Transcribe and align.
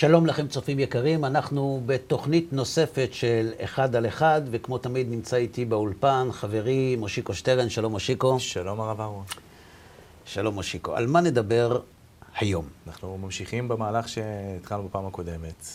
שלום 0.00 0.26
לכם 0.26 0.48
צופים 0.48 0.78
יקרים, 0.78 1.24
אנחנו 1.24 1.82
בתוכנית 1.86 2.52
נוספת 2.52 3.08
של 3.12 3.52
אחד 3.64 3.96
על 3.96 4.06
אחד, 4.06 4.42
וכמו 4.50 4.78
תמיד 4.78 5.06
נמצא 5.10 5.36
איתי 5.36 5.64
באולפן 5.64 6.28
חברי 6.32 6.96
מושיקו 6.96 7.34
שטרן, 7.34 7.70
שלום 7.70 7.92
מושיקו. 7.92 8.40
שלום 8.40 8.80
הרב 8.80 9.00
אהרון. 9.00 9.24
שלום 10.24 10.54
מושיקו. 10.54 10.96
על 10.96 11.06
מה 11.06 11.20
נדבר 11.20 11.80
היום? 12.36 12.68
אנחנו 12.86 13.18
ממשיכים 13.18 13.68
במהלך 13.68 14.08
שהתחלנו 14.08 14.88
בפעם 14.88 15.06
הקודמת. 15.06 15.66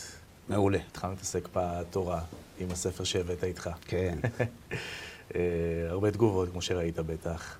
מעולה. 0.49 0.79
התחלנו 0.91 1.13
להתעסק 1.13 1.47
בתורה, 1.53 2.21
עם 2.59 2.71
הספר 2.71 3.03
שהבאת 3.03 3.43
איתך. 3.43 3.69
כן. 3.87 4.17
אה, 5.35 5.41
הרבה 5.89 6.11
תגובות, 6.11 6.49
כמו 6.51 6.61
שראית 6.61 6.99
בטח. 6.99 7.57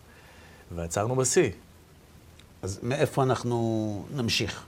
ועצרנו 0.75 1.16
בשיא. 1.16 1.50
אז 2.61 2.79
מאיפה 2.84 3.23
אנחנו 3.23 4.05
נמשיך? 4.16 4.66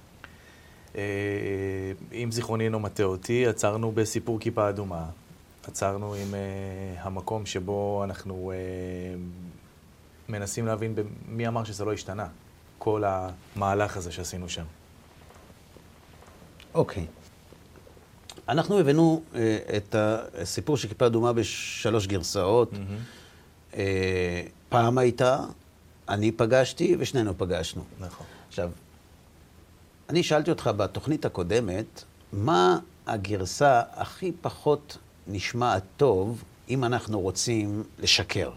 אה, 0.97 1.03
אם 2.13 2.31
זיכרוני 2.31 2.63
אינו 2.63 2.79
מטעה 2.79 3.05
אותי, 3.05 3.47
עצרנו 3.47 3.91
בסיפור 3.91 4.39
כיפה 4.39 4.69
אדומה. 4.69 5.05
עצרנו 5.67 6.13
עם 6.13 6.33
uh, 6.33 6.99
המקום 7.01 7.45
שבו 7.45 8.01
אנחנו 8.03 8.51
uh, 8.51 10.31
מנסים 10.31 10.65
להבין 10.65 10.95
מי 11.27 11.47
אמר 11.47 11.63
שזה 11.63 11.85
לא 11.85 11.93
השתנה. 11.93 12.27
כל 12.77 13.03
המהלך 13.05 13.97
הזה 13.97 14.11
שעשינו 14.11 14.49
שם. 14.49 14.63
אוקיי. 16.73 17.03
Okay. 17.03 18.41
אנחנו 18.49 18.79
הבאנו 18.79 19.21
uh, 19.33 19.35
את 19.77 19.95
הסיפור 19.95 20.77
של 20.77 20.87
כיפה 20.87 21.05
אדומה 21.05 21.33
בשלוש 21.33 22.07
גרסאות. 22.07 22.73
Mm-hmm. 22.73 23.73
Uh, 23.73 23.75
פעם 24.69 24.97
הייתה, 24.97 25.39
אני 26.09 26.31
פגשתי 26.31 26.95
ושנינו 26.99 27.37
פגשנו. 27.37 27.83
נכון. 27.99 28.25
עכשיו, 28.47 28.71
אני 30.09 30.23
שאלתי 30.23 30.49
אותך 30.49 30.69
בתוכנית 30.77 31.25
הקודמת, 31.25 32.03
מה 32.33 32.79
הגרסה 33.07 33.81
הכי 33.93 34.31
פחות 34.41 34.97
נשמעת 35.27 35.83
טוב 35.97 36.43
אם 36.69 36.83
אנחנו 36.83 37.19
רוצים 37.19 37.83
לשקר? 37.99 38.51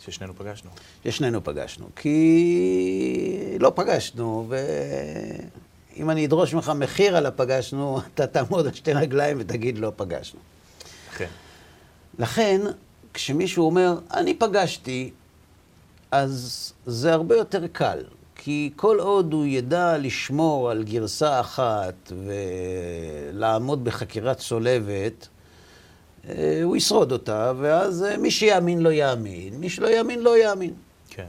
ששנינו 0.00 0.34
פגשנו. 0.36 0.70
ששנינו 1.04 1.44
פגשנו. 1.44 1.88
כי 1.96 3.56
לא 3.60 3.72
פגשנו, 3.74 4.48
ואם 4.48 6.10
אני 6.10 6.26
אדרוש 6.26 6.54
ממך 6.54 6.72
מחיר 6.76 7.16
על 7.16 7.26
הפגשנו, 7.26 8.00
אתה 8.14 8.26
תעמוד 8.26 8.66
על 8.66 8.72
שתי 8.72 8.92
רגליים 8.92 9.36
ותגיד 9.40 9.78
לא 9.78 9.92
פגשנו. 9.96 10.40
כן. 11.16 11.28
לכן, 12.18 12.60
כשמישהו 13.14 13.66
אומר, 13.66 13.98
אני 14.14 14.34
פגשתי, 14.34 15.10
אז 16.10 16.72
זה 16.86 17.12
הרבה 17.12 17.36
יותר 17.36 17.66
קל. 17.66 18.04
כי 18.40 18.70
כל 18.76 18.98
עוד 19.00 19.32
הוא 19.32 19.46
ידע 19.46 19.98
לשמור 19.98 20.70
על 20.70 20.84
גרסה 20.84 21.40
אחת 21.40 22.12
ולעמוד 23.32 23.84
בחקירת 23.84 24.38
צולבת, 24.38 25.28
אה, 26.28 26.60
הוא 26.62 26.76
ישרוד 26.76 27.12
אותה, 27.12 27.52
ואז 27.58 28.04
אה, 28.04 28.16
מי 28.16 28.30
שיאמין 28.30 28.80
לא 28.80 28.92
יאמין, 28.92 29.54
מי 29.54 29.70
שלא 29.70 29.86
יאמין 29.86 30.20
לא 30.20 30.38
יאמין. 30.38 30.74
כן. 31.10 31.28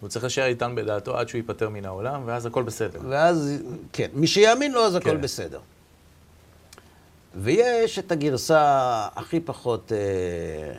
הוא 0.00 0.08
צריך 0.08 0.24
להישאר 0.24 0.44
איתן 0.46 0.74
בדעתו 0.74 1.18
עד 1.18 1.28
שהוא 1.28 1.38
ייפטר 1.38 1.68
מן 1.68 1.84
העולם, 1.84 2.22
ואז 2.26 2.46
הכל 2.46 2.62
בסדר. 2.62 2.98
ואז, 3.08 3.62
כן, 3.92 4.08
מי 4.14 4.26
שיאמין 4.26 4.72
לו, 4.72 4.86
אז 4.86 4.94
הכל 4.94 5.10
כן. 5.10 5.20
בסדר. 5.20 5.60
ויש 7.34 7.98
את 7.98 8.12
הגרסה 8.12 8.62
הכי 9.14 9.40
פחות... 9.40 9.92
אה, 9.92 10.78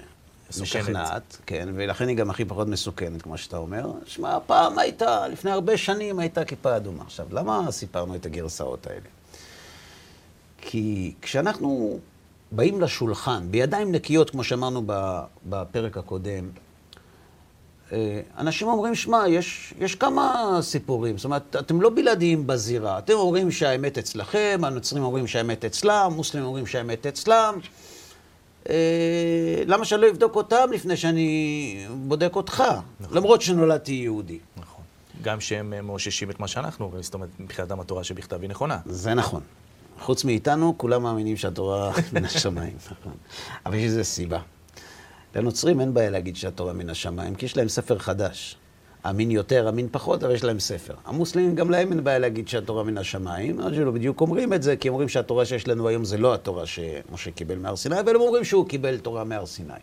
משכנעת, 0.61 1.37
כן, 1.45 1.69
ולכן 1.75 2.07
היא 2.07 2.17
גם 2.17 2.29
הכי 2.29 2.45
פחות 2.45 2.67
מסוכנת, 2.67 3.21
כמו 3.21 3.37
שאתה 3.37 3.57
אומר. 3.57 3.91
שמע, 4.05 4.37
פעם 4.45 4.79
הייתה, 4.79 5.27
לפני 5.27 5.51
הרבה 5.51 5.77
שנים 5.77 6.19
הייתה 6.19 6.45
כיפה 6.45 6.75
אדומה. 6.75 7.03
עכשיו, 7.03 7.25
למה 7.31 7.71
סיפרנו 7.71 8.15
את 8.15 8.25
הגרסאות 8.25 8.87
האלה? 8.87 9.09
כי 10.61 11.13
כשאנחנו 11.21 11.99
באים 12.51 12.81
לשולחן, 12.81 13.47
בידיים 13.51 13.91
נקיות, 13.91 14.29
כמו 14.29 14.43
שאמרנו 14.43 14.83
בפרק 15.45 15.97
הקודם, 15.97 16.49
אה, 17.91 18.21
אנשים 18.37 18.67
אומרים, 18.67 18.95
שמע, 18.95 19.23
יש, 19.27 19.73
יש 19.79 19.95
כמה 19.95 20.57
סיפורים. 20.61 21.17
זאת 21.17 21.25
אומרת, 21.25 21.55
אתם 21.55 21.81
לא 21.81 21.89
בלעדיים 21.89 22.47
בזירה. 22.47 22.97
אתם 22.97 23.13
אומרים 23.13 23.51
שהאמת 23.51 23.97
אצלכם, 23.97 24.61
הנוצרים 24.63 25.03
אומרים 25.03 25.27
שהאמת 25.27 25.65
אצלם, 25.65 26.11
מוסלמים 26.15 26.45
אומרים 26.47 26.67
שהאמת 26.67 27.05
אצלם. 27.05 27.59
אה, 28.69 29.63
למה 29.65 29.85
שאני 29.85 30.01
לא 30.01 30.09
אבדוק 30.09 30.35
אותם 30.35 30.69
לפני 30.73 30.97
שאני 30.97 31.87
בודק 31.95 32.35
אותך? 32.35 32.63
נכון. 32.99 33.17
למרות 33.17 33.41
שנולדתי 33.41 33.91
יהודי. 33.91 34.39
נכון. 34.57 34.83
גם 35.21 35.41
שהם 35.41 35.73
אה, 35.73 35.81
מאוששים 35.81 36.29
את 36.29 36.39
מה 36.39 36.47
שאנחנו 36.47 36.85
אומרים, 36.85 37.03
זאת 37.03 37.13
אומרת, 37.13 37.29
מבחינתם 37.39 37.79
התורה 37.79 38.03
שבכתב 38.03 38.41
היא 38.41 38.49
נכונה. 38.49 38.77
זה 38.85 39.13
נכון. 39.13 39.41
חוץ 39.99 40.23
מאיתנו, 40.23 40.73
כולם 40.77 41.03
מאמינים 41.03 41.37
שהתורה 41.37 41.91
מן 42.13 42.25
השמיים. 42.25 42.75
נכון. 42.85 43.13
אבל 43.65 43.75
יש 43.75 43.85
לזה 43.85 44.03
סיבה. 44.03 44.39
לנוצרים 45.35 45.81
אין 45.81 45.93
בעיה 45.93 46.09
להגיד 46.09 46.35
שהתורה 46.35 46.73
מן 46.73 46.89
השמיים, 46.89 47.35
כי 47.35 47.45
יש 47.45 47.57
להם 47.57 47.67
ספר 47.67 47.97
חדש. 47.97 48.57
אמין 49.09 49.31
יותר, 49.31 49.69
אמין 49.69 49.87
פחות, 49.91 50.23
אבל 50.23 50.33
יש 50.33 50.43
להם 50.43 50.59
ספר. 50.59 50.93
המוסלמים, 51.05 51.55
גם 51.55 51.69
להם 51.69 51.91
אין 51.91 52.03
בעיה 52.03 52.19
להגיד 52.19 52.47
שהתורה 52.47 52.83
מן 52.83 52.97
השמיים, 52.97 53.59
אז 53.59 53.73
שלא 53.75 53.91
בדיוק 53.91 54.21
אומרים 54.21 54.53
את 54.53 54.63
זה, 54.63 54.75
כי 54.75 54.89
אומרים 54.89 55.09
שהתורה 55.09 55.45
שיש 55.45 55.67
לנו 55.67 55.87
היום 55.87 56.05
זה 56.05 56.17
לא 56.17 56.33
התורה 56.33 56.65
שמשה 56.65 57.31
קיבל 57.31 57.57
מהר 57.57 57.75
סיני, 57.75 57.99
אבל 57.99 58.15
הם 58.15 58.21
אומרים 58.21 58.43
שהוא 58.43 58.67
קיבל 58.67 58.97
תורה 58.97 59.23
מהר 59.23 59.45
סיני. 59.45 59.73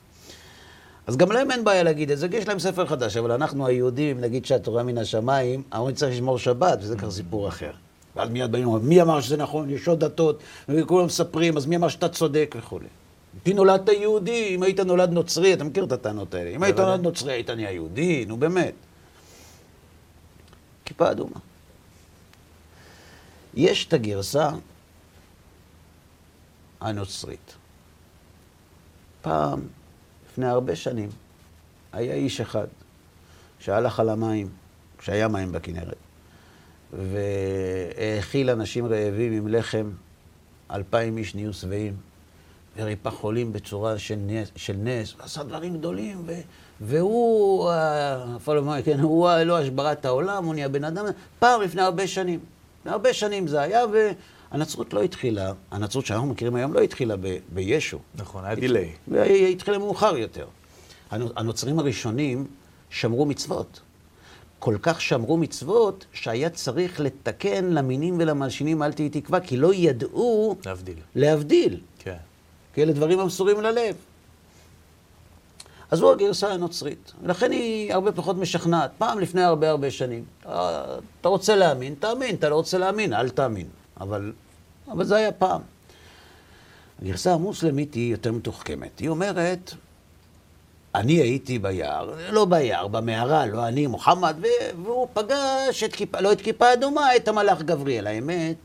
אז 1.07 1.17
גם 1.17 1.33
להם 1.33 1.51
אין 1.51 1.65
בעיה 1.65 1.83
להגיד 1.83 2.11
את 2.11 2.19
זה, 2.19 2.29
כי 2.29 2.37
יש 2.37 2.49
להם 2.49 2.59
ספר 2.59 2.87
חדש, 2.87 3.17
אבל 3.17 3.33
אנחנו 3.33 3.67
היהודים, 3.67 4.21
נגיד 4.21 4.47
שהתורה 4.47 4.83
מן 4.83 4.99
השמיים, 4.99 5.63
אומרים 5.75 5.95
צריך 5.95 6.13
לשמור 6.13 6.39
שבת, 6.39 6.79
וזה 6.83 6.97
כבר 6.97 7.11
סיפור 7.11 7.49
אחר. 7.49 7.71
ואז 8.17 8.29
מיד 8.29 8.53
באים 8.53 8.69
ואומרים, 8.69 8.89
מי 8.89 9.03
אמר 9.03 9.21
שזה 9.21 9.37
נכון? 9.37 9.71
יש 9.71 9.89
עוד 9.89 10.01
דתות, 10.05 10.39
וכולם 10.69 11.07
מספרים, 11.07 11.57
אז 11.57 11.67
מי 11.67 11.77
אמר 11.77 11.89
שאתה 11.89 12.09
צודק 12.09 12.55
וכולי. 12.59 12.87
כי 13.45 13.53
נולדת 13.53 13.89
יהודי, 13.89 14.55
אם 14.55 14.63
היית 14.63 14.81
נולד 14.81 15.11
נוצרי, 15.11 15.55
אתה 15.55 15.65
מכיר 15.65 15.85
את 15.85 15.93
הטענות 15.93 16.35
האלה. 16.35 16.51
אם 16.51 16.63
היית 16.63 16.81
נולד 16.81 17.01
נוצרי, 17.01 17.33
היית 17.33 17.51
נהיה 17.51 17.71
יהודי, 17.71 18.25
נו 18.29 18.37
באמת. 18.37 18.75
כיפה 20.85 21.11
אדומה. 21.11 21.39
יש 23.55 23.87
את 23.87 23.93
הגרסה 23.93 24.51
הנוצרית. 26.81 27.55
פעם, 29.23 29.61
לפני 30.27 30.47
הרבה 30.47 30.77
שנים, 30.77 31.09
היה 31.93 32.15
איש 32.15 32.41
אחד 32.41 32.67
שהלך 33.59 34.01
על 34.01 34.09
המים, 34.09 34.49
כשהיה 34.99 35.29
מים 35.29 35.53
בכנרת, 35.53 35.97
והאכיל 36.93 38.51
אנשים 38.51 38.87
רעבים 38.87 39.33
עם 39.33 39.49
לחם, 39.49 39.91
אלפיים 40.71 41.19
איש 41.19 41.35
נהיו 41.35 41.53
שבעים, 41.53 41.97
וריפא 42.77 43.11
חולים 43.11 43.53
בצורה 43.53 43.99
של 43.99 44.17
נס, 44.17 44.51
של 44.57 44.77
נס 44.77 45.15
ועשה 45.19 45.43
דברים 45.43 45.77
גדולים, 45.77 46.23
ו... 46.27 46.33
והוא, 46.81 47.71
הפלומאי, 47.73 48.83
כן, 48.83 49.01
הוא 49.01 49.29
האלוה 49.29 49.65
שברא 49.65 49.93
את 49.93 50.05
העולם, 50.05 50.45
הוא 50.45 50.55
נהיה 50.55 50.69
בן 50.69 50.85
אדם, 50.85 51.05
פעם 51.39 51.63
לפני 51.63 51.83
הרבה 51.83 52.07
שנים. 52.07 52.41
לפני 52.81 52.93
הרבה 52.93 53.13
שנים 53.15 53.47
זה 53.47 53.61
היה, 53.61 53.85
והנצרות 54.53 54.95
לא 54.95 55.03
התחילה, 55.03 55.53
הנצרות 55.71 56.07
שאנחנו 56.07 56.27
מכירים 56.27 56.55
היום 56.55 56.73
לא 56.73 56.81
התחילה 56.81 57.17
ב- 57.17 57.39
בישו. 57.49 57.99
נכון, 58.15 58.45
היה 58.45 58.55
דיליי. 58.55 58.93
היא 59.13 59.47
התחילה 59.53 59.79
מאוחר 59.79 60.17
יותר. 60.17 60.47
הנוצרים 61.11 61.79
הראשונים 61.79 62.47
שמרו 62.91 63.27
מצוות. 63.27 63.81
כל 64.59 64.77
כך 64.83 65.01
שמרו 65.01 65.37
מצוות, 65.37 66.07
שהיה 66.13 66.51
צריך 66.51 67.01
לתקן 67.01 67.65
למינים 67.65 68.17
ולמלשינים 68.19 68.83
אל 68.83 68.93
תהי 68.93 69.09
תקווה, 69.09 69.41
כי 69.41 69.57
לא 69.57 69.75
ידעו... 69.75 70.57
להבדיל. 70.67 70.99
להבדיל. 71.15 71.81
כן. 71.99 72.17
כי 72.75 72.83
אלה 72.83 72.93
דברים 72.93 73.19
המסורים 73.21 73.61
ללב. 73.61 73.95
אז 75.95 76.01
זו 76.01 76.13
הגרסה 76.13 76.53
הנוצרית. 76.53 77.13
ולכן 77.23 77.51
היא 77.51 77.95
הרבה 77.95 78.13
פחות 78.13 78.37
משכנעת. 78.37 78.91
פעם 78.99 79.21
לפני 79.21 79.43
הרבה 79.43 79.71
הרבה 79.71 79.91
שנים. 79.91 80.25
אתה 80.41 81.29
רוצה 81.29 81.57
להאמין, 81.57 81.95
תאמין. 81.95 82.35
אתה 82.35 82.49
לא 82.49 82.55
רוצה 82.55 82.79
להאמין, 82.79 83.13
אל 83.13 83.29
תאמין. 83.29 83.67
אבל, 84.01 84.33
אבל 84.89 85.05
זה 85.05 85.17
היה 85.17 85.33
פעם. 85.33 85.61
הגרסה 87.03 87.33
המוסלמית 87.33 87.95
היא 87.95 88.11
יותר 88.11 88.33
מתוחכמת. 88.33 88.99
היא 88.99 89.09
אומרת, 89.09 89.75
אני 90.95 91.13
הייתי 91.13 91.59
ביער, 91.59 92.15
לא 92.31 92.45
ביער, 92.45 92.89
במערה, 92.89 93.47
לא 93.47 93.69
אני, 93.69 93.87
מוחמד, 93.87 94.37
והוא 94.85 95.09
פגש 95.13 95.85
את 95.85 95.93
כיפה, 95.93 96.21
לא 96.21 96.33
את 96.33 96.41
כיפה 96.41 96.73
אדומה, 96.73 97.17
את 97.17 97.29
המלאך 97.29 97.63
גבריאל. 97.63 98.07
האמת 98.07 98.57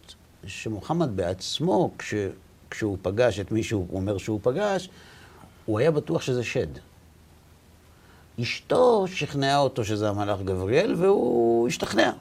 שמוחמד 0.45 1.15
בעצמו, 1.15 1.91
כש, 1.97 2.13
כשהוא 2.69 2.97
פגש 3.01 3.39
את 3.39 3.51
מי 3.51 3.63
שהוא 3.63 3.87
אומר 3.93 4.17
שהוא 4.17 4.39
פגש, 4.43 4.89
הוא 5.65 5.79
היה 5.79 5.91
בטוח 5.91 6.21
שזה 6.21 6.43
שד. 6.43 6.88
אשתו 8.41 9.06
שכנעה 9.07 9.57
אותו 9.57 9.86
שזה 9.86 10.09
המלאך 10.09 10.41
גבריאל, 10.41 10.95
והוא 10.97 11.68
השתכנע. 11.68 12.12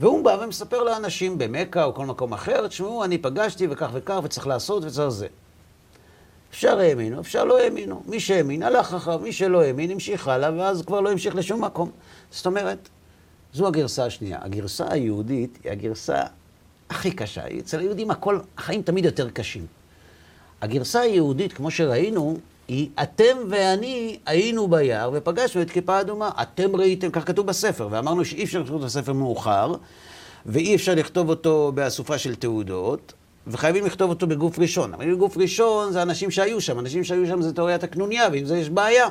והוא 0.00 0.24
בא 0.24 0.36
ומספר 0.40 0.82
לאנשים 0.82 1.38
במכה 1.38 1.84
או 1.84 1.94
כל 1.94 2.06
מקום 2.06 2.32
אחר, 2.32 2.66
תשמעו, 2.68 3.04
אני 3.04 3.18
פגשתי 3.18 3.66
וכך 3.70 3.90
וכך, 3.92 4.20
וצריך 4.22 4.46
לעשות 4.46 4.84
וצריך 4.84 5.08
זה. 5.08 5.26
אפשר 6.50 6.78
האמינו, 6.78 7.20
אפשר 7.20 7.44
לא 7.44 7.60
האמינו. 7.60 8.02
מי 8.06 8.20
שהאמין, 8.20 8.62
הלך 8.62 8.94
אחריו, 8.94 9.18
מי 9.18 9.32
שלא 9.32 9.62
האמין, 9.62 9.90
המשיך 9.90 10.28
הלאה, 10.28 10.50
ואז 10.56 10.82
כבר 10.82 11.00
לא 11.00 11.10
המשיך 11.10 11.36
לשום 11.36 11.64
מקום. 11.64 11.90
זאת 12.30 12.46
אומרת, 12.46 12.88
זו 13.52 13.66
הגרסה 13.66 14.06
השנייה. 14.06 14.38
הגרסה 14.42 14.86
היהודית 14.90 15.58
היא 15.64 15.72
הגרסה 15.72 16.22
הכי 16.90 17.10
קשה. 17.10 17.42
אצל 17.58 17.78
היהודים 17.78 18.10
הכל, 18.10 18.40
החיים 18.58 18.82
תמיד 18.82 19.04
יותר 19.04 19.30
קשים. 19.30 19.66
הגרסה 20.60 21.00
היהודית, 21.00 21.52
כמו 21.52 21.70
שראינו, 21.70 22.36
היא 22.68 22.88
אתם 23.02 23.36
ואני 23.48 24.18
היינו 24.26 24.68
ביער 24.68 25.10
ופגשנו 25.12 25.62
את 25.62 25.70
כיפה 25.70 26.00
אדומה. 26.00 26.30
אתם 26.42 26.76
ראיתם, 26.76 27.10
כך 27.10 27.26
כתוב 27.26 27.46
בספר, 27.46 27.88
ואמרנו 27.90 28.24
שאי 28.24 28.44
אפשר 28.44 28.60
לכתוב 28.60 28.80
את 28.80 28.86
הספר 28.86 29.12
מאוחר, 29.12 29.74
ואי 30.46 30.74
אפשר 30.74 30.94
לכתוב 30.94 31.28
אותו 31.28 31.72
באסופה 31.74 32.18
של 32.18 32.34
תעודות, 32.34 33.12
וחייבים 33.46 33.86
לכתוב 33.86 34.10
אותו 34.10 34.26
בגוף 34.26 34.58
ראשון. 34.58 34.94
אבל 34.94 35.14
בגוף 35.14 35.36
ראשון 35.36 35.92
זה 35.92 36.02
אנשים 36.02 36.30
שהיו 36.30 36.60
שם, 36.60 36.78
אנשים 36.78 37.04
שהיו 37.04 37.26
שם 37.26 37.42
זה 37.42 37.52
תיאוריית 37.52 37.84
הקנוניה, 37.84 38.28
ועם 38.32 38.44
זה 38.44 38.58
יש 38.58 38.70
בעיה. 38.70 39.08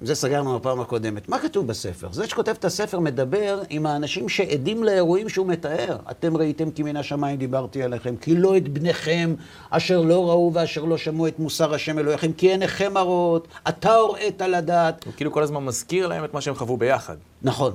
עם 0.00 0.06
זה 0.06 0.14
סגרנו 0.14 0.58
בפעם 0.58 0.80
הקודמת. 0.80 1.28
מה 1.28 1.38
כתוב 1.38 1.66
בספר? 1.66 2.12
זה 2.12 2.28
שכותב 2.28 2.54
את 2.58 2.64
הספר 2.64 3.00
מדבר 3.00 3.62
עם 3.70 3.86
האנשים 3.86 4.28
שעדים 4.28 4.84
לאירועים 4.84 5.28
שהוא 5.28 5.46
מתאר. 5.46 5.96
אתם 6.10 6.36
ראיתם 6.36 6.70
כי 6.70 6.82
מן 6.82 6.96
השמיים 6.96 7.36
דיברתי 7.36 7.82
עליכם, 7.82 8.16
כי 8.16 8.36
לא 8.36 8.56
את 8.56 8.68
בניכם 8.68 9.34
אשר 9.70 10.00
לא 10.00 10.30
ראו 10.30 10.50
ואשר 10.54 10.84
לא 10.84 10.98
שמעו 10.98 11.26
את 11.26 11.38
מוסר 11.38 11.74
השם 11.74 11.98
אלוהיכם, 11.98 12.32
כי 12.32 12.50
עיניכם 12.50 12.96
הרות, 12.96 13.48
אתה 13.68 13.94
הוראת 13.94 14.40
לדעת. 14.40 15.04
הוא 15.04 15.12
כאילו 15.16 15.32
כל 15.32 15.42
הזמן 15.42 15.64
מזכיר 15.64 16.06
להם 16.06 16.24
את 16.24 16.34
מה 16.34 16.40
שהם 16.40 16.54
חוו 16.54 16.76
ביחד. 16.76 17.16
נכון. 17.42 17.72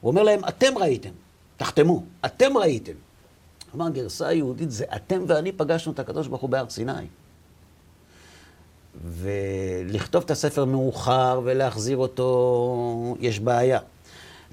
הוא 0.00 0.10
אומר 0.10 0.22
להם, 0.22 0.40
אתם 0.48 0.78
ראיתם, 0.78 1.10
תחתמו, 1.56 2.02
אתם 2.24 2.56
ראיתם. 2.56 2.92
כלומר, 3.70 3.86
הגרסה 3.86 4.28
היהודית 4.28 4.70
זה 4.70 4.84
אתם 4.96 5.24
ואני 5.26 5.52
פגשנו 5.52 5.92
את 5.92 5.98
הקדוש 5.98 6.28
ברוך 6.28 6.42
הוא 6.42 6.50
בהר 6.50 6.68
סיני. 6.68 6.92
ולכתוב 9.88 10.22
את 10.24 10.30
הספר 10.30 10.64
מאוחר 10.64 11.40
ולהחזיר 11.44 11.96
אותו, 11.96 13.16
יש 13.20 13.40
בעיה. 13.40 13.78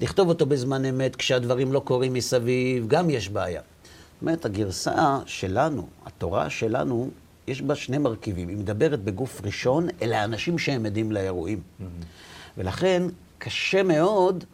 לכתוב 0.00 0.28
אותו 0.28 0.46
בזמן 0.46 0.84
אמת 0.84 1.16
כשהדברים 1.16 1.72
לא 1.72 1.80
קורים 1.80 2.12
מסביב, 2.12 2.88
גם 2.88 3.10
יש 3.10 3.28
בעיה. 3.28 3.60
זאת 3.60 4.22
אומרת, 4.22 4.44
הגרסה 4.44 5.18
שלנו, 5.26 5.86
התורה 6.06 6.50
שלנו, 6.50 7.10
יש 7.46 7.62
בה 7.62 7.74
שני 7.74 7.98
מרכיבים. 7.98 8.48
היא 8.48 8.56
מדברת 8.56 9.00
בגוף 9.00 9.40
ראשון 9.44 9.88
אל 10.02 10.12
האנשים 10.12 10.58
שהם 10.58 10.86
עדים 10.86 11.12
לאירועים. 11.12 11.58
Mm-hmm. 11.58 11.84
ולכן 12.58 13.02
קשה 13.38 13.82
מאוד 13.82 14.44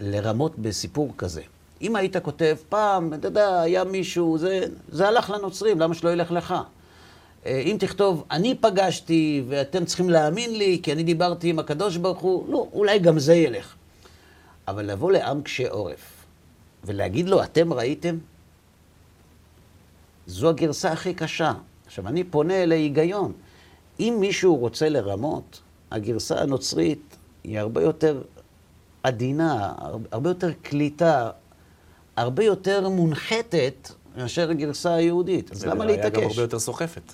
לרמות 0.00 0.58
בסיפור 0.58 1.12
כזה. 1.18 1.42
אם 1.82 1.96
היית 1.96 2.16
כותב 2.16 2.56
פעם, 2.68 3.14
אתה 3.14 3.28
יודע, 3.28 3.60
היה 3.60 3.84
מישהו, 3.84 4.38
זה, 4.38 4.64
זה 4.88 5.08
הלך 5.08 5.30
לנוצרים, 5.30 5.80
למה 5.80 5.94
שלא 5.94 6.10
ילך 6.10 6.30
לך? 6.30 6.54
אה, 7.46 7.60
אם 7.60 7.76
תכתוב, 7.80 8.24
אני 8.30 8.54
פגשתי 8.54 9.42
ואתם 9.48 9.84
צריכים 9.84 10.10
להאמין 10.10 10.58
לי, 10.58 10.80
כי 10.82 10.92
אני 10.92 11.02
דיברתי 11.02 11.50
עם 11.50 11.58
הקדוש 11.58 11.96
ברוך 11.96 12.18
הוא, 12.18 12.52
לא, 12.52 12.66
אולי 12.72 12.98
גם 12.98 13.18
זה 13.18 13.34
ילך. 13.34 13.74
אבל 14.68 14.90
לבוא 14.90 15.12
לעם 15.12 15.42
קשה 15.42 15.70
עורף 15.70 16.24
ולהגיד 16.84 17.28
לו, 17.28 17.42
אתם 17.42 17.72
ראיתם? 17.72 18.18
זו 20.26 20.48
הגרסה 20.48 20.92
הכי 20.92 21.14
קשה. 21.14 21.52
עכשיו, 21.86 22.08
אני 22.08 22.24
פונה 22.24 22.66
להיגיון. 22.66 23.32
אם 24.00 24.16
מישהו 24.20 24.56
רוצה 24.56 24.88
לרמות, 24.88 25.60
הגרסה 25.90 26.40
הנוצרית 26.40 27.16
היא 27.44 27.58
הרבה 27.58 27.82
יותר 27.82 28.22
עדינה, 29.02 29.72
הרבה 30.12 30.30
יותר 30.30 30.52
קליטה, 30.62 31.30
הרבה 32.16 32.44
יותר 32.44 32.88
מונחתת 32.88 33.90
מאשר 34.16 34.50
הגרסה 34.50 34.94
היהודית. 34.94 35.52
אז 35.52 35.66
למה 35.66 35.84
להתעקש? 35.84 36.06
ולראיה 36.06 36.24
גם 36.24 36.30
הרבה 36.30 36.42
יותר 36.42 36.58
סוחפת. 36.58 37.12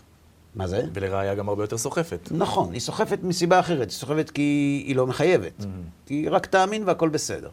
מה 0.57 0.67
זה? 0.67 0.83
ולראיה 0.95 1.35
גם 1.35 1.49
הרבה 1.49 1.63
יותר 1.63 1.79
סוחפת. 1.79 2.29
נכון, 2.31 2.73
היא 2.73 2.81
סוחפת 2.81 3.19
מסיבה 3.23 3.61
אחרת. 3.61 3.91
היא 3.91 3.97
סוחפת 3.97 4.31
כי 4.31 4.83
היא 4.87 4.97
לא 4.97 5.07
מחייבת. 5.07 5.61
Mm-hmm. 5.61 6.07
כי 6.07 6.29
רק 6.29 6.47
תאמין 6.47 6.83
והכל 6.87 7.09
בסדר. 7.09 7.49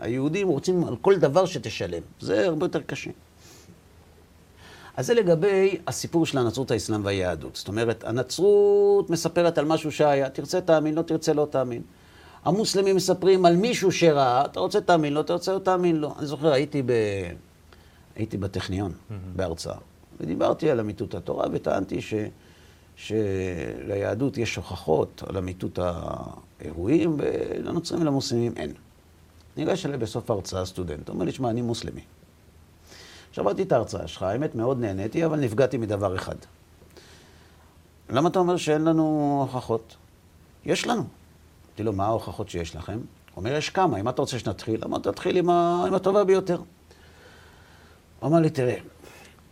היהודים 0.00 0.48
רוצים 0.48 0.84
על 0.84 0.96
כל 1.00 1.16
דבר 1.16 1.46
שתשלם. 1.46 2.02
זה 2.20 2.46
הרבה 2.46 2.64
יותר 2.66 2.80
קשה. 2.80 3.10
אז 4.96 5.06
זה 5.06 5.14
לגבי 5.14 5.78
הסיפור 5.86 6.26
של 6.26 6.38
הנצרות, 6.38 6.70
האסלאם 6.70 7.04
והיהדות. 7.04 7.56
זאת 7.56 7.68
אומרת, 7.68 8.04
הנצרות 8.04 9.10
מספרת 9.10 9.58
על 9.58 9.64
משהו 9.64 9.92
שהיה, 9.92 10.30
תרצה 10.30 10.60
תאמין, 10.60 10.94
לא 10.94 11.02
תרצה 11.02 11.32
לא 11.32 11.46
תאמין. 11.50 11.82
המוסלמים 12.44 12.96
מספרים 12.96 13.44
על 13.44 13.56
מישהו 13.56 13.92
שראה, 13.92 14.44
אתה 14.44 14.60
רוצה 14.60 14.80
תאמין 14.80 15.12
לו, 15.12 15.20
לא 15.20 15.26
תרצה 15.26 15.52
לא 15.52 15.58
תאמין 15.58 15.96
לו. 15.96 16.14
אני 16.18 16.26
זוכר, 16.26 16.52
הייתי, 16.52 16.82
ב... 16.82 16.92
הייתי 18.16 18.36
בטכניון, 18.36 18.92
mm-hmm. 18.92 19.12
בהרצאה, 19.36 19.76
ודיברתי 20.20 20.70
על 20.70 20.80
אמיתות 20.80 21.14
התורה, 21.14 21.46
וטענתי 21.52 22.02
ש... 22.02 22.14
שליהדות 22.98 24.38
יש 24.38 24.56
הוכחות 24.56 25.22
על 25.26 25.36
אמיתות 25.36 25.78
האירועים, 25.82 27.16
ולנוצרים 27.18 28.02
ולמוסלמים 28.02 28.52
אין. 28.56 28.72
ניגש 29.56 29.86
אליי 29.86 29.98
בסוף 29.98 30.30
ההרצאה 30.30 30.66
סטודנט, 30.66 31.08
אומר 31.08 31.24
לי, 31.24 31.32
שמע, 31.32 31.50
אני 31.50 31.62
מוסלמי. 31.62 32.00
שמעתי 33.32 33.62
את 33.62 33.72
ההרצאה 33.72 34.08
שלך, 34.08 34.22
האמת 34.22 34.54
מאוד 34.54 34.80
נהניתי, 34.80 35.24
אבל 35.24 35.40
נפגעתי 35.40 35.78
מדבר 35.78 36.16
אחד. 36.16 36.34
למה 38.10 38.28
אתה 38.28 38.38
אומר 38.38 38.56
שאין 38.56 38.84
לנו 38.84 39.38
הוכחות? 39.46 39.96
יש 40.64 40.86
לנו. 40.86 41.04
אמרתי 41.68 41.82
לו, 41.82 41.92
מה 41.92 42.06
ההוכחות 42.06 42.48
שיש 42.48 42.76
לכם? 42.76 42.92
הוא 42.92 43.00
אומר, 43.36 43.52
יש 43.52 43.70
כמה, 43.70 44.00
אם 44.00 44.08
אתה 44.08 44.22
רוצה 44.22 44.38
שנתחיל, 44.38 44.84
אמרתי, 44.84 45.12
תתחיל 45.12 45.36
עם, 45.36 45.50
ה... 45.50 45.84
עם 45.86 45.94
הטובה 45.94 46.24
ביותר. 46.24 46.56
הוא 48.20 48.28
אמר 48.28 48.40
לי, 48.40 48.50
תראה, 48.50 48.76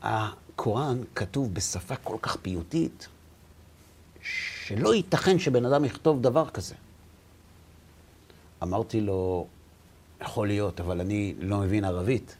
הקוראן 0.03 0.99
כתוב 1.15 1.55
בשפה 1.55 1.97
כל 1.97 2.17
כך 2.23 2.37
פיוטית, 2.37 3.09
שלא 4.67 4.95
ייתכן 4.95 5.39
שבן 5.39 5.65
אדם 5.65 5.85
יכתוב 5.85 6.23
דבר 6.23 6.49
כזה. 6.49 6.75
אמרתי 8.63 9.01
לו, 9.01 9.47
יכול 10.23 10.47
להיות, 10.47 10.81
אבל 10.81 11.01
אני 11.01 11.35
לא 11.39 11.59
מבין 11.59 11.85
ערבית. 11.85 12.37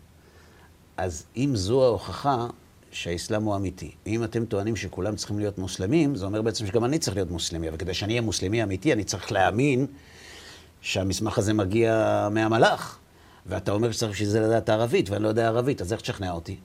אז 0.97 1.27
אם 1.37 1.51
זו 1.55 1.85
ההוכחה 1.85 2.47
שהאסלאם 2.91 3.43
הוא 3.43 3.57
אמיתי, 3.57 3.91
אם 4.07 4.25
אתם 4.25 4.45
טוענים 4.45 4.77
שכולם 4.77 5.17
צריכים 5.17 5.39
להיות 5.39 5.59
מוסלמים, 5.59 6.15
זה 6.15 6.27
אומר 6.27 6.43
בעצם 6.43 6.67
שגם 6.67 6.85
אני 6.85 6.99
צריך 6.99 7.17
להיות 7.17 7.31
מוסלמי, 7.31 7.69
אבל 7.69 7.77
כדי 7.77 7.95
שאני 7.95 8.13
אהיה 8.13 8.23
מוסלמי 8.23 8.63
אמיתי, 8.63 8.93
אני 8.93 9.05
צריך 9.05 9.33
להאמין 9.33 9.87
שהמסמך 10.81 11.39
הזה 11.39 11.53
מגיע 11.53 12.29
מהמלאך. 12.31 12.99
ואתה 13.47 13.73
אומר 13.73 13.93
שצריך 13.93 14.13
בשביל 14.13 14.29
זה 14.29 14.41
לדעת 14.41 14.69
ערבית, 14.69 15.11
ואני 15.11 15.23
לא 15.23 15.29
יודע 15.29 15.47
ערבית, 15.47 15.81
אז 15.81 15.93
איך 15.93 16.01
תשכנע 16.01 16.33
אותי? 16.33 16.57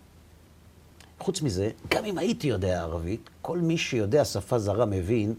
חוץ 1.21 1.41
מזה, 1.41 1.69
גם 1.89 2.05
אם 2.05 2.17
הייתי 2.17 2.47
יודע 2.47 2.81
ערבית, 2.81 3.29
כל 3.41 3.57
מי 3.57 3.77
שיודע 3.77 4.25
שפה 4.25 4.59
זרה 4.59 4.85
מבין 4.85 5.33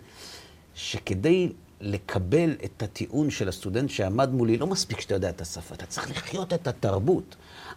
שכדי 0.74 1.52
לקבל 1.80 2.50
את 2.64 2.82
הטיעון 2.82 3.30
של 3.30 3.48
הסטודנט 3.48 3.90
שעמד 3.90 4.32
מולי, 4.32 4.56
לא 4.56 4.66
מספיק 4.66 5.00
שאתה 5.00 5.14
יודע 5.14 5.30
את 5.30 5.40
השפה, 5.40 5.74
אתה 5.74 5.86
צריך 5.86 6.10
לחיות 6.10 6.52
את 6.52 6.66
התרבות. 6.66 7.36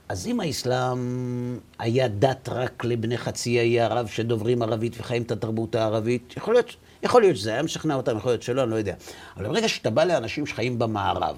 אז 0.10 0.28
אם 0.28 0.40
האסלאם 0.40 1.60
היה 1.80 2.08
דת 2.08 2.50
רק 2.50 2.86
לבני 2.86 3.18
חצי 3.18 3.60
האי 3.60 3.80
ערב 3.80 4.08
שדוברים 4.08 4.62
ערבית 4.62 4.94
וחיים 5.00 5.22
את 5.22 5.32
התרבות 5.32 5.76
הערבית, 5.76 6.34
יכול 6.38 6.54
להיות, 6.54 6.76
יכול 7.04 7.22
להיות 7.22 7.38
שזה 7.38 7.54
היה 7.54 7.64
משכנע 7.64 7.96
אותם, 7.96 8.18
יכול 8.18 8.32
להיות 8.32 8.44
שלא, 8.44 8.64
אני 8.64 8.72
לא 8.72 8.76
יודע. 8.76 8.94
אבל 9.38 9.48
ברגע 9.48 9.68
שאתה 9.68 9.90
בא 9.90 10.04
לאנשים 10.04 10.46
שחיים 10.46 10.80
במערב, 10.80 11.38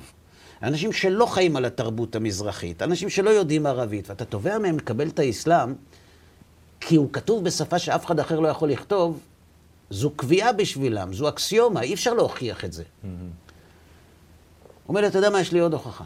אנשים 0.63 0.93
שלא 0.93 1.25
חיים 1.25 1.55
על 1.55 1.65
התרבות 1.65 2.15
המזרחית, 2.15 2.81
אנשים 2.81 3.09
שלא 3.09 3.29
יודעים 3.29 3.65
ערבית, 3.65 4.09
ואתה 4.09 4.25
תובע 4.25 4.57
מהם 4.57 4.77
לקבל 4.77 5.07
את 5.07 5.19
האסלאם, 5.19 5.73
כי 6.79 6.95
הוא 6.95 7.13
כתוב 7.13 7.43
בשפה 7.43 7.79
שאף 7.79 8.05
אחד 8.05 8.19
אחר 8.19 8.39
לא 8.39 8.47
יכול 8.47 8.71
לכתוב, 8.71 9.19
זו 9.89 10.11
קביעה 10.11 10.53
בשבילם, 10.53 11.13
זו 11.13 11.29
אקסיומה, 11.29 11.81
אי 11.81 11.93
אפשר 11.93 12.13
להוכיח 12.13 12.65
את 12.65 12.73
זה. 12.73 12.83
Mm-hmm. 12.83 13.05
הוא 13.05 14.89
אומר 14.89 15.01
לי, 15.01 15.07
אתה 15.07 15.17
יודע 15.17 15.29
מה, 15.29 15.41
יש 15.41 15.51
לי 15.51 15.59
עוד 15.59 15.73
הוכחה. 15.73 16.03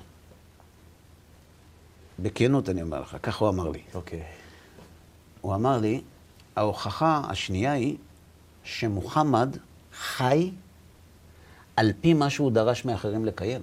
בכנות 2.20 2.70
אני 2.70 2.82
אומר 2.82 3.02
לך, 3.02 3.18
כך 3.24 3.38
הוא 3.38 3.50
אמר 3.50 3.70
לי. 3.70 3.82
אוקיי. 3.94 4.20
Okay. 4.20 4.24
הוא 5.42 5.56
אמר 5.56 5.78
לי, 5.78 6.02
ההוכחה 6.56 7.22
השנייה 7.30 7.72
היא 7.72 7.98
שמוחמד 8.64 9.58
חי 9.94 10.52
על 11.76 11.92
פי 12.02 12.14
מה 12.14 12.30
שהוא 12.30 12.52
דרש 12.52 12.86
מאחרים 12.86 13.26
לקיים. 13.26 13.62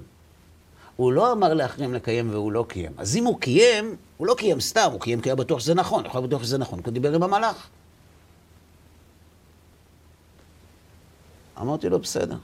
הוא 0.98 1.12
לא 1.12 1.32
אמר 1.32 1.54
לאחרים 1.54 1.94
לקיים 1.94 2.30
והוא 2.30 2.52
לא 2.52 2.64
קיים. 2.68 2.92
אז 2.96 3.16
אם 3.16 3.24
הוא 3.24 3.40
קיים, 3.40 3.96
הוא 4.16 4.26
לא 4.26 4.34
קיים 4.38 4.60
סתם, 4.60 4.88
הוא 4.92 5.00
קיים 5.00 5.20
כי 5.20 5.28
היה 5.28 5.36
בטוח 5.36 5.60
שזה 5.60 5.74
נכון. 5.74 6.06
יכול 6.06 6.20
להיות 6.20 6.30
בטוח 6.30 6.42
שזה 6.42 6.58
נכון, 6.58 6.82
כי 6.82 6.88
הוא 6.88 6.94
דיבר 6.94 7.14
עם 7.14 7.22
המלאך. 7.22 7.68
אמרתי 11.60 11.88
לו, 11.88 11.98
בסדר. 11.98 12.36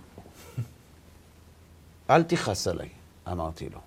אל 2.11 2.23
תכעס 2.23 2.69
עליי, 2.69 2.89
אמרתי 3.33 3.69
לו. 3.69 3.79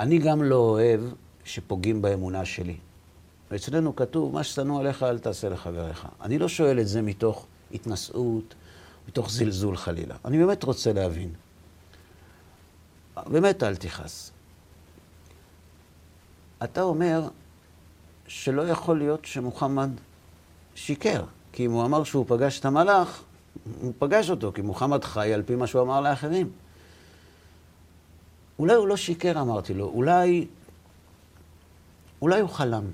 אני 0.00 0.18
גם 0.18 0.42
לא 0.42 0.56
אוהב 0.56 1.00
שפוגעים 1.44 2.02
באמונה 2.02 2.44
שלי. 2.44 2.76
ואצלנו 3.50 3.96
כתוב, 3.96 4.34
מה 4.34 4.44
ששנוא 4.44 4.80
עליך 4.80 5.02
אל 5.02 5.18
תעשה 5.18 5.48
לחבריך. 5.48 6.06
אני 6.22 6.38
לא 6.38 6.48
שואל 6.48 6.80
את 6.80 6.88
זה 6.88 7.02
מתוך 7.02 7.46
התנשאות, 7.74 8.54
מתוך 9.08 9.30
זלזול 9.30 9.76
חלילה. 9.76 10.14
אני 10.24 10.38
באמת 10.38 10.64
רוצה 10.64 10.92
להבין. 10.92 11.30
באמת 13.26 13.62
אל 13.62 13.76
תכעס. 13.76 14.32
אתה 16.64 16.82
אומר 16.82 17.28
שלא 18.26 18.68
יכול 18.68 18.98
להיות 18.98 19.24
שמוחמד 19.24 19.90
שיקר, 20.74 21.24
כי 21.52 21.66
אם 21.66 21.70
הוא 21.70 21.84
אמר 21.84 22.04
שהוא 22.04 22.24
פגש 22.28 22.60
את 22.60 22.64
המלאך, 22.64 23.22
הוא 23.80 23.92
פגש 23.98 24.30
אותו, 24.30 24.52
כי 24.54 24.62
מוחמד 24.62 25.04
חי 25.04 25.34
על 25.34 25.42
פי 25.42 25.54
מה 25.54 25.66
שהוא 25.66 25.82
אמר 25.82 26.00
לאחרים. 26.00 26.50
אולי 28.58 28.74
הוא 28.74 28.88
לא 28.88 28.96
שיקר, 28.96 29.40
אמרתי 29.40 29.74
לו, 29.74 29.84
אולי, 29.84 30.46
אולי 32.22 32.40
הוא 32.40 32.50
חלם. 32.50 32.84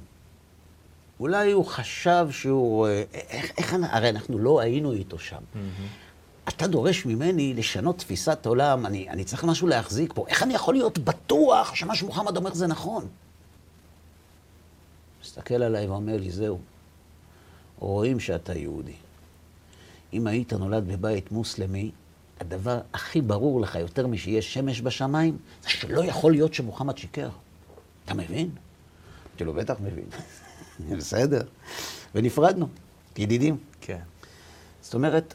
אולי 1.21 1.53
הוא 1.53 1.65
חשב 1.65 2.27
שהוא... 2.31 2.87
איך, 3.13 3.51
איך, 3.59 3.75
הרי 3.83 4.09
אנחנו 4.11 4.39
לא 4.39 4.61
היינו 4.61 4.93
איתו 4.93 5.19
שם. 5.19 5.37
Mm-hmm. 5.37 6.04
אתה 6.57 6.67
דורש 6.67 7.07
ממני 7.07 7.55
לשנות 7.55 7.99
תפיסת 7.99 8.47
עולם, 8.47 8.87
אני, 8.87 9.11
אני 9.11 9.25
צריך 9.25 9.45
משהו 9.45 9.69
להחזיק 9.69 10.13
פה. 10.13 10.25
איך 10.29 10.43
אני 10.43 10.55
יכול 10.55 10.75
להיות 10.75 10.99
בטוח 10.99 11.75
שמה 11.75 11.95
שמוחמד 11.95 12.37
אומר 12.37 12.55
זה 12.55 12.67
נכון? 12.67 13.07
מסתכל 15.23 15.63
עליי 15.63 15.87
ואומר 15.87 16.17
לי, 16.17 16.31
זהו, 16.31 16.59
רואים 17.79 18.21
שאתה 18.21 18.59
יהודי. 18.59 18.95
אם 20.13 20.27
היית 20.27 20.53
נולד 20.53 20.89
בבית 20.89 21.33
מוסלמי, 21.33 21.91
הדבר 22.41 22.81
הכי 22.93 23.21
ברור 23.21 23.61
לך, 23.61 23.75
יותר 23.75 24.07
משיש 24.07 24.55
שמש 24.55 24.81
בשמיים, 24.81 25.37
זה 25.63 25.69
שלא 25.71 26.05
יכול 26.05 26.33
להיות 26.33 26.55
שמוחמד 26.55 26.99
שיקר. 26.99 27.29
אתה 28.05 28.15
מבין? 28.15 28.51
אמרתי 29.29 29.45
לו, 29.45 29.55
בטח 29.55 29.75
מבין. 29.81 30.05
בסדר. 30.99 31.43
ונפרדנו, 32.15 32.69
ידידים. 33.19 33.57
כן. 33.81 33.99
זאת 34.83 34.95
אומרת, 34.95 35.35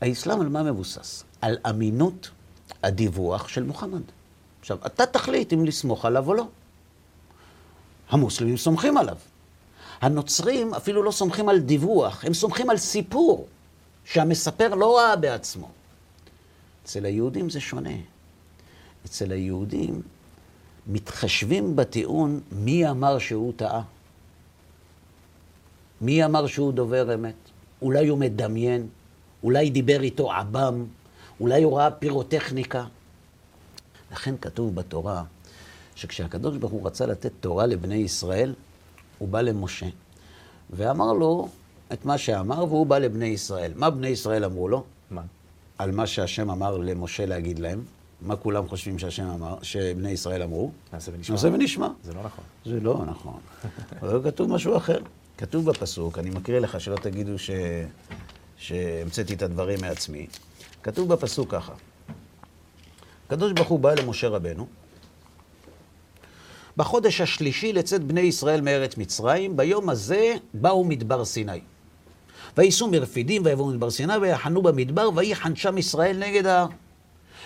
האסלאם 0.00 0.40
על 0.40 0.48
מה 0.48 0.62
מבוסס? 0.62 1.24
על 1.40 1.56
אמינות 1.70 2.30
הדיווח 2.82 3.48
של 3.48 3.62
מוחמד. 3.62 4.02
עכשיו, 4.60 4.78
אתה 4.86 5.06
תחליט 5.06 5.52
אם 5.52 5.64
לסמוך 5.64 6.04
עליו 6.04 6.28
או 6.28 6.34
לא. 6.34 6.46
המוסלמים 8.08 8.56
סומכים 8.56 8.96
עליו. 8.96 9.16
הנוצרים 10.00 10.74
אפילו 10.74 11.02
לא 11.02 11.10
סומכים 11.10 11.48
על 11.48 11.58
דיווח, 11.58 12.24
הם 12.24 12.34
סומכים 12.34 12.70
על 12.70 12.76
סיפור 12.76 13.46
שהמספר 14.04 14.74
לא 14.74 14.96
ראה 14.96 15.16
בעצמו. 15.16 15.68
אצל 16.84 17.04
היהודים 17.04 17.50
זה 17.50 17.60
שונה. 17.60 17.96
אצל 19.06 19.32
היהודים 19.32 20.02
מתחשבים 20.86 21.76
בטיעון 21.76 22.40
מי 22.52 22.90
אמר 22.90 23.18
שהוא 23.18 23.52
טעה. 23.56 23.82
מי 26.00 26.24
אמר 26.24 26.46
שהוא 26.46 26.72
דובר 26.72 27.14
אמת? 27.14 27.34
אולי 27.82 28.08
הוא 28.08 28.18
מדמיין, 28.18 28.88
אולי 29.42 29.70
דיבר 29.70 30.02
איתו 30.02 30.32
עב"ם, 30.32 30.84
אולי 31.40 31.62
הוא 31.62 31.78
ראה 31.78 31.90
פירוטכניקה. 31.90 32.84
לכן 34.12 34.34
כתוב 34.40 34.74
בתורה 34.74 35.24
שכשהקדוש 35.94 36.56
ברוך 36.56 36.72
הוא 36.72 36.86
רצה 36.86 37.06
לתת 37.06 37.32
תורה 37.40 37.66
לבני 37.66 37.94
ישראל, 37.94 38.54
הוא 39.18 39.28
בא 39.28 39.40
למשה 39.40 39.86
ואמר 40.70 41.12
לו 41.12 41.48
את 41.92 42.04
מה 42.04 42.18
שאמר, 42.18 42.64
והוא 42.64 42.86
בא 42.86 42.98
לבני 42.98 43.26
ישראל. 43.26 43.72
מה 43.74 43.90
בני 43.90 44.08
ישראל 44.08 44.44
אמרו 44.44 44.68
לו? 44.68 44.84
מה? 45.10 45.22
על 45.78 45.90
מה 45.90 46.06
שהשם 46.06 46.50
אמר 46.50 46.76
למשה 46.76 47.26
להגיד 47.26 47.58
להם. 47.58 47.82
מה 48.20 48.36
כולם 48.36 48.68
חושבים 48.68 48.98
שהשם 48.98 49.26
אמר, 49.26 49.56
שבני 49.62 50.10
ישראל 50.10 50.42
אמרו? 50.42 50.70
נעשה 50.92 51.12
ונשמע. 51.14 51.34
נעשה 51.36 51.48
ונשמע. 51.52 51.88
זה 52.04 52.12
לא 52.12 52.22
נכון. 52.22 52.44
זה 52.64 52.80
לא 52.80 53.04
נכון. 53.06 53.40
אבל 54.02 54.30
כתוב 54.30 54.50
משהו 54.50 54.76
אחר. 54.76 54.98
כתוב 55.38 55.70
בפסוק, 55.70 56.18
אני 56.18 56.30
מקריא 56.30 56.58
לך 56.58 56.80
שלא 56.80 56.96
תגידו 56.96 57.38
ש... 57.38 57.50
שהמצאתי 58.58 59.34
את 59.34 59.42
הדברים 59.42 59.78
מעצמי. 59.80 60.26
כתוב 60.82 61.08
בפסוק 61.08 61.50
ככה: 61.50 61.72
הקדוש 63.26 63.52
ברוך 63.52 63.68
הוא 63.68 63.80
בא 63.80 63.94
למשה 63.94 64.28
רבנו, 64.28 64.66
בחודש 66.76 67.20
השלישי 67.20 67.72
לצאת 67.72 68.04
בני 68.04 68.20
ישראל 68.20 68.60
מארץ 68.60 68.96
מצרים, 68.96 69.56
ביום 69.56 69.88
הזה 69.88 70.34
באו 70.54 70.84
מדבר 70.84 71.24
סיני. 71.24 71.60
וייסעו 72.56 72.88
מרפידים 72.88 73.42
ויבואו 73.44 73.68
מדבר 73.68 73.90
סיני 73.90 74.16
ויחנו 74.16 74.62
במדבר, 74.62 75.08
ויחן 75.14 75.56
שם 75.56 75.78
ישראל 75.78 76.16
נגד 76.16 76.46
ההר. 76.46 76.66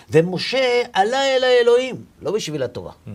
ומשה 0.09 0.81
עלה 0.93 1.35
אל 1.35 1.43
האלוהים, 1.43 1.95
לא 2.21 2.31
בשביל 2.31 2.63
התורה. 2.63 2.91
Mm-hmm. 2.91 3.09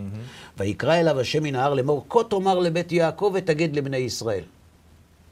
ויקרא 0.57 0.95
אליו 0.95 1.19
השם 1.19 1.43
מן 1.43 1.55
ההר 1.55 1.73
לאמור, 1.73 2.05
כה 2.09 2.23
תאמר 2.29 2.59
לבית 2.59 2.91
יעקב 2.91 3.31
ותגיד 3.33 3.75
לבני 3.75 3.97
ישראל. 3.97 4.43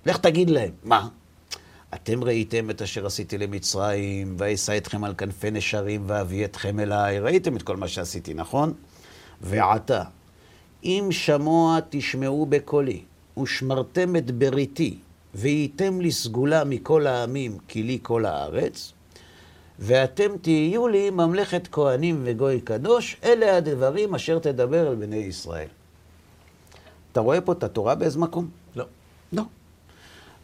לך 0.06 0.18
תגיד 0.18 0.50
להם. 0.50 0.72
מה? 0.84 1.08
אתם 1.96 2.24
ראיתם 2.24 2.70
את 2.70 2.82
אשר 2.82 3.06
עשיתי 3.06 3.38
למצרים, 3.38 4.36
ואשא 4.38 4.78
אתכם 4.78 5.04
על 5.04 5.14
כנפי 5.18 5.52
נשרים, 5.52 6.04
ואביא 6.08 6.46
אתכם 6.46 6.80
אליי. 6.80 7.20
ראיתם 7.20 7.56
את 7.56 7.62
כל 7.62 7.78
מה 7.78 7.88
שעשיתי, 7.88 8.34
נכון? 8.34 8.74
ועתה, 9.42 10.04
אם 10.84 11.08
שמוע 11.12 11.80
תשמעו 11.90 12.46
בקולי, 12.46 13.02
ושמרתם 13.42 14.16
את 14.16 14.32
בריתי, 14.32 14.98
והייתם 15.34 16.02
לי 16.02 16.12
סגולה 16.12 16.64
מכל 16.64 17.08
העמים, 17.08 17.58
כי 17.68 17.84
לי 17.84 18.00
כל 18.02 18.26
הארץ, 18.26 18.94
ואתם 19.80 20.38
תהיו 20.42 20.88
לי 20.88 21.10
ממלכת 21.10 21.68
כהנים 21.72 22.22
וגוי 22.24 22.62
קדוש, 22.62 23.18
אלה 23.24 23.58
הדברים 23.58 24.16
אשר 24.16 24.40
תדבר 24.40 24.88
על 24.88 24.96
בני 24.96 25.16
ישראל. 25.16 25.68
אתה 27.12 27.20
רואה 27.20 27.42
פה 27.42 27.52
את 27.52 27.64
התורה 27.64 27.96
באיזה 27.96 28.20
מקום? 28.20 28.50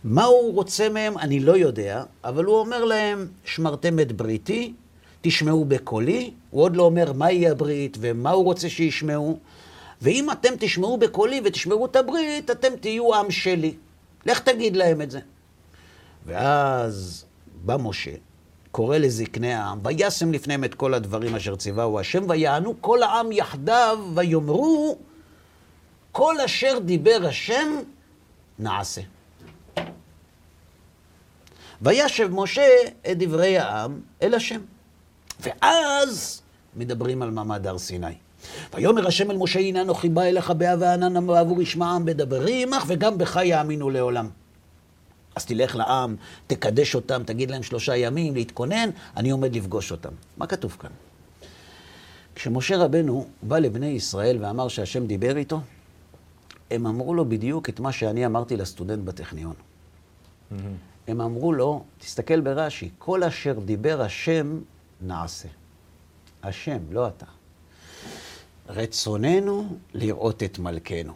מה 0.04 0.24
הוא 0.24 0.54
רוצה 0.54 0.90
מהם, 0.90 1.18
אני 1.18 1.40
לא 1.40 1.58
יודע, 1.58 2.04
אבל 2.24 2.46
הוא 2.46 2.60
אומר 2.60 2.86
להם, 2.86 3.28
שמרתם 3.46 4.00
את 4.00 4.12
בריתי, 4.12 4.74
תשמעו 5.22 5.66
בקולי, 5.66 6.32
הוא 6.50 6.64
עוד 6.64 6.76
לא 6.76 6.84
אומר 6.84 7.14
מהי 7.14 7.50
הברית 7.50 7.98
ומה 8.00 8.30
הוא 8.30 8.44
רוצה 8.44 8.70
שישמעו, 8.70 9.40
ואם 10.02 10.32
אתם 10.32 10.50
תשמעו 10.60 10.98
בקולי 10.98 11.42
ותשמרו 11.46 11.86
את 11.86 11.96
הברית, 11.96 12.52
אתם 12.52 12.76
תהיו 12.80 13.16
עם 13.16 13.32
שלי. 13.32 13.74
לך 14.26 14.40
תגיד 14.40 14.76
להם 14.76 15.02
את 15.02 15.12
זה. 15.12 15.20
ואז 16.26 17.26
בא 17.66 17.78
משה, 17.78 18.12
קורא 18.72 18.98
לזקני 18.98 19.54
העם, 19.54 19.80
וישם 19.84 20.32
לפניהם 20.32 20.64
את 20.64 20.76
כל 20.76 20.94
הדברים 20.94 21.36
אשר 21.36 21.56
ציווהו 21.56 22.00
השם, 22.00 22.24
ויענו 22.30 22.76
כל 22.82 23.04
העם 23.04 23.32
יחדיו, 23.32 24.00
ויאמרו, 24.16 24.98
כל 26.12 26.36
אשר 26.46 26.80
דיבר 26.80 27.20
השם, 27.28 27.68
נעשה. 28.60 29.02
וישב 31.82 32.30
משה 32.32 32.68
את 33.12 33.18
דברי 33.18 33.58
העם 33.58 34.00
אל 34.22 34.34
השם. 34.34 34.62
ואז 35.40 36.42
מדברים 36.76 37.22
על 37.22 37.32
מעמד 37.32 37.68
הר 37.68 37.78
סיני. 37.78 38.08
ויאמר 38.74 39.08
השם 39.08 39.32
אל 39.32 39.38
משה, 39.38 39.60
הנה 39.60 39.82
אנוכי 39.82 40.10
בא 40.10 40.22
אליך 40.22 40.52
באה 40.52 40.76
וענן 40.80 41.28
בעבור 41.28 41.62
ישמע 41.62 41.92
עם 41.92 42.06
בדברי 42.06 42.64
עמך, 42.64 42.84
וגם 42.88 43.18
בך 43.18 43.40
יאמינו 43.44 43.90
לעולם. 43.90 44.30
אז 45.36 45.46
תלך 45.46 45.76
לעם, 45.76 46.16
תקדש 46.48 46.96
אותם, 46.96 47.24
תגיד 47.26 47.52
להם 47.52 47.64
שלושה 47.64 47.96
ימים 47.96 48.36
להתכונן, 48.36 48.90
אני 49.18 49.32
עומד 49.32 49.56
לפגוש 49.56 49.92
אותם. 49.92 50.10
מה 50.38 50.48
כתוב 50.48 50.78
כאן? 50.80 50.90
כשמשה 52.36 52.78
רבנו 52.78 53.28
בא 53.44 53.60
לבני 53.60 53.88
ישראל 53.88 54.38
ואמר 54.42 54.68
שהשם 54.68 55.08
דיבר 55.08 55.38
איתו, 55.38 55.62
הם 56.72 56.88
אמרו 56.88 57.14
לו 57.14 57.30
בדיוק 57.30 57.70
את 57.70 57.80
מה 57.80 57.92
שאני 57.92 58.26
אמרתי 58.26 58.58
לסטודנט 58.58 59.04
בטכניון. 59.04 59.54
Mm-hmm. 59.54 60.91
הם 61.08 61.22
אמרו 61.22 61.54
לו, 61.54 61.84
תסתכל 62.00 62.40
ברש"י, 62.40 62.90
כל 62.98 63.24
אשר 63.24 63.60
דיבר 63.66 64.02
השם 64.02 64.60
נעשה. 65.02 65.48
השם, 66.44 66.78
לא 66.92 67.08
אתה. 67.08 67.26
רצוננו 68.70 69.68
לראות 69.94 70.44
את 70.44 70.60
מלכנו. 70.60 71.14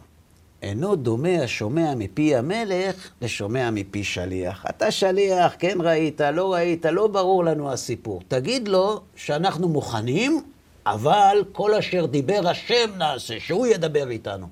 אינו 0.62 0.96
דומה 0.96 1.42
השומע 1.42 1.94
מפי 1.94 2.36
המלך 2.36 3.10
לשומע 3.22 3.70
מפי 3.70 4.04
שליח. 4.04 4.64
אתה 4.70 4.90
שליח, 4.90 5.54
כן 5.58 5.78
ראית, 5.80 6.20
לא 6.20 6.54
ראית, 6.54 6.84
לא 6.84 7.06
ברור 7.06 7.44
לנו 7.44 7.72
הסיפור. 7.72 8.22
תגיד 8.28 8.68
לו 8.68 9.00
שאנחנו 9.16 9.68
מוכנים, 9.68 10.42
אבל 10.86 11.44
כל 11.52 11.74
אשר 11.74 12.06
דיבר 12.06 12.48
השם 12.48 12.90
נעשה, 12.98 13.40
שהוא 13.40 13.66
ידבר 13.66 14.10
איתנו. 14.10 14.46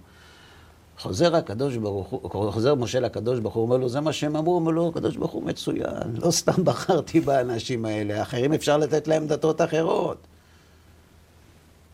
חוזר 0.98 1.36
הקדוש 1.36 1.76
ברוך 1.76 2.08
הוא, 2.08 2.52
חוזר 2.52 2.74
משה 2.74 3.00
לקדוש 3.00 3.38
ברוך 3.38 3.54
הוא, 3.54 3.62
אומר 3.62 3.76
לו, 3.76 3.88
זה 3.88 4.00
מה 4.00 4.12
שהם 4.12 4.36
אמרו, 4.36 4.54
אומר 4.54 4.72
לו, 4.72 4.88
הקדוש 4.88 5.16
ברוך 5.16 5.32
הוא 5.32 5.42
מצוין, 5.42 6.16
לא 6.22 6.30
סתם 6.30 6.64
בחרתי 6.64 7.20
באנשים 7.20 7.84
האלה, 7.84 8.22
אחרים 8.22 8.52
אפשר 8.52 8.76
לתת 8.76 9.08
להם 9.08 9.26
דתות 9.26 9.60
אחרות. 9.60 10.18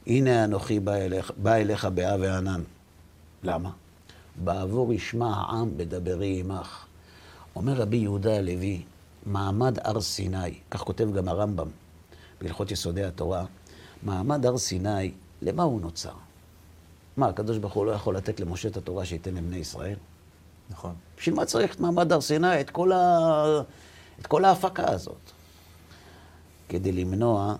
הנה 0.07 0.45
אנוכי 0.45 0.80
בא 0.80 0.95
אליך, 0.95 1.33
בא 1.37 1.54
אליך 1.54 1.85
באה 1.85 2.16
וענן. 2.21 2.62
למה? 3.42 3.71
בעבור 4.37 4.92
ישמע 4.92 5.35
העם 5.37 5.71
בדברי 5.76 6.40
עמך. 6.40 6.85
אומר 7.57 7.73
רבי 7.73 7.97
יהודה 7.97 8.37
הלוי, 8.37 8.83
מעמד 9.26 9.78
הר 9.85 10.00
סיני, 10.00 10.54
כך 10.71 10.80
כותב 10.80 11.12
גם 11.12 11.28
הרמב"ם 11.28 11.69
בהלכות 12.40 12.71
יסודי 12.71 13.04
התורה, 13.04 13.45
מעמד 14.02 14.47
הר 14.47 14.59
סיני, 14.59 15.12
למה 15.42 15.62
הוא 15.62 15.80
נוצר? 15.80 16.12
מה, 17.21 17.29
הקדוש 17.29 17.59
ברוך 17.59 17.75
הוא 17.75 17.87
לא 17.87 17.93
יכול 17.93 18.17
לתת 18.17 18.41
למשה 18.41 18.69
את 18.69 18.77
התורה 18.77 19.05
שייתן 19.05 19.35
לבני 19.35 19.57
ישראל? 19.57 19.97
נכון. 20.71 20.95
בשביל 21.19 21.35
מה 21.35 21.45
צריך 21.45 21.75
את 21.75 21.81
מעמד 21.81 22.12
הר 22.12 22.21
סיני, 22.21 22.61
את 22.61 22.71
כל, 22.71 22.93
ה... 22.93 23.62
את 24.21 24.27
כל 24.27 24.45
ההפקה 24.45 24.91
הזאת? 24.91 25.31
כדי 26.69 26.93
למנוע 26.93 27.57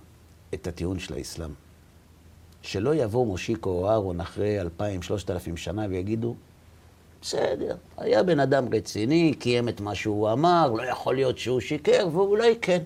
את 0.55 0.67
הטיעון 0.67 0.99
של 0.99 1.15
האסלאם. 1.15 1.51
שלא 2.63 2.95
יבוא 2.95 3.27
מושיקו 3.27 3.71
או 3.71 3.91
אהרון 3.91 4.21
אחרי 4.21 4.61
אלפיים, 4.61 5.03
שלושת 5.03 5.31
אלפים 5.31 5.57
שנה 5.57 5.87
ויגידו, 5.91 6.35
בסדר, 7.23 7.77
היה 7.97 8.23
בן 8.23 8.41
אדם 8.41 8.75
רציני, 8.75 9.35
קיים 9.39 9.69
את 9.69 9.81
מה 9.81 9.95
שהוא 9.95 10.33
אמר, 10.33 10.73
לא 10.73 10.83
יכול 10.83 11.15
להיות 11.15 11.39
שהוא 11.39 11.61
שיקר, 11.61 12.09
ואולי 12.13 12.59
כן. 12.63 12.83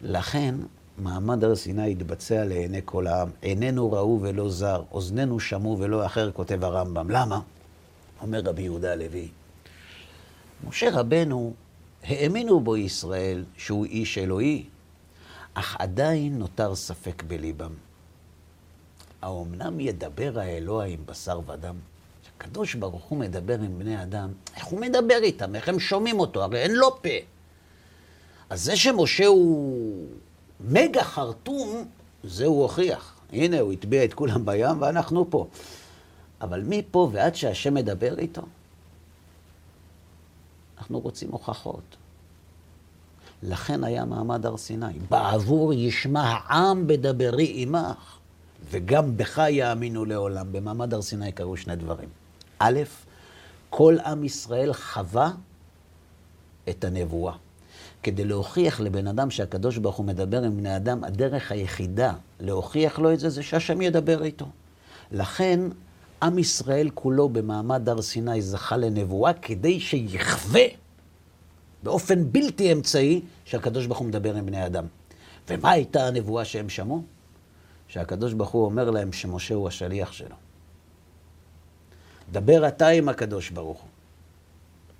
לכן, 0.00 0.54
מעמד 0.98 1.44
הר 1.44 1.56
סיני 1.56 1.90
התבצע 1.92 2.44
לעיני 2.44 2.80
כל 2.84 3.06
העם. 3.06 3.30
עינינו 3.42 3.92
ראו 3.92 4.18
ולא 4.22 4.50
זר, 4.50 4.82
אוזנינו 4.92 5.40
שמעו 5.40 5.78
ולא 5.78 6.06
אחר, 6.06 6.30
כותב 6.32 6.64
הרמב"ם. 6.64 7.10
למה? 7.10 7.40
אומר 8.22 8.40
רבי 8.40 8.62
יהודה 8.62 8.92
הלוי, 8.92 9.28
משה 10.68 10.88
רבנו, 10.92 11.54
האמינו 12.02 12.60
בו 12.60 12.76
ישראל 12.76 13.44
שהוא 13.56 13.84
איש 13.84 14.18
אלוהי, 14.18 14.64
אך 15.54 15.76
עדיין 15.78 16.38
נותר 16.38 16.74
ספק 16.74 17.22
בליבם. 17.22 17.72
האומנם 19.22 19.80
ידבר 19.80 20.38
האלוה 20.38 20.84
עם 20.84 21.00
בשר 21.06 21.40
ודם? 21.46 21.76
הקדוש 22.36 22.74
ברוך 22.74 23.04
הוא 23.04 23.18
מדבר 23.18 23.54
עם 23.54 23.78
בני 23.78 24.02
אדם, 24.02 24.32
איך 24.56 24.64
הוא 24.64 24.80
מדבר 24.80 25.18
איתם? 25.22 25.54
איך 25.54 25.68
הם 25.68 25.80
שומעים 25.80 26.20
אותו? 26.20 26.42
הרי 26.42 26.58
אין 26.58 26.74
לו 26.74 27.02
פה. 27.02 27.08
אז 28.50 28.64
זה 28.64 28.76
שמשה 28.76 29.26
הוא 29.26 30.06
מגה 30.60 31.04
חרטום, 31.04 31.84
זה 32.24 32.46
הוא 32.46 32.62
הוכיח. 32.62 33.14
הנה, 33.32 33.60
הוא 33.60 33.72
הטביע 33.72 34.04
את 34.04 34.14
כולם 34.14 34.44
בים 34.46 34.82
ואנחנו 34.82 35.30
פה. 35.30 35.46
אבל 36.40 36.62
מפה 36.66 37.10
ועד 37.12 37.34
שהשם 37.34 37.74
מדבר 37.74 38.18
איתו, 38.18 38.42
אנחנו 40.78 41.00
רוצים 41.00 41.28
הוכחות. 41.32 41.96
לכן 43.42 43.84
היה 43.84 44.04
מעמד 44.04 44.46
הר 44.46 44.56
סיני. 44.56 44.98
בעבור 45.08 45.72
ישמע 45.72 46.22
העם 46.22 46.86
בדברי 46.86 47.52
עמך, 47.54 48.18
וגם 48.70 49.16
בך 49.16 49.42
יאמינו 49.50 50.04
לעולם. 50.04 50.52
במעמד 50.52 50.94
הר 50.94 51.02
סיני 51.02 51.32
קרו 51.32 51.56
שני 51.56 51.76
דברים. 51.76 52.08
א', 52.58 52.80
כל 53.70 53.96
עם 54.04 54.24
ישראל 54.24 54.72
חווה 54.72 55.30
את 56.68 56.84
הנבואה. 56.84 57.34
כדי 58.08 58.24
להוכיח 58.24 58.80
לבן 58.80 59.06
אדם 59.06 59.30
שהקדוש 59.30 59.78
ברוך 59.78 59.96
הוא 59.96 60.06
מדבר 60.06 60.42
עם 60.42 60.56
בני 60.56 60.76
אדם, 60.76 61.04
הדרך 61.04 61.52
היחידה 61.52 62.12
להוכיח 62.40 62.98
לו 62.98 63.12
את 63.12 63.20
זה, 63.20 63.30
זה 63.30 63.42
שהשם 63.42 63.82
ידבר 63.82 64.24
איתו. 64.24 64.46
לכן, 65.10 65.60
עם 66.22 66.38
ישראל 66.38 66.90
כולו 66.94 67.28
במעמד 67.28 67.88
הר 67.88 68.02
סיני 68.02 68.42
זכה 68.42 68.76
לנבואה 68.76 69.32
כדי 69.32 69.80
שיחווה 69.80 70.64
באופן 71.82 72.32
בלתי 72.32 72.72
אמצעי 72.72 73.20
שהקדוש 73.44 73.86
ברוך 73.86 73.98
הוא 73.98 74.08
מדבר 74.08 74.36
עם 74.36 74.46
בני 74.46 74.66
אדם. 74.66 74.84
ומה 75.48 75.70
הייתה 75.70 76.06
הנבואה 76.06 76.44
שהם 76.44 76.68
שמעו? 76.68 77.02
שהקדוש 77.88 78.32
ברוך 78.32 78.50
הוא 78.50 78.64
אומר 78.64 78.90
להם 78.90 79.12
שמשה 79.12 79.54
הוא 79.54 79.68
השליח 79.68 80.12
שלו. 80.12 80.36
דבר 82.32 82.68
אתה 82.68 82.88
עם 82.88 83.08
הקדוש 83.08 83.50
ברוך 83.50 83.80
הוא. 83.80 83.88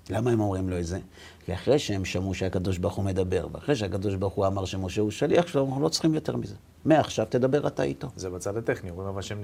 למה 0.09 0.31
הם 0.31 0.39
אומרים 0.39 0.69
לו 0.69 0.79
את 0.79 0.85
זה? 0.85 0.99
כי 1.45 1.53
אחרי 1.53 1.79
שהם 1.79 2.05
שמעו 2.05 2.33
שהקדוש 2.33 2.77
ברוך 2.77 2.95
הוא 2.95 3.05
מדבר, 3.05 3.47
ואחרי 3.51 3.75
שהקדוש 3.75 4.15
ברוך 4.15 4.33
הוא 4.33 4.47
אמר 4.47 4.65
שמשה 4.65 5.01
הוא 5.01 5.11
שליח 5.11 5.47
שלו, 5.47 5.65
אנחנו 5.65 5.81
לא 5.81 5.89
צריכים 5.89 6.13
יותר 6.13 6.35
מזה. 6.35 6.55
מעכשיו 6.85 7.25
תדבר 7.29 7.67
אתה 7.67 7.83
איתו. 7.83 8.07
זה 8.15 8.29
בצד 8.29 8.57
הטכני, 8.57 8.89
אומרים 8.89 9.07
אבל 9.07 9.21
שהם 9.21 9.41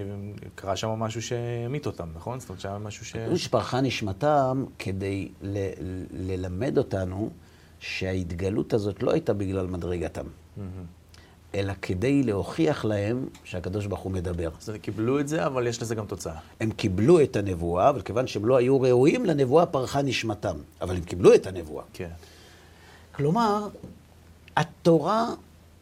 קרה 0.55 0.75
שם 0.75 0.89
משהו 0.89 1.21
שהמית 1.21 1.85
אותם, 1.85 2.07
נכון? 2.15 2.39
זאת 2.39 2.49
אומרת 2.49 2.61
שהיה 2.61 2.77
משהו 2.77 3.05
ש... 3.05 3.15
שפרחה 3.35 3.81
נשמתם 3.81 4.65
כדי 4.79 5.27
ל- 5.41 5.71
ללמד 6.11 6.77
אותנו 6.77 7.29
שההתגלות 7.79 8.73
הזאת 8.73 9.03
לא 9.03 9.11
הייתה 9.11 9.33
בגלל 9.33 9.67
מדרגתם, 9.67 10.25
אלא 11.55 11.73
כדי 11.81 12.23
להוכיח 12.23 12.85
להם 12.85 13.27
שהקדוש 13.43 13.85
ברוך 13.85 14.01
הוא 14.01 14.11
מדבר. 14.11 14.49
אז 14.61 14.69
הם 14.69 14.77
קיבלו 14.77 15.19
את 15.19 15.27
זה, 15.27 15.45
אבל 15.45 15.67
יש 15.67 15.81
לזה 15.81 15.95
גם 15.95 16.05
תוצאה. 16.05 16.37
הם 16.59 16.71
קיבלו 16.71 17.21
את 17.21 17.35
הנבואה, 17.35 17.89
אבל 17.89 18.01
כיוון 18.01 18.27
שהם 18.27 18.45
לא 18.45 18.57
היו 18.57 18.81
ראויים 18.81 19.25
לנבואה, 19.25 19.65
פרחה 19.65 20.01
נשמתם. 20.01 20.55
אבל 20.81 20.95
הם 20.95 21.01
קיבלו 21.01 21.33
את 21.33 21.47
הנבואה. 21.47 21.83
כן. 21.93 22.09
כלומר, 23.11 23.67
התורה 24.57 25.29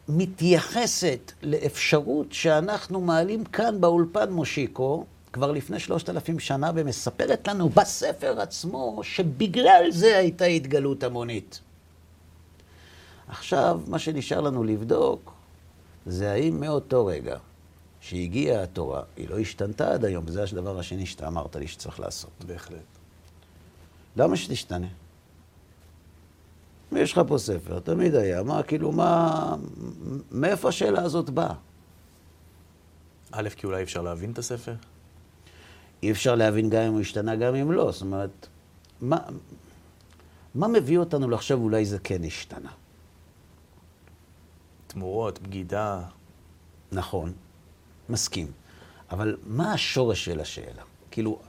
מתייחסת 0.09 1.31
לאפשרות 1.43 2.33
שאנחנו 2.33 3.01
מעלים 3.01 3.43
כאן 3.43 3.81
באולפן 3.81 4.31
מושיקו, 4.31 5.05
כבר 5.33 5.51
לפני 5.51 5.79
שלושת 5.79 6.09
אלפים 6.09 6.39
שנה, 6.39 6.71
ומספרת 6.75 7.47
לנו 7.47 7.69
בספר 7.69 8.41
עצמו 8.41 8.99
שבגלל 9.03 9.85
זה 9.89 10.17
הייתה 10.17 10.45
התגלות 10.45 11.03
המונית. 11.03 11.59
עכשיו, 13.27 13.79
מה 13.87 13.99
שנשאר 13.99 14.41
לנו 14.41 14.63
לבדוק, 14.63 15.32
זה 16.05 16.31
האם 16.31 16.59
מאותו 16.59 17.05
רגע 17.05 17.37
שהגיעה 18.01 18.63
התורה, 18.63 19.01
היא 19.17 19.29
לא 19.29 19.39
השתנתה 19.39 19.93
עד 19.93 20.05
היום, 20.05 20.23
וזה 20.27 20.43
הדבר 20.43 20.79
השני 20.79 21.05
שאתה 21.05 21.27
אמרת 21.27 21.55
לי 21.55 21.67
שצריך 21.67 21.99
לעשות. 21.99 22.31
בהחלט. 22.47 22.79
למה 24.15 24.37
שתשתנה? 24.37 24.87
יש 26.91 27.11
לך 27.11 27.21
פה 27.27 27.37
ספר, 27.37 27.79
תמיד 27.79 28.15
היה, 28.15 28.43
מה, 28.43 28.63
כאילו, 28.63 28.91
מה, 28.91 29.55
מאיפה 30.31 30.69
השאלה 30.69 31.01
הזאת 31.01 31.29
באה? 31.29 31.53
א', 33.31 33.49
כי 33.55 33.67
אולי 33.67 33.83
אפשר 33.83 34.01
להבין 34.01 34.31
את 34.31 34.37
הספר? 34.37 34.75
אי 36.03 36.11
אפשר 36.11 36.35
להבין 36.35 36.69
גם 36.69 36.81
אם 36.81 36.93
הוא 36.93 37.01
השתנה, 37.01 37.35
גם 37.35 37.55
אם 37.55 37.71
לא. 37.71 37.91
זאת 37.91 38.01
אומרת, 38.01 38.47
מה, 39.01 39.17
מה 40.55 40.67
מביא 40.67 40.97
אותנו 40.97 41.29
לחשוב 41.29 41.61
אולי 41.61 41.85
זה 41.85 41.99
כן 41.99 42.23
השתנה? 42.23 42.69
תמורות, 44.93 45.39
בגידה. 45.39 46.01
נכון, 46.91 47.33
מסכים. 48.09 48.47
אבל 49.11 49.37
מה 49.47 49.73
השורש 49.73 50.25
של 50.25 50.39
השאלה? 50.39 50.81
כאילו, 51.11 51.39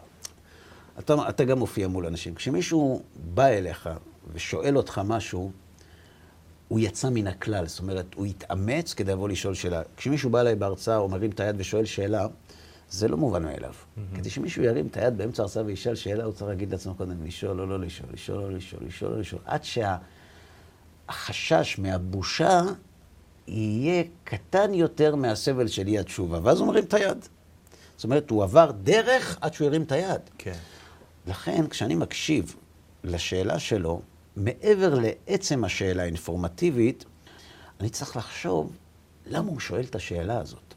אתה, 0.98 1.14
אתה 1.28 1.44
גם 1.44 1.58
מופיע 1.58 1.88
מול 1.88 2.06
אנשים. 2.06 2.34
כשמישהו 2.34 3.02
בא 3.34 3.46
אליך 3.46 3.88
ושואל 4.32 4.76
אותך 4.76 5.00
משהו, 5.04 5.52
הוא 6.68 6.80
יצא 6.80 7.10
מן 7.10 7.26
הכלל. 7.26 7.66
זאת 7.66 7.78
אומרת, 7.78 8.14
הוא 8.14 8.26
התאמץ 8.26 8.94
כדי 8.94 9.12
לבוא 9.12 9.28
לשאול 9.28 9.54
שאלה. 9.54 9.82
כשמישהו 9.96 10.30
בא 10.30 10.40
אליי 10.40 10.54
בהרצאה 10.54 10.96
או 10.96 11.08
מרים 11.08 11.30
את 11.30 11.40
היד 11.40 11.54
ושואל 11.58 11.84
שאלה, 11.84 12.26
זה 12.90 13.08
לא 13.08 13.16
מובן 13.16 13.42
מאליו. 13.42 13.72
Mm-hmm. 13.72 14.16
כדי 14.16 14.30
שמישהו 14.30 14.62
ירים 14.62 14.86
את 14.86 14.96
היד 14.96 15.18
באמצע 15.18 15.42
ההרצאה 15.42 15.64
וישאל 15.64 15.94
שאלה, 15.94 16.24
הוא 16.24 16.32
צריך 16.32 16.48
להגיד 16.48 16.72
לעצמו 16.72 16.94
קודם, 16.94 17.26
לשאול 17.26 17.60
או 17.60 17.66
לא 17.66 17.80
לשאול, 17.80 18.08
לשאול 18.12 18.38
או 18.38 18.50
לא 18.50 18.56
לשאול, 18.56 18.82
לשאול 18.86 19.10
או 19.10 19.16
לא 19.16 19.20
לשאול, 19.20 19.40
עד 19.44 19.60
שהחשש 21.08 21.78
מהבושה 21.78 22.62
יהיה 23.48 24.02
קטן 24.24 24.74
יותר 24.74 25.14
מהסבל 25.14 25.68
של 25.68 25.86
אי 25.86 25.98
התשובה. 25.98 26.38
ואז 26.42 26.60
הוא 26.60 26.68
מרים 26.68 26.84
את 26.84 26.94
היד. 26.94 27.26
זאת 27.96 28.04
אומרת, 28.04 28.30
הוא 28.30 28.42
עבר 28.42 28.70
דרך 28.70 29.38
עד 29.40 29.54
שהוא 29.54 29.68
הרים 29.68 29.82
את 29.82 29.92
היד. 29.92 30.20
כן. 30.38 30.58
לכן, 31.26 31.66
כשאני 31.66 31.94
מקשיב 31.94 32.56
לשאלה 33.04 33.58
שלו, 33.58 34.00
מעבר 34.36 34.94
לעצם 34.98 35.64
השאלה 35.64 36.02
האינפורמטיבית, 36.02 37.04
אני 37.80 37.90
צריך 37.90 38.16
לחשוב 38.16 38.76
למה 39.26 39.50
הוא 39.50 39.60
שואל 39.60 39.84
את 39.84 39.94
השאלה 39.94 40.38
הזאת. 40.38 40.74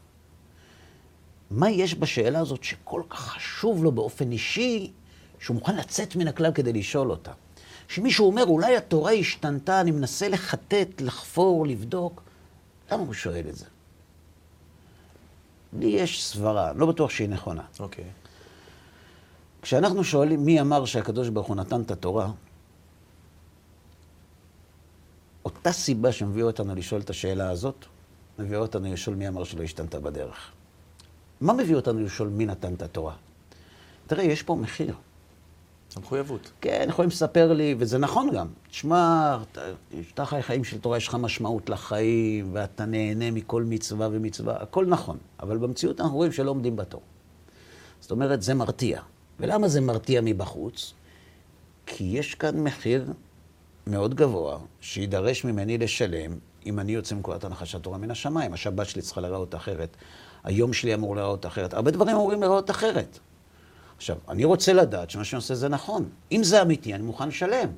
מה 1.50 1.70
יש 1.70 1.94
בשאלה 1.94 2.38
הזאת 2.38 2.64
שכל 2.64 3.02
כך 3.08 3.18
חשוב 3.18 3.84
לו 3.84 3.92
באופן 3.92 4.32
אישי, 4.32 4.92
שהוא 5.38 5.54
מוכן 5.54 5.76
לצאת 5.76 6.16
מן 6.16 6.28
הכלל 6.28 6.52
כדי 6.52 6.72
לשאול 6.72 7.10
אותה. 7.10 7.32
כשמישהו 7.88 8.26
אומר, 8.26 8.44
אולי 8.44 8.76
התורה 8.76 9.12
השתנתה, 9.12 9.80
אני 9.80 9.90
מנסה 9.90 10.28
לחטט, 10.28 11.00
לחפור, 11.00 11.66
לבדוק, 11.66 12.22
למה 12.92 13.02
הוא 13.02 13.14
שואל 13.14 13.44
את 13.48 13.56
זה? 13.56 13.64
לי 15.78 15.86
יש 15.86 16.24
סברה, 16.24 16.72
לא 16.72 16.86
בטוח 16.86 17.10
שהיא 17.10 17.28
נכונה. 17.28 17.62
אוקיי. 17.80 18.04
כשאנחנו 19.62 20.04
שואלים 20.04 20.44
מי 20.44 20.60
אמר 20.60 20.84
שהקדוש 20.84 21.28
ברוך 21.28 21.46
הוא 21.46 21.56
נתן 21.56 21.80
את 21.80 21.90
התורה, 21.90 22.30
אותה 25.44 25.72
סיבה 25.72 26.12
שמביאה 26.12 26.46
אותנו 26.46 26.74
לשאול 26.74 27.00
את 27.00 27.10
השאלה 27.10 27.50
הזאת, 27.50 27.84
מביאה 28.38 28.60
אותנו 28.60 28.92
לשאול 28.92 29.16
מי 29.16 29.28
אמר 29.28 29.44
שלא 29.44 29.62
השתנתה 29.62 30.00
בדרך. 30.00 30.52
מה 31.40 31.52
מביא 31.52 31.74
אותנו 31.74 32.00
לשאול 32.00 32.28
מי 32.28 32.46
נתן 32.46 32.74
את 32.74 32.82
התורה? 32.82 33.14
תראה, 34.06 34.24
יש 34.24 34.42
פה 34.42 34.54
מחיר. 34.54 34.94
המחויבות. 35.98 36.52
כן, 36.60 36.86
יכולים 36.88 37.10
לספר 37.10 37.52
לי, 37.52 37.74
וזה 37.78 37.98
נכון 37.98 38.30
גם. 38.34 38.46
תשמע, 38.70 39.38
אתה 40.14 40.24
חי 40.24 40.42
חיים 40.42 40.64
של 40.64 40.78
תורה, 40.78 40.96
יש 40.96 41.08
לך 41.08 41.14
משמעות 41.14 41.70
לחיים, 41.70 42.50
ואתה 42.52 42.86
נהנה 42.86 43.30
מכל 43.30 43.62
מצווה 43.62 44.08
ומצווה, 44.12 44.62
הכל 44.62 44.86
נכון. 44.86 45.16
אבל 45.40 45.56
במציאות 45.56 46.00
אנחנו 46.00 46.16
רואים 46.16 46.32
שלא 46.32 46.50
עומדים 46.50 46.76
בתור. 46.76 47.02
זאת 48.00 48.10
אומרת, 48.10 48.42
זה 48.42 48.54
מרתיע. 48.54 49.00
ולמה 49.40 49.68
זה 49.68 49.80
מרתיע 49.80 50.20
מבחוץ? 50.24 50.92
כי 51.86 52.04
יש 52.04 52.34
כאן 52.34 52.60
מחיר 52.60 53.12
מאוד 53.86 54.14
גבוה, 54.14 54.58
שידרש 54.80 55.44
ממני 55.44 55.78
לשלם 55.78 56.38
אם 56.66 56.78
אני 56.78 56.92
יוצא 56.92 57.14
מנקודת 57.14 57.44
הנחה 57.44 57.66
שהתורה 57.66 57.98
מן 57.98 58.10
השמיים. 58.10 58.52
השבת 58.52 58.86
שלי 58.86 59.02
צריכה 59.02 59.20
להיראות 59.20 59.54
אחרת, 59.54 59.96
היום 60.44 60.72
שלי 60.72 60.94
אמור 60.94 61.16
להיראות 61.16 61.46
אחרת. 61.46 61.74
הרבה 61.74 61.90
דברים 61.90 62.16
אמורים 62.16 62.40
להיראות 62.40 62.70
אחרת. 62.70 63.18
עכשיו, 63.98 64.16
אני 64.28 64.44
רוצה 64.44 64.72
לדעת 64.72 65.10
שמה 65.10 65.24
שאני 65.24 65.36
עושה 65.36 65.54
זה 65.54 65.68
נכון. 65.68 66.08
אם 66.32 66.44
זה 66.44 66.62
אמיתי, 66.62 66.94
אני 66.94 67.02
מוכן 67.02 67.28
לשלם. 67.28 67.68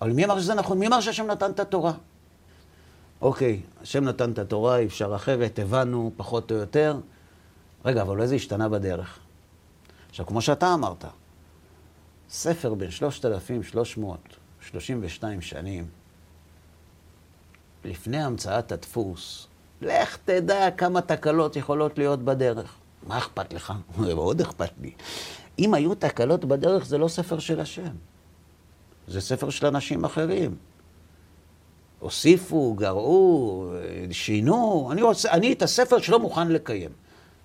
אבל 0.00 0.12
מי 0.12 0.24
אמר 0.24 0.40
שזה 0.40 0.54
נכון? 0.54 0.78
מי 0.78 0.86
אמר 0.86 1.00
שהשם 1.00 1.26
נתן 1.26 1.50
את 1.50 1.60
התורה? 1.60 1.92
אוקיי, 3.20 3.60
השם 3.82 4.04
נתן 4.04 4.32
את 4.32 4.38
התורה, 4.38 4.78
אי 4.78 4.86
אפשר 4.86 5.16
אחרת, 5.16 5.58
הבנו, 5.58 6.12
פחות 6.16 6.52
או 6.52 6.56
יותר. 6.56 6.96
רגע, 7.84 8.02
אבל 8.02 8.10
אולי 8.10 8.28
זה 8.28 8.34
השתנה 8.34 8.68
בדרך. 8.68 9.18
עכשיו, 10.10 10.26
כמו 10.26 10.42
שאתה 10.42 10.74
אמרת, 10.74 11.04
ספר 12.30 12.74
בין 12.74 12.90
3,332 12.90 15.40
שנים, 15.40 15.86
לפני 17.84 18.22
המצאת 18.22 18.72
הדפוס, 18.72 19.46
לך 19.82 20.18
תדע 20.24 20.70
כמה 20.70 21.00
תקלות 21.00 21.56
יכולות 21.56 21.98
להיות 21.98 22.22
בדרך. 22.22 22.74
מה 23.06 23.18
אכפת 23.18 23.52
לך? 23.52 23.72
מאוד 24.08 24.40
אכפת 24.40 24.70
לי. 24.80 24.92
אם 25.60 25.74
היו 25.74 25.94
תקלות 25.94 26.44
בדרך, 26.44 26.86
זה 26.86 26.98
לא 26.98 27.08
ספר 27.08 27.38
של 27.38 27.60
השם. 27.60 27.92
זה 29.08 29.20
ספר 29.20 29.50
של 29.50 29.66
אנשים 29.66 30.04
אחרים. 30.04 30.56
הוסיפו, 31.98 32.74
גרעו, 32.74 33.72
שינו. 34.10 34.88
אני, 34.92 35.02
רוצה, 35.02 35.30
אני 35.30 35.52
את 35.52 35.62
הספר 35.62 35.98
שלא 35.98 36.18
מוכן 36.18 36.48
לקיים. 36.48 36.90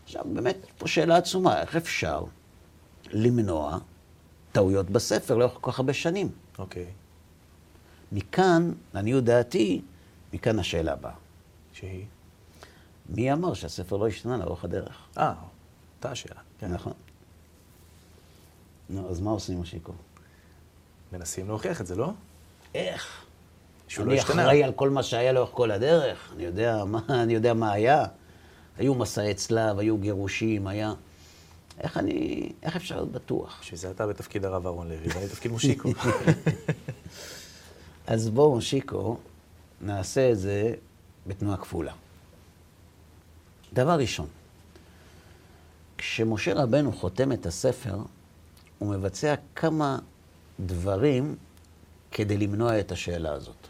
עכשיו, 0.03 0.23
באמת, 0.33 0.57
פה 0.77 0.87
שאלה 0.87 1.17
עצומה, 1.17 1.61
איך 1.61 1.75
אפשר 1.75 2.23
למנוע 3.11 3.77
טעויות 4.51 4.89
בספר 4.89 5.37
לאורך 5.37 5.53
כל 5.61 5.71
כך 5.71 5.79
הרבה 5.79 5.93
שנים? 5.93 6.29
אוקיי. 6.59 6.83
Okay. 6.83 6.87
מכאן, 8.11 8.71
לעניות 8.93 9.23
דעתי, 9.23 9.81
מכאן 10.33 10.59
השאלה 10.59 10.93
הבאה. 10.93 11.13
שהיא? 11.73 12.05
מי 13.09 13.33
אמר 13.33 13.53
שהספר 13.53 13.97
לא 13.97 14.07
השתנה 14.07 14.37
לאורך 14.37 14.63
הדרך? 14.63 15.07
אה, 15.17 15.33
אותה 15.97 16.11
השאלה. 16.11 16.39
כן. 16.59 16.73
נכון. 16.73 16.93
נו, 18.89 19.09
אז 19.09 19.19
מה 19.19 19.31
עושים, 19.31 19.61
משיקו? 19.61 19.93
מנסים 21.13 21.47
להוכיח 21.47 21.81
את 21.81 21.87
זה, 21.87 21.95
לא? 21.95 22.11
איך? 22.75 23.25
שהוא 23.87 24.05
לא 24.05 24.11
אני 24.11 24.19
השתנה. 24.19 24.43
אחראי 24.43 24.63
על 24.63 24.73
כל 24.73 24.89
מה 24.89 25.03
שהיה 25.03 25.31
לאורך 25.31 25.49
כל 25.53 25.71
הדרך, 25.71 26.31
אני 26.35 26.43
יודע 26.43 26.85
מה, 26.85 26.99
אני 27.23 27.33
יודע 27.33 27.53
מה 27.53 27.71
היה. 27.71 28.05
היו 28.77 28.95
מסעי 28.95 29.33
צלב, 29.33 29.79
היו 29.79 29.97
גירושים, 29.97 30.67
היה... 30.67 30.93
איך 31.79 31.97
אני... 31.97 32.49
איך 32.63 32.75
אפשר 32.75 32.95
להיות 32.95 33.11
בטוח? 33.11 33.59
בשביל 33.61 33.79
זה 33.79 33.91
אתה 33.91 34.07
בתפקיד 34.07 34.45
הרב 34.45 34.65
אהרון 34.65 34.89
לוי, 34.89 35.07
ואני 35.07 35.25
בתפקיד 35.25 35.51
מושיקו. 35.55 35.89
אז 38.07 38.29
בואו, 38.29 38.61
שיקו, 38.61 39.17
נעשה 39.81 40.31
את 40.31 40.39
זה 40.39 40.73
בתנועה 41.27 41.57
כפולה. 41.57 41.93
דבר 43.73 43.99
ראשון, 43.99 44.27
כשמשה 45.97 46.53
רבנו 46.53 46.91
חותם 46.91 47.31
את 47.31 47.45
הספר, 47.45 47.97
הוא 48.79 48.89
מבצע 48.89 49.35
כמה 49.55 49.99
דברים 50.59 51.35
כדי 52.11 52.37
למנוע 52.37 52.79
את 52.79 52.91
השאלה 52.91 53.33
הזאת. 53.33 53.67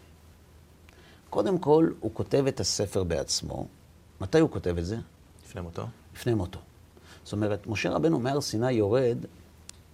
קודם 1.29 1.59
כל, 1.59 1.89
הוא 1.99 2.11
כותב 2.13 2.45
את 2.47 2.59
הספר 2.59 3.03
בעצמו. 3.03 3.67
מתי 4.21 4.39
הוא 4.39 4.49
כותב 4.49 4.77
את 4.77 4.85
זה? 4.85 4.97
לפני 5.45 5.61
מותו? 5.61 5.87
לפני 6.15 6.33
מותו. 6.33 6.59
זאת 7.23 7.33
אומרת, 7.33 7.67
משה 7.67 7.89
רבנו 7.89 8.19
מהר 8.19 8.41
סיני 8.41 8.71
יורד 8.71 9.17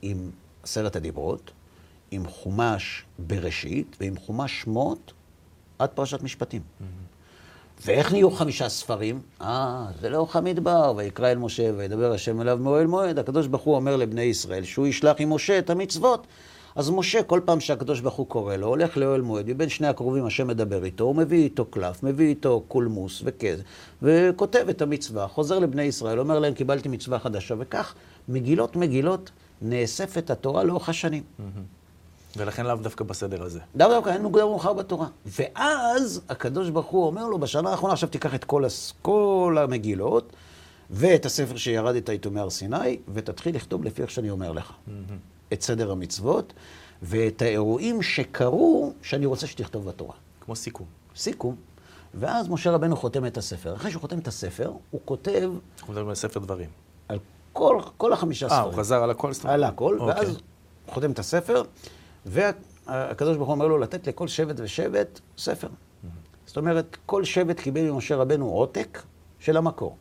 עם 0.02 0.32
עשרת 0.64 0.96
הדיברות, 0.96 1.52
עם 2.12 2.28
חומש 2.28 3.06
בראשית 3.20 3.98
ועם 4.00 4.18
חומש 4.18 4.62
שמות 4.62 5.14
עד 5.80 5.90
פרשת 5.90 6.22
משפטים. 6.24 6.62
ואיך 7.86 8.12
נהיו 8.12 8.32
חמישה 8.32 8.70
ספרים? 8.70 9.20
אה, 9.42 9.86
זה 10.02 10.10
לאורך 10.10 10.36
המדבר, 10.36 10.94
ויקרא 10.98 11.32
אל 11.32 11.38
משה 11.38 11.72
וידבר 11.78 12.12
השם 12.12 12.42
אליו 12.42 12.58
מאוהל 12.58 12.88
מועד. 12.88 13.20
הקדוש 13.20 13.48
ברוך 13.48 13.62
הוא 13.62 13.76
אומר 13.76 13.96
לבני 13.96 14.22
ישראל 14.22 14.64
שהוא 14.64 14.88
ישלח 14.88 15.16
עם 15.20 15.34
משה 15.34 15.60
את 15.60 15.70
המצוות. 15.70 16.28
אז 16.76 16.90
משה, 16.90 17.24
כל 17.24 17.40
פעם 17.46 17.60
שהקדוש 17.60 18.00
ברוך 18.00 18.16
הוא 18.16 18.28
קורא 18.28 18.56
לו, 18.56 18.68
הולך 18.68 18.98
לאוהל 18.98 19.22
מועד, 19.22 19.50
מבין 19.50 19.70
שני 19.70 19.88
הקרובים 19.88 20.26
השם 20.26 20.48
מדבר 20.48 20.84
איתו, 20.84 21.04
הוא 21.04 21.16
מביא 21.16 21.44
איתו 21.44 21.66
קלף, 21.66 22.04
מביא 22.04 22.28
איתו 22.28 22.64
קולמוס 22.68 23.22
וכזה, 23.26 23.64
וכותב 24.02 24.66
את 24.70 24.82
המצווה, 24.82 25.28
חוזר 25.28 25.60
לבני 25.60 25.84
ישראל, 25.84 26.20
אומר 26.20 26.40
להם, 26.40 26.54
קיבלתי 26.54 26.90
מצווה 26.90 27.20
חדשה, 27.20 27.56
וכך, 27.58 27.96
מגילות 28.30 28.76
מגילות, 28.76 29.32
נאספת 29.62 30.30
התורה 30.30 30.64
לאורך 30.64 30.90
השנים. 30.90 31.24
ולכן 32.38 32.66
לאו 32.66 32.76
דווקא 32.76 33.04
בסדר 33.04 33.44
הזה. 33.44 33.60
דווקא 33.76 33.96
דווקא 33.96 34.10
אין 34.10 34.24
מוקדם 34.24 34.42
מאוחר 34.42 34.74
בתורה. 34.74 35.08
ואז 35.26 36.22
הקדוש 36.30 36.70
ברוך 36.70 36.88
הוא 36.88 37.06
אומר 37.06 37.28
לו, 37.28 37.40
בשנה 37.40 37.70
האחרונה 37.70 37.94
עכשיו 37.94 38.10
תיקח 38.10 38.36
את 38.36 38.44
כל, 38.44 38.66
הס... 38.66 38.94
כל 39.02 39.58
המגילות, 39.60 40.34
ואת 40.90 41.26
הספר 41.26 41.58
שירדת 41.58 42.10
איתו 42.10 42.32
מהר 42.32 42.50
סיני, 42.50 43.00
ותתחיל 43.14 43.56
לכתוב 43.56 43.84
לפי 43.84 44.02
איך 44.02 44.12
שאני 44.12 44.30
אומר 44.30 44.52
לך. 44.52 44.72
את 45.54 45.62
סדר 45.62 45.92
המצוות, 45.92 46.54
ואת 47.02 47.42
האירועים 47.42 48.02
שקרו, 48.02 48.94
שאני 49.02 49.26
רוצה 49.26 49.48
שתכתוב 49.48 49.86
בתורה. 49.86 50.16
כמו 50.42 50.56
סיכום. 50.56 50.88
סיכום. 51.16 51.56
ואז 52.14 52.50
משה 52.50 52.72
רבנו 52.72 52.96
חותם 52.96 53.26
את 53.26 53.38
הספר. 53.38 53.76
אחרי 53.76 53.92
שהוא 53.92 54.02
חותם 54.02 54.20
את 54.20 54.28
הספר, 54.28 54.72
הוא 54.92 55.02
כותב 55.06 55.52
אנחנו 55.78 55.94
מדברים 55.94 56.10
על 56.10 56.16
ספר 56.16 56.40
דברים. 56.40 56.70
על 57.08 57.20
כל, 57.54 57.82
כל 57.98 58.14
החמישה 58.14 58.46
אה, 58.46 58.50
ספרים. 58.50 58.66
הוא 58.66 58.74
חזר 58.74 59.04
על 59.04 59.10
הכל? 59.10 59.32
על 59.44 59.64
הכל, 59.64 59.98
אוקיי. 60.00 60.16
ואז 60.16 60.30
הוא 60.30 60.94
חותם 60.94 61.12
את 61.12 61.20
הספר, 61.20 61.64
והקדוש 62.26 63.38
ברוך 63.38 63.48
הוא 63.48 63.54
אומר 63.54 63.68
לו 63.68 63.78
לתת 63.78 64.08
לכל 64.08 64.28
שבט 64.28 64.56
ושבט 64.60 65.20
ספר. 65.38 65.68
זאת 66.46 66.58
אומרת, 66.58 66.98
כל 67.06 67.24
שבט 67.24 67.60
קיבל 67.60 67.92
ממשה 67.92 68.16
רבנו 68.16 68.50
עותק 68.50 69.02
של 69.40 69.58
המקור. 69.58 69.98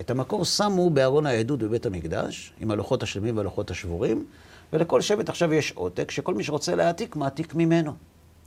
את 0.00 0.10
המקור 0.10 0.44
שמו 0.44 0.90
בארון 0.90 1.26
העדות 1.26 1.58
בבית 1.58 1.86
המקדש, 1.86 2.52
עם 2.60 2.70
הלוחות 2.70 3.02
השלמים 3.02 3.36
והלוחות 3.36 3.70
השבורים, 3.70 4.26
ולכל 4.72 5.00
שבט 5.00 5.28
עכשיו 5.28 5.54
יש 5.54 5.72
עותק, 5.72 6.10
שכל 6.10 6.34
מי 6.34 6.44
שרוצה 6.44 6.74
להעתיק, 6.74 7.16
מעתיק 7.16 7.54
ממנו. 7.54 7.92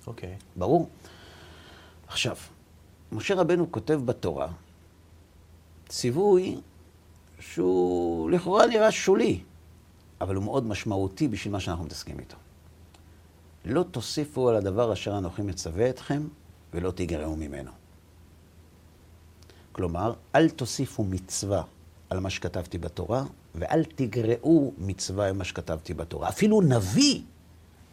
אוקיי. 0.08 0.36
ברור. 0.56 0.90
עכשיו, 2.08 2.36
משה 3.12 3.36
רבנו 3.36 3.72
כותב 3.72 4.02
בתורה 4.06 4.48
ציווי 5.90 6.58
שהוא 7.40 8.30
לכאורה 8.32 8.66
נראה 8.66 8.92
שולי, 8.92 9.40
אבל 10.22 10.36
הוא 10.36 10.44
מאוד 10.44 10.66
משמעותי 10.66 11.28
בשביל 11.28 11.54
מה 11.54 11.60
שאנחנו 11.60 11.86
מתעסקים 11.86 12.20
איתו. 12.20 12.38
לא 13.68 13.86
תוסיפו 13.92 14.50
על 14.50 14.56
הדבר 14.56 14.94
אשר 14.94 15.18
אנוכי 15.18 15.42
מצווה 15.42 15.90
אתכם, 15.90 16.22
ולא 16.74 16.92
תגרעו 16.92 17.36
ממנו. 17.36 17.72
כלומר, 19.72 20.14
אל 20.36 20.50
תוסיפו 20.50 21.04
מצווה 21.04 21.64
על 22.10 22.20
מה 22.20 22.30
שכתבתי 22.30 22.78
בתורה, 22.78 23.24
ואל 23.56 23.84
תגרעו 23.84 24.74
מצווה 24.78 25.28
על 25.28 25.34
מה 25.34 25.44
שכתבתי 25.44 25.94
בתורה. 25.94 26.30
אפילו 26.30 26.62
נביא 26.62 27.22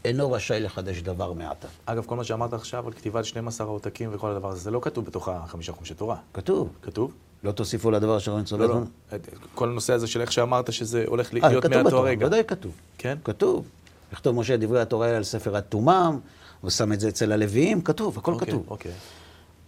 אינו 0.05 0.33
רשאי 0.33 0.61
לחדש 0.61 1.03
דבר 1.03 1.33
מעתה. 1.33 1.69
אגב, 1.87 2.05
כל 2.07 2.17
מה 2.17 2.25
שאמרת 2.25 2.53
עכשיו 2.53 2.87
על 2.87 2.93
כתיבת 2.93 3.25
12 3.25 3.67
העותקים 3.67 4.11
וכל 4.13 4.31
הדבר 4.31 4.51
הזה, 4.51 4.61
זה 4.61 4.71
לא 4.71 4.81
כתוב 4.83 5.05
בתוך 5.05 5.29
החמישה 5.29 5.73
חומשי 5.73 5.95
תורה. 5.95 6.17
כתוב, 6.35 6.73
כתוב? 6.83 7.13
לא 7.45 7.53
תוסיפו 7.53 7.91
לדבר 7.91 8.17
אשר 8.17 8.33
אני 8.33 8.43
מצווה 8.43 8.67
לא, 8.67 8.75
לא. 8.75 9.19
כל 9.55 9.69
הנושא 9.69 9.93
הזה 9.93 10.07
של 10.07 10.21
איך 10.21 10.33
שאמרת 10.33 10.73
שזה 10.73 11.05
הולך 11.07 11.35
אה, 11.35 11.49
להיות 11.49 11.65
כתוב 11.65 11.75
מאותו 11.77 11.89
בתורה, 11.89 12.09
הרגע. 12.09 12.27
ודאי 12.27 12.43
כתוב. 12.47 12.73
כן? 12.99 13.19
כתוב. 13.25 13.65
לכתוב 14.15 14.37
משה 14.37 14.57
דברי 14.57 14.81
התורה 14.81 15.17
על 15.17 15.25
ספר 15.25 15.57
התומם, 15.57 16.19
ושם 16.65 16.93
את 16.93 17.01
זה 17.01 17.09
אצל 17.09 17.33
הלוויים, 17.33 17.83
כתוב, 17.83 18.19
הכל 18.19 18.33
אוקיי, 18.33 18.49
כתוב. 18.49 18.65
אוקיי. 18.69 18.93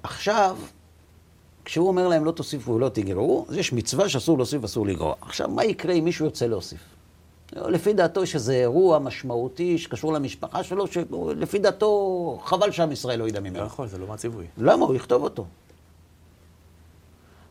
עכשיו, 0.03 0.57
כשהוא 1.65 1.89
אומר 1.89 2.09
להם 2.09 2.25
לא 2.25 2.31
תוסיפו 2.31 2.73
ולא 2.75 2.89
תגרעו, 2.89 3.47
אז 3.49 3.57
יש 3.57 3.73
מצווה 3.73 4.09
שאסור 4.09 4.37
להוסיף 4.39 4.63
ואסור 4.63 4.87
לגרוע. 4.87 5.15
עכשיו, 5.21 5.49
מה 5.49 5.65
יקרה 5.65 5.93
אם 5.95 6.05
מישהו 6.05 6.25
ירצה 6.25 6.47
להוסיף? 6.47 6.81
לפי 7.53 7.93
דעתו 7.93 8.23
יש 8.23 8.35
איזה 8.35 8.55
אירוע 8.55 8.99
משמעותי 8.99 9.79
שקשור 9.79 10.13
למשפחה 10.13 10.65
שלו, 10.65 10.87
שלפי 10.87 11.59
דעתו 11.59 12.41
חבל 12.45 12.71
שעם 12.71 12.93
ישראל 12.93 13.19
לא 13.19 13.29
ידע 13.29 13.41
לא 13.41 13.51
ממנו. 13.51 13.67
יכול, 13.67 13.89
זה 13.89 13.99
לא 13.99 14.07
מהציווי. 14.07 14.47
למה? 14.59 14.87
הוא 14.87 14.95
יכתוב 14.95 15.23
אותו. 15.23 15.47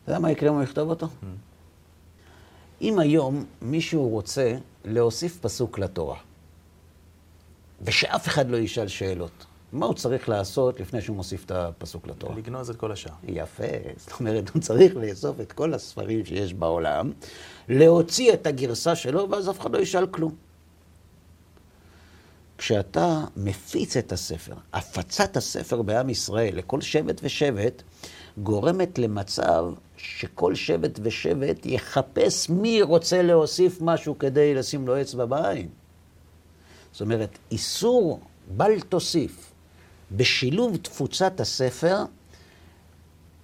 אתה 0.02 0.12
יודע 0.12 0.18
מה 0.18 0.30
יקרה 0.30 0.50
אם 0.50 0.54
הוא 0.54 0.62
יכתוב 0.62 0.90
אותו? 0.90 1.06
אם 2.80 2.98
היום 2.98 3.44
מישהו 3.62 4.08
רוצה 4.08 4.56
להוסיף 4.84 5.38
פסוק 5.40 5.78
לתורה, 5.78 6.16
ושאף 7.82 8.28
אחד 8.28 8.50
לא 8.50 8.56
ישאל 8.56 8.88
שאלות, 8.88 9.46
מה 9.72 9.86
הוא 9.86 9.94
צריך 9.94 10.28
לעשות 10.28 10.80
לפני 10.80 11.00
שהוא 11.00 11.16
מוסיף 11.16 11.44
את 11.44 11.50
הפסוק 11.50 12.06
לתורה? 12.06 12.36
לגנוז 12.36 12.70
את 12.70 12.76
כל 12.76 12.92
השאר. 12.92 13.12
יפה, 13.28 13.64
זאת 13.96 14.20
אומרת, 14.20 14.48
הוא 14.48 14.62
צריך 14.62 14.96
לאסוף 14.96 15.40
את 15.40 15.52
כל 15.52 15.74
הספרים 15.74 16.24
שיש 16.24 16.54
בעולם, 16.54 17.12
להוציא 17.68 18.32
את 18.32 18.46
הגרסה 18.46 18.96
שלו, 18.96 19.30
ואז 19.30 19.50
אף 19.50 19.60
אחד 19.60 19.72
לא 19.72 19.78
ישאל 19.78 20.06
כלום. 20.06 20.34
כשאתה 22.58 23.24
מפיץ 23.36 23.96
את 23.96 24.12
הספר, 24.12 24.54
הפצת 24.72 25.36
הספר 25.36 25.82
בעם 25.82 26.10
ישראל 26.10 26.56
לכל 26.56 26.80
שבט 26.80 27.20
ושבט, 27.22 27.82
גורמת 28.38 28.98
למצב 28.98 29.64
שכל 29.96 30.54
שבט 30.54 30.98
ושבט 31.02 31.66
יחפש 31.66 32.50
מי 32.50 32.82
רוצה 32.82 33.22
להוסיף 33.22 33.78
משהו 33.80 34.18
כדי 34.18 34.54
לשים 34.54 34.86
לו 34.86 35.00
אצבע 35.00 35.24
בעין. 35.24 35.68
זאת 36.96 37.00
אומרת, 37.00 37.38
איסור 37.50 38.20
בל 38.56 38.80
תוסיף 38.80 39.52
בשילוב 40.12 40.76
תפוצת 40.76 41.40
הספר 41.40 41.96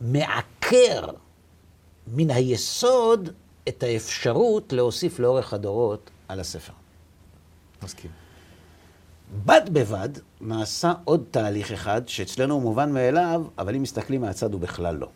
מעקר 0.00 1.06
מן 2.06 2.30
היסוד 2.30 3.28
את 3.68 3.82
האפשרות 3.82 4.72
להוסיף 4.72 5.18
לאורך 5.18 5.52
הדורות 5.52 6.10
על 6.28 6.40
הספר. 6.40 6.72
מסכים. 7.82 8.10
בד 9.44 9.60
בבד 9.72 10.08
נעשה 10.40 10.92
עוד 11.04 11.24
תהליך 11.30 11.72
אחד, 11.72 12.08
שאצלנו 12.08 12.54
הוא 12.54 12.62
מובן 12.62 12.92
מאליו, 12.92 13.44
אבל 13.58 13.74
אם 13.74 13.82
מסתכלים 13.82 14.20
מהצד 14.20 14.52
הוא 14.52 14.60
בכלל 14.60 14.96
לא. 14.96 15.08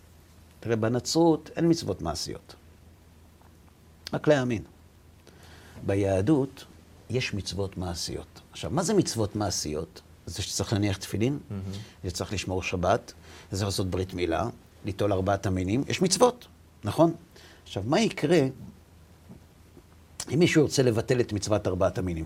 תראה, 0.61 0.77
בנצרות 0.77 1.51
אין 1.57 1.71
מצוות 1.71 2.03
מעשיות. 2.03 2.55
רק 4.13 4.29
להאמין. 4.29 4.63
ביהדות 5.87 6.65
יש 7.11 7.35
מצוות 7.35 7.77
מעשיות. 7.77 8.41
עכשיו, 8.53 8.71
מה 8.71 8.83
זה 8.83 8.95
מצוות 8.95 9.37
מעשיות? 9.37 10.01
זה 10.27 10.43
שצריך 10.43 10.73
להניח 10.73 10.97
תפילין, 10.97 11.39
זה 12.05 12.11
צריך 12.11 12.33
לשמור 12.33 12.63
שבת, 12.63 13.13
זה 13.51 13.57
צריך 13.57 13.67
לעשות 13.67 13.91
ברית 13.91 14.15
מילה, 14.15 14.49
ליטול 14.85 15.13
ארבעת 15.13 15.47
המינים, 15.47 15.85
יש 15.89 16.03
מצוות, 16.03 16.47
נכון? 16.85 17.15
עכשיו, 17.65 17.83
מה 17.87 18.01
יקרה 18.01 18.41
אם 20.35 20.39
מישהו 20.39 20.63
ירצה 20.63 20.83
לבטל 20.83 21.21
את 21.21 21.33
מצוות 21.33 21.67
ארבעת 21.67 21.99
המינים, 21.99 22.25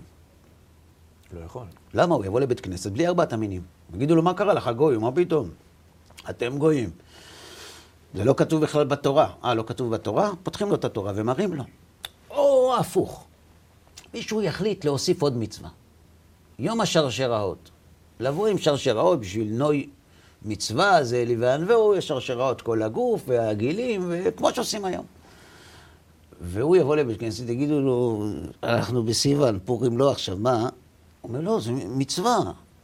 לא 1.33 1.39
יכול. 1.45 1.65
למה? 1.93 2.15
הוא 2.15 2.25
יבוא 2.25 2.39
לבית 2.39 2.59
כנסת 2.59 2.91
בלי 2.91 3.07
ארבעת 3.07 3.33
המינים. 3.33 3.61
יגידו 3.93 4.15
לו, 4.15 4.21
מה 4.21 4.33
קרה 4.33 4.53
לך, 4.53 4.69
גוי? 4.77 4.97
מה 4.97 5.11
פתאום? 5.11 5.49
אתם 6.29 6.57
גויים. 6.57 6.89
זה 8.13 8.23
לא 8.23 8.33
כתוב 8.37 8.61
בכלל 8.61 8.83
בתורה. 8.83 9.33
אה, 9.43 9.53
לא 9.53 9.63
כתוב 9.67 9.93
בתורה? 9.93 10.31
פותחים 10.43 10.69
לו 10.69 10.75
את 10.75 10.85
התורה 10.85 11.11
ומראים 11.15 11.53
לו. 11.53 11.63
או 12.29 12.75
הפוך. 12.79 13.27
מישהו 14.13 14.41
יחליט 14.41 14.85
להוסיף 14.85 15.21
עוד 15.21 15.37
מצווה. 15.37 15.69
יום 16.59 16.81
השרשראות. 16.81 17.69
לבוא 18.19 18.47
עם 18.47 18.57
שרשראות 18.57 19.19
בשביל 19.19 19.47
נוי 19.53 19.89
מצווה, 20.45 21.03
זה 21.03 21.21
אלי 21.21 21.35
וענווהו, 21.35 21.95
יש 21.95 22.07
שרשראות 22.07 22.61
כל 22.61 22.83
הגוף 22.83 23.21
והגילים, 23.27 24.05
וכמו 24.09 24.53
שעושים 24.53 24.85
היום. 24.85 25.05
והוא 26.41 26.75
יבוא 26.75 26.95
לבית 26.95 27.19
כנסת, 27.19 27.49
יגידו 27.49 27.81
לו, 27.81 28.25
אנחנו 28.63 29.03
בסיוון, 29.03 29.59
פורים 29.65 29.97
לא 29.97 30.11
עכשיו, 30.11 30.37
מה? 30.37 30.59
הוא 30.61 30.69
אומר, 31.29 31.41
לא, 31.41 31.59
זו 31.59 31.71
מצווה, 31.73 32.37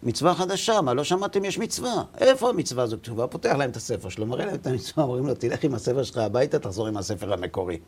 מצווה 0.03 0.35
חדשה, 0.35 0.81
מה, 0.81 0.93
לא 0.93 1.03
שמעתם 1.03 1.45
יש 1.45 1.57
מצווה? 1.57 2.03
איפה 2.17 2.49
המצווה 2.49 2.83
הזו 2.83 2.97
כתובה? 3.03 3.27
פותח 3.27 3.51
להם 3.57 3.69
את 3.69 3.75
הספר 3.75 4.09
שלו, 4.09 4.25
מראה 4.25 4.45
להם 4.45 4.55
את 4.55 4.67
המצווה, 4.67 5.03
אומרים 5.03 5.27
לו, 5.27 5.33
תלך 5.33 5.63
עם 5.63 5.73
הספר 5.73 6.03
שלך 6.03 6.17
הביתה, 6.17 6.59
תחזור 6.59 6.87
עם 6.87 6.97
הספר 6.97 7.33
המקורי. 7.33 7.79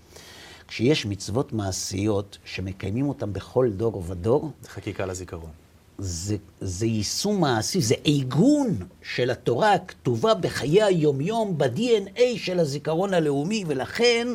כשיש 0.70 1.06
מצוות 1.06 1.54
מעשיות 1.54 2.38
שמקיימים 2.46 3.10
אותן 3.10 3.34
בכל 3.34 3.70
דור 3.70 4.04
ודור, 4.08 4.52
זה 4.62 4.70
חקיקה 4.70 5.06
לזיכרון. 5.06 5.52
זה, 5.98 6.36
זה 6.62 6.86
יישום 6.86 7.42
מעשי, 7.42 7.82
זה 7.82 7.96
עיגון 8.04 8.78
של 9.02 9.30
התורה 9.30 9.74
הכתובה 9.74 10.34
בחיי 10.34 10.84
היומיום, 10.84 11.58
ב-DNA 11.58 12.22
של 12.38 12.60
הזיכרון 12.60 13.14
הלאומי, 13.14 13.64
ולכן 13.68 14.28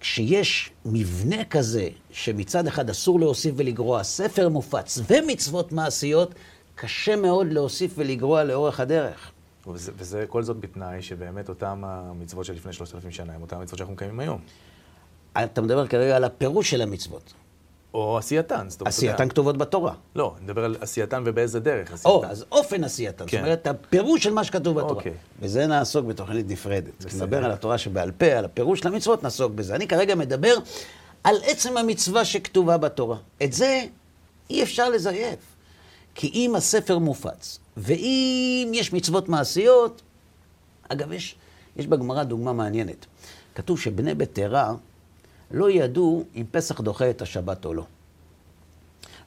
כשיש 0.00 0.70
מבנה 0.84 1.44
כזה, 1.44 1.88
שמצד 2.10 2.66
אחד 2.66 2.90
אסור 2.90 3.20
להוסיף 3.20 3.54
ולגרוע, 3.56 4.02
ספר 4.02 4.48
מופץ 4.48 4.98
ומצוות 5.06 5.72
מעשיות, 5.72 6.34
קשה 6.74 7.16
מאוד 7.16 7.46
להוסיף 7.52 7.92
ולגרוע 7.96 8.44
לאורך 8.44 8.80
הדרך. 8.80 9.30
וזה, 9.72 9.92
וזה 9.96 10.24
כל 10.28 10.42
זאת 10.42 10.60
בתנאי 10.60 11.02
שבאמת 11.02 11.48
אותם 11.48 11.82
המצוות 11.84 12.44
של 12.44 12.52
לפני 12.52 12.72
שלושת 12.72 12.94
אלפים 12.94 13.10
שנה 13.10 13.32
הם 13.32 13.42
אותם 13.42 13.56
המצוות 13.56 13.78
שאנחנו 13.78 13.94
מקיימים 13.94 14.20
היום. 14.20 14.40
אתה 15.38 15.60
מדבר 15.60 15.86
כרגע 15.86 16.16
על 16.16 16.24
הפירוש 16.24 16.70
של 16.70 16.82
המצוות. 16.82 17.32
או 17.94 18.18
עשייתן. 18.18 18.66
זאת 18.68 18.80
אומרת. 18.80 18.94
עשייתן 18.94 19.28
כתובות 19.28 19.56
בתורה. 19.56 19.94
לא, 20.16 20.34
אני 20.36 20.44
מדבר 20.44 20.64
על 20.64 20.76
עשייתן 20.80 21.22
ובאיזה 21.26 21.60
דרך 21.60 21.92
עשייתן. 21.92 22.08
או, 22.08 22.24
אז 22.24 22.44
אופן 22.52 22.84
עשייתן. 22.84 23.24
כן. 23.26 23.36
זאת 23.36 23.44
אומרת, 23.44 23.66
הפירוש 23.66 24.24
של 24.24 24.32
מה 24.32 24.44
שכתוב 24.44 24.78
בתורה. 24.78 24.94
אוקיי. 24.94 25.12
וזה 25.40 25.66
נעסוק 25.66 26.06
בתוכנית 26.06 26.48
נפרדת. 26.48 27.04
כשנדבר 27.04 27.44
על 27.44 27.50
התורה 27.50 27.78
שבעל 27.78 28.10
פה, 28.10 28.26
על 28.26 28.44
הפירוש 28.44 28.80
של 28.80 28.88
המצוות, 28.88 29.22
נעסוק 29.22 29.52
בזה. 29.52 29.74
אני 29.74 29.88
כרגע 29.88 30.14
מדבר 30.14 30.54
על 31.24 31.36
עצם 31.44 31.76
המצווה 31.76 32.24
שכתובה 32.24 32.76
בתורה. 32.76 33.16
את 33.42 33.52
זה 33.52 33.84
אי 34.50 34.62
אפשר 34.62 34.88
לזייף. 34.88 35.38
כי 36.14 36.30
אם 36.34 36.54
הספר 36.56 36.98
מופץ, 36.98 37.58
ואם 37.76 38.70
יש 38.74 38.92
מצוות 38.92 39.28
מעשיות, 39.28 40.02
אגב, 40.88 41.12
יש, 41.12 41.34
יש 41.76 41.86
בגמרא 41.86 42.22
דוגמה 42.22 42.52
מעניינת. 42.52 43.06
כתוב 43.54 43.80
שבני 43.80 44.14
בטרה 44.14 44.74
לא 45.50 45.70
ידעו 45.70 46.24
אם 46.36 46.44
פסח 46.50 46.80
דוחה 46.80 47.10
את 47.10 47.22
השבת 47.22 47.64
או 47.64 47.74
לא. 47.74 47.84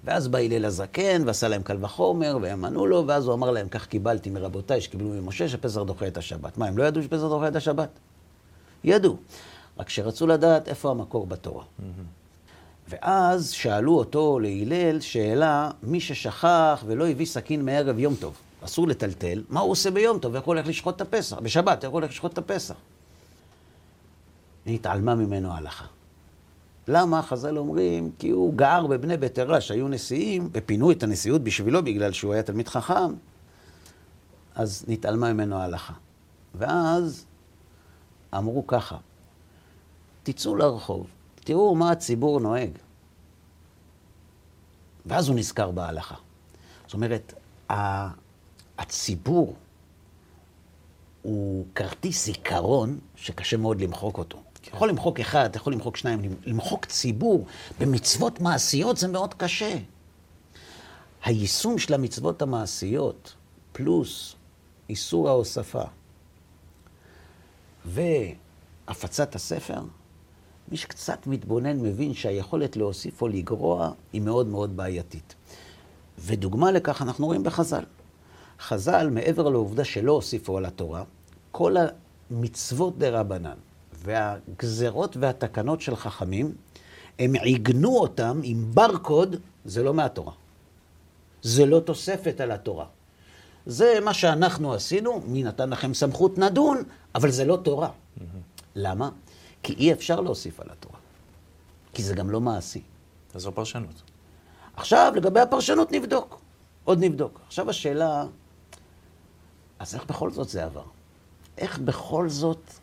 ואז 0.03 0.27
בא 0.27 0.39
הלל 0.39 0.65
הזקן 0.65 1.23
ועשה 1.25 1.47
להם 1.47 1.63
קל 1.63 1.77
וחומר, 1.81 2.37
והם 2.41 2.65
ענו 2.65 2.85
לו, 2.85 3.07
ואז 3.07 3.25
הוא 3.25 3.33
אמר 3.33 3.51
להם, 3.51 3.69
כך 3.69 3.85
קיבלתי 3.85 4.29
מרבותיי 4.29 4.81
שקיבלו 4.81 5.09
ממשה, 5.09 5.49
שפסח 5.49 5.81
דוחה 5.81 6.07
את 6.07 6.17
השבת. 6.17 6.57
מה, 6.57 6.67
הם 6.67 6.77
לא 6.77 6.83
ידעו 6.83 7.03
שפסח 7.03 7.21
דוחה 7.21 7.47
את 7.47 7.55
השבת? 7.55 7.89
ידעו. 8.83 9.17
רק 9.77 9.89
שרצו 9.89 10.27
לדעת 10.27 10.67
איפה 10.67 10.91
המקור 10.91 11.27
בתורה. 11.27 11.63
ואז 12.89 13.49
שאלו 13.51 13.97
אותו 13.97 14.39
להלל 14.39 14.99
שאלה, 14.99 15.71
מי 15.83 15.99
ששכח 15.99 16.83
ולא 16.87 17.07
הביא 17.07 17.25
סכין 17.25 17.65
מערב 17.65 17.99
יום 17.99 18.15
טוב, 18.15 18.33
אסור 18.65 18.87
לטלטל, 18.87 19.43
מה 19.49 19.59
הוא 19.59 19.71
עושה 19.71 19.91
ביום 19.91 20.19
טוב? 20.19 20.35
איך 20.35 20.43
הוא 20.43 20.53
הולך 20.53 20.67
לשחוט 20.67 20.95
את 20.95 21.01
הפסח? 21.01 21.39
בשבת, 21.39 21.83
איך 21.83 21.91
הוא 21.91 21.99
הולך 21.99 22.11
לשחוט 22.11 22.33
את 22.33 22.37
הפסח? 22.37 22.75
נתעלמה 24.65 25.15
ממנו 25.15 25.51
ההלכה. 25.51 25.85
למה? 26.87 27.21
חז"ל 27.21 27.57
אומרים, 27.57 28.11
כי 28.19 28.29
הוא 28.29 28.53
גער 28.53 28.87
בבני 28.87 29.17
ביתרה 29.17 29.61
שהיו 29.61 29.87
נשיאים, 29.87 30.49
ופינו 30.51 30.91
את 30.91 31.03
הנשיאות 31.03 31.43
בשבילו 31.43 31.83
בגלל 31.83 32.11
שהוא 32.11 32.33
היה 32.33 32.43
תלמיד 32.43 32.67
חכם, 32.67 33.13
אז 34.55 34.85
נתעלמה 34.87 35.33
ממנו 35.33 35.55
ההלכה. 35.55 35.93
ואז 36.55 37.25
אמרו 38.37 38.67
ככה, 38.67 38.97
תצאו 40.23 40.55
לרחוב, 40.55 41.07
תראו 41.35 41.75
מה 41.75 41.91
הציבור 41.91 42.39
נוהג. 42.39 42.71
ואז 45.05 45.27
הוא 45.27 45.35
נזכר 45.35 45.71
בהלכה. 45.71 46.15
זאת 46.85 46.93
אומרת, 46.93 47.33
הציבור 48.77 49.55
הוא 51.21 51.65
כרטיס 51.75 52.25
זיכרון 52.25 52.99
שקשה 53.15 53.57
מאוד 53.57 53.81
למחוק 53.81 54.17
אותו. 54.17 54.42
אתה 54.73 54.77
יכול 54.79 54.89
למחוק 54.89 55.19
אחד, 55.19 55.45
אתה 55.45 55.57
יכול 55.57 55.73
למחוק 55.73 55.97
שניים, 55.97 56.21
למחוק 56.45 56.85
ציבור 56.85 57.45
במצוות 57.79 58.41
מעשיות 58.41 58.97
זה 58.97 59.07
מאוד 59.07 59.33
קשה. 59.33 59.77
היישום 61.23 61.77
של 61.77 61.93
המצוות 61.93 62.41
המעשיות, 62.41 63.33
פלוס 63.71 64.35
איסור 64.89 65.29
ההוספה 65.29 65.83
והפצת 67.85 69.35
הספר, 69.35 69.81
מי 70.71 70.77
שקצת 70.77 71.27
מתבונן 71.27 71.79
מבין 71.79 72.13
שהיכולת 72.13 72.77
להוסיף 72.77 73.21
או 73.21 73.27
לגרוע 73.27 73.91
היא 74.13 74.21
מאוד 74.21 74.47
מאוד 74.47 74.77
בעייתית. 74.77 75.35
ודוגמה 76.19 76.71
לכך 76.71 77.01
אנחנו 77.01 77.25
רואים 77.25 77.43
בחז"ל. 77.43 77.83
חז"ל, 78.59 79.09
מעבר 79.09 79.49
לעובדה 79.49 79.83
שלא 79.83 80.11
הוסיפו 80.11 80.57
על 80.57 80.65
התורה, 80.65 81.03
כל 81.51 81.75
המצוות 82.31 82.97
דה 82.97 83.19
רבנן 83.19 83.57
והגזרות 84.03 85.17
והתקנות 85.17 85.81
של 85.81 85.95
חכמים, 85.95 86.55
הם 87.19 87.35
עיגנו 87.35 87.97
אותם 87.97 88.39
עם 88.43 88.71
ברקוד, 88.73 89.35
זה 89.65 89.83
לא 89.83 89.93
מהתורה. 89.93 90.33
זה 91.41 91.65
לא 91.65 91.79
תוספת 91.79 92.41
על 92.41 92.51
התורה. 92.51 92.85
זה 93.65 93.99
מה 94.03 94.13
שאנחנו 94.13 94.73
עשינו, 94.73 95.21
מי 95.27 95.43
נתן 95.43 95.69
לכם 95.69 95.93
סמכות 95.93 96.37
נדון, 96.37 96.83
אבל 97.15 97.31
זה 97.31 97.45
לא 97.45 97.59
תורה. 97.63 97.89
למה? 98.75 99.09
כי 99.63 99.73
אי 99.73 99.93
אפשר 99.93 100.21
להוסיף 100.21 100.59
על 100.59 100.67
התורה. 100.71 100.97
כי 101.93 102.03
זה 102.03 102.13
גם 102.13 102.29
לא 102.29 102.41
מעשי. 102.41 102.81
אז 103.33 103.41
זו 103.41 103.51
פרשנות. 103.51 104.01
עכשיו, 104.75 105.13
לגבי 105.15 105.39
הפרשנות 105.39 105.91
נבדוק. 105.91 106.39
עוד 106.83 107.03
נבדוק. 107.03 107.39
עכשיו 107.47 107.69
השאלה, 107.69 108.25
אז 109.79 109.95
איך 109.95 110.05
בכל 110.05 110.31
זאת 110.31 110.49
זה 110.49 110.63
עבר? 110.63 110.83
איך 111.57 111.79
בכל 111.79 112.29
זאת 112.29 112.73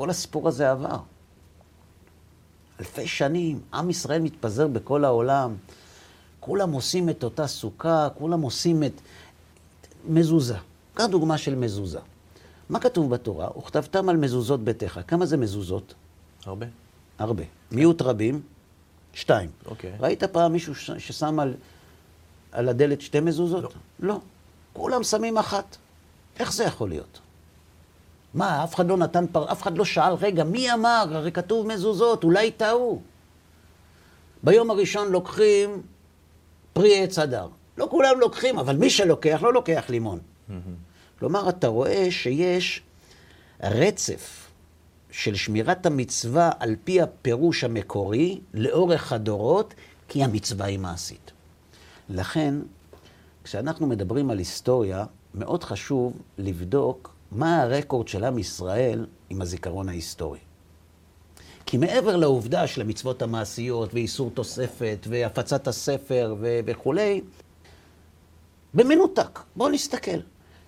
כל 0.00 0.10
הסיפור 0.10 0.48
הזה 0.48 0.70
עבר? 0.70 0.96
אלפי 2.80 3.06
שנים, 3.06 3.60
עם 3.74 3.90
ישראל 3.90 4.22
מתפזר 4.22 4.68
בכל 4.68 5.04
העולם, 5.04 5.54
כולם 6.40 6.72
עושים 6.72 7.08
את 7.08 7.24
אותה 7.24 7.46
סוכה, 7.46 8.08
כולם 8.18 8.40
עושים 8.40 8.82
את 8.84 8.92
מזוזה. 10.08 10.56
קח 10.94 11.04
דוגמה 11.04 11.38
של 11.38 11.54
מזוזה. 11.54 11.98
מה 12.68 12.80
כתוב 12.80 13.10
בתורה? 13.10 13.58
וכתבתם 13.58 14.08
על 14.08 14.16
מזוזות 14.16 14.60
ביתך. 14.64 15.00
כמה 15.06 15.26
זה 15.26 15.36
מזוזות? 15.36 15.94
הרבה. 16.44 16.66
הרבה. 17.18 17.44
מיעוט 17.70 18.02
רבים? 18.02 18.42
שתיים. 19.14 19.50
אוקיי. 19.66 19.92
ראית 20.00 20.24
פעם 20.24 20.52
מישהו 20.52 20.74
ש- 20.74 20.90
ששם 20.90 21.40
על, 21.40 21.54
על 22.52 22.68
הדלת 22.68 23.00
שתי 23.00 23.20
מזוזות? 23.20 23.62
לא. 23.64 23.70
לא. 23.98 24.20
כולם 24.72 25.02
שמים 25.02 25.38
אחת. 25.38 25.76
איך 26.38 26.52
זה 26.52 26.64
יכול 26.64 26.88
להיות? 26.88 27.20
מה, 28.34 28.64
אף 28.64 28.74
אחד 28.74 28.88
לא 28.88 28.96
נתן 28.96 29.24
פר... 29.32 29.52
אף 29.52 29.62
אחד 29.62 29.78
לא 29.78 29.84
שאל, 29.84 30.12
רגע, 30.12 30.44
מי 30.44 30.72
אמר? 30.72 31.06
הרי 31.10 31.32
כתוב 31.32 31.66
מזוזות, 31.66 32.24
אולי 32.24 32.50
טעו. 32.50 33.00
ביום 34.42 34.70
הראשון 34.70 35.12
לוקחים 35.12 35.82
פרי 36.72 37.02
עץ 37.02 37.18
הדר. 37.18 37.48
לא 37.78 37.88
כולם 37.90 38.20
לוקחים, 38.20 38.58
אבל 38.58 38.76
מי 38.76 38.90
שלוקח, 38.90 39.40
לא 39.42 39.52
לוקח 39.52 39.84
לימון. 39.88 40.18
כלומר, 41.18 41.48
אתה 41.48 41.66
רואה 41.66 42.10
שיש 42.10 42.82
רצף 43.62 44.48
של 45.10 45.34
שמירת 45.34 45.86
המצווה 45.86 46.50
על 46.58 46.76
פי 46.84 47.00
הפירוש 47.00 47.64
המקורי 47.64 48.40
לאורך 48.54 49.12
הדורות, 49.12 49.74
כי 50.08 50.24
המצווה 50.24 50.66
היא 50.66 50.78
מעשית. 50.78 51.30
לכן, 52.08 52.54
כשאנחנו 53.44 53.86
מדברים 53.86 54.30
על 54.30 54.38
היסטוריה, 54.38 55.04
מאוד 55.34 55.64
חשוב 55.64 56.12
לבדוק 56.38 57.14
מה 57.32 57.62
הרקורד 57.62 58.08
של 58.08 58.24
עם 58.24 58.38
ישראל 58.38 59.06
עם 59.30 59.42
הזיכרון 59.42 59.88
ההיסטורי. 59.88 60.38
כי 61.66 61.76
מעבר 61.76 62.16
לעובדה 62.16 62.66
של 62.66 62.80
המצוות 62.80 63.22
המעשיות 63.22 63.94
ואיסור 63.94 64.30
תוספת 64.30 65.06
והפצת 65.10 65.68
הספר 65.68 66.36
ו- 66.40 66.60
וכולי, 66.66 67.20
במנותק, 68.74 69.40
בואו 69.56 69.68
נסתכל. 69.68 70.20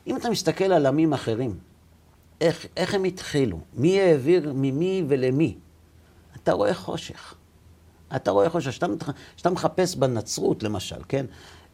אם 0.07 0.17
אתה 0.17 0.31
מסתכל 0.31 0.65
על 0.65 0.87
עמים 0.87 1.13
אחרים, 1.13 1.59
איך, 2.41 2.67
איך 2.77 2.95
הם 2.95 3.05
התחילו, 3.05 3.59
מי 3.75 4.01
העביר 4.01 4.53
ממי 4.55 5.05
ולמי, 5.09 5.57
אתה 6.37 6.53
רואה 6.53 6.75
חושך. 6.75 7.35
אתה 8.17 8.31
רואה 8.31 8.45
איך 8.45 8.57
שאתה 9.37 9.51
מחפש 9.51 9.97
בנצרות, 9.97 10.63
למשל, 10.63 10.97
כן? 11.09 11.27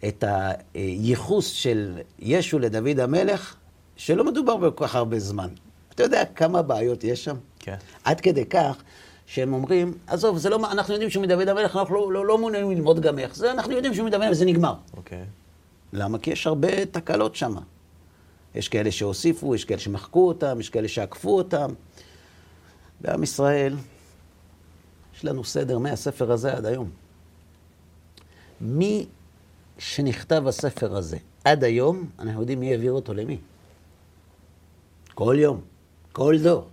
את 0.08 0.24
הייחוס 0.74 1.46
של 1.46 1.98
ישו 2.18 2.58
לדוד 2.58 3.00
המלך, 3.00 3.56
שלא 3.98 4.24
מדובר 4.24 4.56
בכל 4.56 4.86
כך 4.86 4.94
הרבה 4.94 5.18
זמן. 5.18 5.48
אתה 5.94 6.02
יודע 6.02 6.24
כמה 6.24 6.62
בעיות 6.62 7.04
יש 7.04 7.24
שם? 7.24 7.36
כן. 7.58 7.76
עד 8.04 8.20
כדי 8.20 8.46
כך 8.46 8.76
שהם 9.26 9.52
אומרים, 9.52 9.98
עזוב, 10.06 10.38
זה 10.38 10.50
לא, 10.50 10.56
אנחנו 10.72 10.94
יודעים 10.94 11.10
שהוא 11.10 11.22
מדוד 11.22 11.48
המלך, 11.48 11.76
אנחנו 11.76 11.94
לא, 11.94 12.12
לא, 12.12 12.26
לא 12.26 12.38
מעוניינים 12.38 12.70
ללמוד 12.70 13.00
גם 13.00 13.18
איך 13.18 13.36
זה, 13.36 13.50
אנחנו 13.50 13.72
יודעים 13.72 13.94
שהוא 13.94 14.06
מדוד 14.06 14.20
המלך, 14.20 14.30
וזה 14.32 14.44
נגמר. 14.44 14.74
אוקיי. 14.96 15.24
למה? 15.92 16.18
כי 16.18 16.30
יש 16.30 16.46
הרבה 16.46 16.86
תקלות 16.86 17.36
שם. 17.36 17.54
יש 18.54 18.68
כאלה 18.68 18.90
שהוסיפו, 18.90 19.54
יש 19.54 19.64
כאלה 19.64 19.80
שמחקו 19.80 20.28
אותם, 20.28 20.60
יש 20.60 20.70
כאלה 20.70 20.88
שעקפו 20.88 21.36
אותם. 21.36 21.70
בעם 23.00 23.22
ישראל, 23.22 23.76
יש 25.16 25.24
לנו 25.24 25.44
סדר 25.44 25.78
מהספר 25.78 26.32
הזה 26.32 26.56
עד 26.56 26.66
היום. 26.66 26.90
מי 28.60 29.06
שנכתב 29.78 30.42
הספר 30.46 30.96
הזה 30.96 31.16
עד 31.44 31.64
היום, 31.64 32.06
אנחנו 32.18 32.40
יודעים 32.40 32.60
מי 32.60 32.72
העביר 32.72 32.92
אותו 32.92 33.14
למי. 33.14 33.38
כל 35.18 35.36
יום, 35.38 35.60
כל 36.12 36.34
דור. 36.42 36.68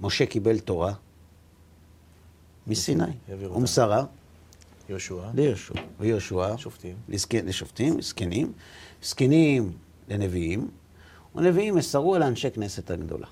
משה 0.00 0.26
קיבל 0.26 0.58
תורה 0.58 0.92
מסיני, 2.66 3.04
ומסרה 3.28 4.04
יהושע, 4.88 5.30
ליהושע, 5.34 5.74
ויהושע, 6.00 6.56
שופטים, 6.56 6.96
לשופטים, 7.44 8.00
זקנים, 8.00 8.52
זקנים 9.02 9.72
לנביאים, 10.08 10.70
ונביאים 11.34 11.74
מסרו 11.74 12.16
אל 12.16 12.22
אנשי 12.22 12.50
כנסת 12.50 12.90
הגדולה, 12.90 13.28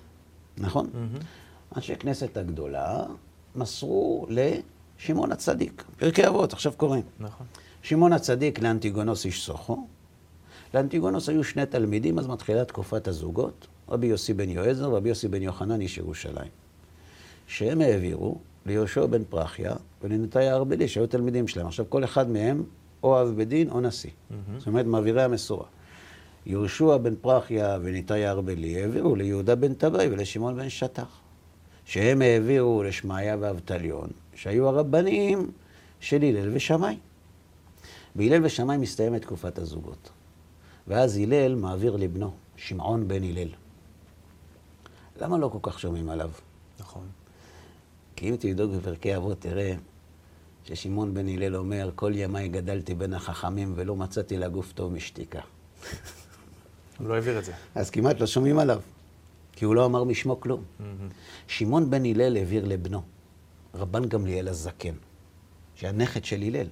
נכון? 0.58 0.90
Mm-hmm. 0.92 1.76
אנשי 1.76 1.96
כנסת 1.96 2.36
הגדולה 2.36 3.04
מסרו 3.56 4.26
לשמעון 4.30 5.32
הצדיק, 5.32 5.84
פרקי 5.98 6.26
אבות, 6.26 6.52
עכשיו 6.52 6.72
קוראים. 6.76 7.04
נכון. 7.20 7.46
שמעון 7.82 8.12
הצדיק 8.12 8.58
לאנטיגונוס 8.58 9.26
איש 9.26 9.46
סוחו. 9.46 9.86
לאנטיגונוס 10.74 11.28
היו 11.28 11.44
שני 11.44 11.66
תלמידים, 11.66 12.18
אז 12.18 12.26
מתחילה 12.26 12.64
תקופת 12.64 13.08
הזוגות, 13.08 13.66
רבי 13.88 14.06
יוסי 14.06 14.34
בן 14.34 14.48
יועזר 14.48 14.90
ורבי 14.90 15.08
יוסי 15.08 15.28
בן 15.28 15.42
יוחנן 15.42 15.80
איש 15.80 15.98
ירושלים. 15.98 16.50
שהם 17.46 17.80
העבירו 17.80 18.38
ליהושע 18.66 19.06
בן 19.06 19.24
פרחיה 19.24 19.74
ולנתאי 20.02 20.48
הארבלי, 20.48 20.88
שהיו 20.88 21.06
תלמידים 21.06 21.48
שלהם. 21.48 21.66
עכשיו, 21.66 21.86
כל 21.88 22.04
אחד 22.04 22.30
מהם 22.30 22.62
או 23.02 23.22
אב 23.22 23.28
בדין 23.36 23.70
או 23.70 23.80
נשיא. 23.80 24.10
Mm-hmm. 24.10 24.34
זאת 24.58 24.66
אומרת, 24.66 24.86
מעבירי 24.86 25.22
המסורה. 25.22 25.66
יהושע 26.46 26.96
בן 26.96 27.14
פרחיה 27.20 27.78
וניתאי 27.82 28.26
הארבלי 28.26 28.80
העבירו 28.80 29.16
ליהודה 29.16 29.54
בן 29.54 29.74
טבעי 29.74 30.08
ולשמעון 30.08 30.56
בן 30.56 30.68
שטח. 30.68 31.20
שהם 31.84 32.22
העבירו 32.22 32.82
לשמעיה 32.82 33.36
ואבטליון, 33.40 34.08
שהיו 34.34 34.68
הרבנים 34.68 35.50
של 36.00 36.22
הלל 36.22 36.50
ושמאי. 36.52 36.96
בהלל 38.14 38.44
ושמאי 38.44 38.76
מסתיימת 38.76 39.22
תקופת 39.22 39.58
הזוגות. 39.58 40.10
ואז 40.90 41.16
הלל 41.16 41.54
מעביר 41.54 41.96
לבנו, 41.96 42.34
שמעון 42.56 43.08
בן 43.08 43.24
הלל. 43.24 43.48
למה 45.20 45.38
לא 45.38 45.48
כל 45.48 45.58
כך 45.62 45.78
שומעים 45.78 46.10
עליו? 46.10 46.30
נכון. 46.80 47.06
כי 48.16 48.30
אם 48.30 48.36
תבדוק 48.36 48.72
בפרקי 48.72 49.16
אבות, 49.16 49.40
תראה 49.40 49.74
ששמעון 50.64 51.14
בן 51.14 51.28
הלל 51.28 51.56
אומר, 51.56 51.90
כל 51.94 52.12
ימיי 52.14 52.48
גדלתי 52.48 52.94
בין 52.94 53.14
החכמים 53.14 53.72
ולא 53.76 53.96
מצאתי 53.96 54.36
לגוף 54.36 54.72
טוב 54.72 54.92
משתיקה. 54.92 55.40
הוא 56.98 57.08
לא 57.08 57.14
העביר 57.14 57.38
את 57.38 57.44
זה. 57.44 57.52
אז 57.74 57.90
כמעט 57.90 58.20
לא 58.20 58.26
שומעים 58.26 58.58
עליו, 58.58 58.80
כי 59.52 59.64
הוא 59.64 59.74
לא 59.74 59.86
אמר 59.86 60.04
משמו 60.04 60.40
כלום. 60.40 60.64
שמעון 61.46 61.90
בן 61.90 62.04
הלל 62.04 62.36
העביר 62.36 62.64
לבנו, 62.64 63.02
רבן 63.74 64.08
גמליאל 64.08 64.48
הזקן, 64.48 64.94
שהיה 65.74 65.92
נכד 65.92 66.24
של 66.24 66.42
הלל. 66.42 66.66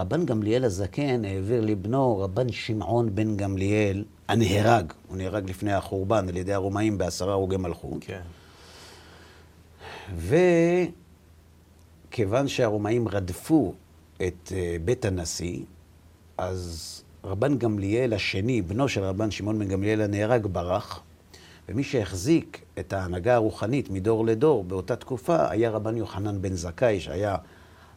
רבן 0.00 0.26
גמליאל 0.26 0.64
הזקן 0.64 1.24
העביר 1.24 1.60
לבנו 1.60 2.18
רבן 2.18 2.52
שמעון 2.52 3.14
בן 3.14 3.36
גמליאל 3.36 4.04
הנהרג. 4.28 4.92
הוא 5.08 5.16
נהרג 5.16 5.50
לפני 5.50 5.72
החורבן 5.72 6.28
על 6.28 6.36
ידי 6.36 6.52
הרומאים 6.52 6.98
בעשרה 6.98 7.32
הרוגי 7.32 7.56
מלכות. 7.56 8.04
כן. 8.04 8.20
וכיוון 12.10 12.48
שהרומאים 12.48 13.08
רדפו 13.08 13.74
את 14.16 14.52
אה, 14.52 14.76
בית 14.84 15.04
הנשיא, 15.04 15.60
אז 16.38 17.02
רבן 17.24 17.58
גמליאל 17.58 18.12
השני, 18.12 18.62
בנו 18.62 18.88
של 18.88 19.02
רבן 19.02 19.30
שמעון 19.30 19.58
בן 19.58 19.68
גמליאל 19.68 20.00
הנהרג, 20.00 20.46
ברח, 20.46 21.02
ומי 21.68 21.84
שהחזיק 21.84 22.64
את 22.78 22.92
ההנהגה 22.92 23.34
הרוחנית 23.34 23.90
מדור 23.90 24.26
לדור 24.26 24.64
באותה 24.64 24.96
תקופה 24.96 25.50
היה 25.50 25.70
רבן 25.70 25.96
יוחנן 25.96 26.42
בן 26.42 26.54
זכאי, 26.54 27.00
שהיה 27.00 27.36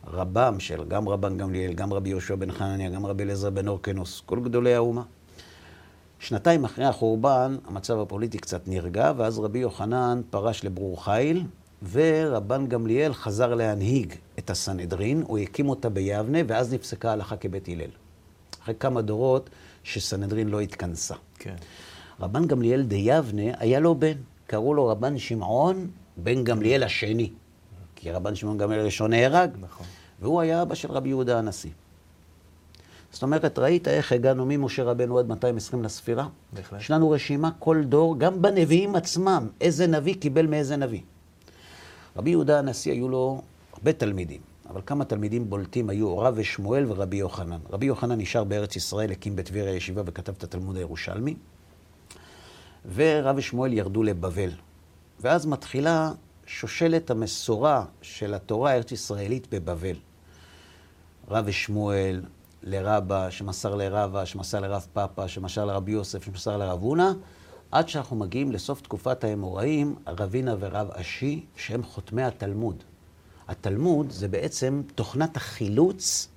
רבם 0.07 0.59
של 0.59 0.83
גם 0.87 1.09
רבן 1.09 1.37
גמליאל, 1.37 1.73
גם 1.73 1.93
רבי 1.93 2.09
יהושע 2.09 2.35
בן 2.35 2.51
חנניה, 2.51 2.89
גם 2.89 3.05
רבי 3.05 3.23
אליעזר 3.23 3.49
בן 3.49 3.67
אורקנוס, 3.67 4.21
כל 4.25 4.39
גדולי 4.39 4.73
האומה. 4.73 5.03
שנתיים 6.19 6.63
אחרי 6.63 6.85
החורבן, 6.85 7.57
המצב 7.67 7.99
הפוליטי 7.99 8.37
קצת 8.37 8.67
נרגע, 8.67 9.11
ואז 9.17 9.39
רבי 9.39 9.59
יוחנן 9.59 10.21
פרש 10.29 10.63
לברור 10.63 11.03
חיל, 11.03 11.43
ורבן 11.91 12.67
גמליאל 12.67 13.13
חזר 13.13 13.53
להנהיג 13.53 14.13
את 14.39 14.49
הסנהדרין, 14.49 15.23
הוא 15.27 15.37
הקים 15.37 15.69
אותה 15.69 15.89
ביבנה, 15.89 16.37
ואז 16.47 16.73
נפסקה 16.73 17.09
ההלכה 17.09 17.37
כבית 17.37 17.67
הלל. 17.67 17.89
אחרי 18.63 18.75
כמה 18.79 19.01
דורות 19.01 19.49
שסנהדרין 19.83 20.49
לא 20.49 20.59
התכנסה. 20.59 21.15
כן. 21.39 21.55
רבן 22.19 22.47
גמליאל 22.47 22.83
דיבנה 22.83 23.51
היה 23.59 23.79
לו 23.79 23.95
בן, 23.95 24.17
קראו 24.47 24.73
לו 24.73 24.87
רבן 24.87 25.17
שמעון 25.17 25.87
בן 26.17 26.43
גמליאל 26.43 26.83
השני. 26.83 27.29
כי 28.03 28.11
רבן 28.11 28.35
שמעון 28.35 28.57
גמליאל 28.57 28.81
הראשון 28.81 29.13
נהרג, 29.13 29.49
נכון. 29.59 29.85
והוא 30.21 30.41
היה 30.41 30.61
אבא 30.61 30.75
של 30.75 30.91
רבי 30.91 31.09
יהודה 31.09 31.39
הנשיא. 31.39 31.69
זאת 33.11 33.23
אומרת, 33.23 33.59
ראית 33.59 33.87
איך 33.87 34.11
הגענו 34.11 34.45
ממשה 34.45 34.83
רבנו 34.83 35.19
עד 35.19 35.27
220 35.27 35.83
לספירה? 35.83 36.27
בהחלט. 36.53 36.81
יש 36.81 36.91
לנו 36.91 37.09
רשימה 37.09 37.51
כל 37.59 37.83
דור, 37.83 38.19
גם 38.19 38.41
בנביאים 38.41 38.95
עצמם, 38.95 39.47
איזה 39.61 39.87
נביא 39.87 40.15
קיבל 40.15 40.45
מאיזה 40.45 40.77
נביא. 40.77 41.01
רבי 42.15 42.29
יהודה 42.29 42.59
הנשיא 42.59 42.91
היו 42.91 43.09
לו 43.09 43.41
הרבה 43.73 43.93
תלמידים, 43.93 44.41
אבל 44.69 44.81
כמה 44.85 45.05
תלמידים 45.05 45.49
בולטים 45.49 45.89
היו 45.89 46.17
רב 46.17 46.33
ושמואל 46.37 46.85
ורבי 46.87 47.17
יוחנן. 47.17 47.59
רבי 47.69 47.85
יוחנן 47.85 48.17
נשאר 48.17 48.43
בארץ 48.43 48.75
ישראל, 48.75 49.11
הקים 49.11 49.35
בטבריה 49.35 49.75
ישיבה 49.75 50.01
וכתב 50.05 50.33
את 50.37 50.43
התלמוד 50.43 50.77
הירושלמי, 50.77 51.35
ורב 52.95 53.35
ושמואל 53.37 53.73
ירדו 53.73 54.03
לבבל. 54.03 54.49
ואז 55.19 55.45
מתחילה 55.45 56.11
שושלת 56.45 57.09
המסורה 57.09 57.85
של 58.01 58.33
התורה 58.33 58.71
הארץ-ישראלית 58.71 59.47
בבבל. 59.51 59.95
רב 61.29 61.43
ושמואל 61.47 62.21
לרבה, 62.63 63.31
שמסר 63.31 63.75
לרבה, 63.75 64.25
שמסר 64.25 64.59
לרב 64.59 64.87
פאפה, 64.93 65.27
שמסר 65.27 65.65
לרבי 65.65 65.91
יוסף, 65.91 66.23
שמסר 66.23 66.57
לרב 66.57 66.81
הונא, 66.81 67.11
עד 67.71 67.89
שאנחנו 67.89 68.15
מגיעים 68.15 68.51
לסוף 68.51 68.81
תקופת 68.81 69.23
האמוראים, 69.23 69.95
רבינה 70.07 70.55
ורב 70.59 70.91
אשי, 70.91 71.45
שהם 71.55 71.83
חותמי 71.83 72.23
התלמוד. 72.23 72.83
התלמוד 73.47 74.11
זה 74.11 74.27
בעצם 74.27 74.81
תוכנת 74.95 75.37
החילוץ 75.37 76.27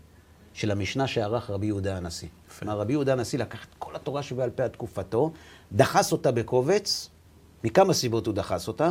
של 0.53 0.71
המשנה 0.71 1.07
שערך 1.07 1.51
רבי 1.51 1.66
יהודה 1.66 1.97
הנשיא. 1.97 2.29
כלומר, 2.59 2.81
רבי 2.81 2.92
יהודה 2.92 3.12
הנשיא 3.12 3.38
לקח 3.38 3.64
את 3.64 3.75
כל 3.79 3.97
התורה 3.97 4.23
שבעל 4.23 4.51
פה 4.51 4.64
עד 4.64 4.71
תקופתו, 4.71 5.33
דחס 5.73 6.12
אותה 6.12 6.33
בקובץ, 6.33 7.11
מכמה 7.64 7.92
סיבות 7.92 8.27
הוא 8.27 8.35
דחס 8.35 8.69
אותה. 8.69 8.90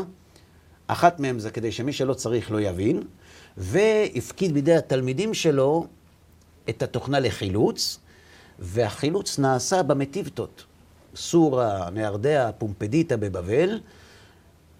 אחת 0.87 1.19
מהן 1.19 1.39
זה 1.39 1.51
כדי 1.51 1.71
שמי 1.71 1.93
שלא 1.93 2.13
צריך 2.13 2.51
לא 2.51 2.61
יבין, 2.61 3.01
והפקיד 3.57 4.53
בידי 4.53 4.75
התלמידים 4.75 5.33
שלו 5.33 5.87
את 6.69 6.83
התוכנה 6.83 7.19
לחילוץ, 7.19 7.99
והחילוץ 8.59 9.39
נעשה 9.39 9.83
במטיבתות. 9.83 10.65
סורה, 11.15 11.89
נהרדע, 11.89 12.51
פומפדיטה 12.57 13.17
בבבל, 13.17 13.79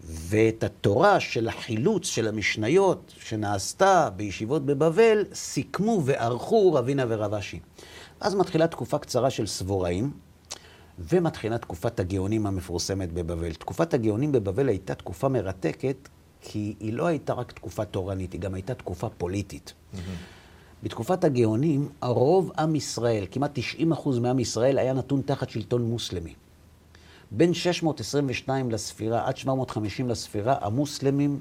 ואת 0.04 0.64
התורה 0.64 1.20
של 1.20 1.48
החילוץ 1.48 2.08
של 2.08 2.28
המשניות 2.28 3.14
שנעשתה 3.20 4.10
בישיבות 4.16 4.66
בבבל, 4.66 5.26
סיכמו 5.34 6.02
וערכו 6.06 6.74
רבינה 6.74 7.06
ורב 7.08 7.34
אשי. 7.34 7.60
אז 8.20 8.36
מתחילה 8.36 8.68
תקופה 8.68 8.98
קצרה 8.98 9.30
של 9.30 9.48
סבוראים, 9.48 10.12
ומתחילה 11.00 11.58
תקופת 11.58 12.00
הגאונים 12.00 12.48
המפורסמת 12.48 13.14
בבבל. 13.14 13.54
תקופת 13.54 13.94
הגאונים 13.94 14.32
בבבל 14.32 14.70
הייתה 14.70 14.96
תקופה 14.96 15.30
מרתקת, 15.30 16.10
כי 16.42 16.76
היא 16.80 16.94
לא 16.94 17.06
הייתה 17.06 17.34
רק 17.34 17.52
תקופה 17.52 17.86
תורנית, 17.86 18.34
היא 18.34 18.42
גם 18.42 18.54
הייתה 18.54 18.74
תקופה 18.74 19.10
פוליטית. 19.10 19.74
Mm-hmm. 19.74 19.98
בתקופת 20.84 21.24
הגאונים, 21.24 21.90
הרוב 22.02 22.52
עם 22.60 22.76
ישראל, 22.76 23.26
כמעט 23.32 23.52
90 23.54 23.92
אחוז 23.92 24.20
מעם 24.20 24.40
ישראל, 24.40 24.78
היה 24.78 24.94
נתון 24.94 25.22
תחת 25.22 25.50
שלטון 25.50 25.82
מוסלמי. 25.82 26.34
בין 27.32 27.54
622 27.54 28.72
לספירה 28.72 29.28
עד 29.28 29.38
750 29.38 30.10
לספירה, 30.10 30.56
המוסלמים 30.62 31.40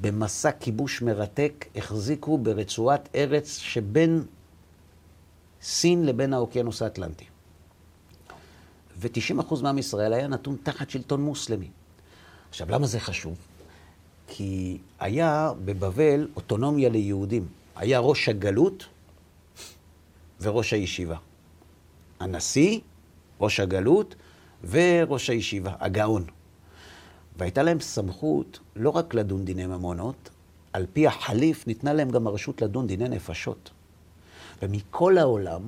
במסע 0.00 0.50
כיבוש 0.52 1.02
מרתק 1.02 1.66
החזיקו 1.76 2.38
ברצועת 2.38 3.08
ארץ 3.14 3.56
שבין 3.58 4.22
סין 5.62 6.06
לבין 6.06 6.34
האוקיינוס 6.34 6.82
האטלנטי. 6.82 7.24
ו-90% 9.00 9.62
מעם 9.62 9.78
ישראל 9.78 10.12
היה 10.12 10.28
נתון 10.28 10.56
תחת 10.62 10.90
שלטון 10.90 11.20
מוסלמי. 11.20 11.68
עכשיו, 12.48 12.70
למה 12.70 12.86
זה 12.86 13.00
חשוב? 13.00 13.36
כי 14.26 14.78
היה 15.00 15.52
בבבל 15.64 16.28
אוטונומיה 16.36 16.88
ליהודים. 16.88 17.46
היה 17.76 17.98
ראש 17.98 18.28
הגלות 18.28 18.86
וראש 20.40 20.72
הישיבה. 20.72 21.16
הנשיא, 22.20 22.80
ראש 23.40 23.60
הגלות 23.60 24.14
וראש 24.70 25.30
הישיבה, 25.30 25.72
הגאון. 25.80 26.24
והייתה 27.36 27.62
להם 27.62 27.80
סמכות 27.80 28.58
לא 28.76 28.90
רק 28.90 29.14
לדון 29.14 29.44
דיני 29.44 29.66
ממונות, 29.66 30.30
על 30.72 30.86
פי 30.92 31.06
החליף 31.06 31.66
ניתנה 31.66 31.92
להם 31.92 32.10
גם 32.10 32.26
הרשות 32.26 32.62
לדון 32.62 32.86
דיני 32.86 33.08
נפשות. 33.08 33.70
ומכל 34.62 35.18
העולם 35.18 35.62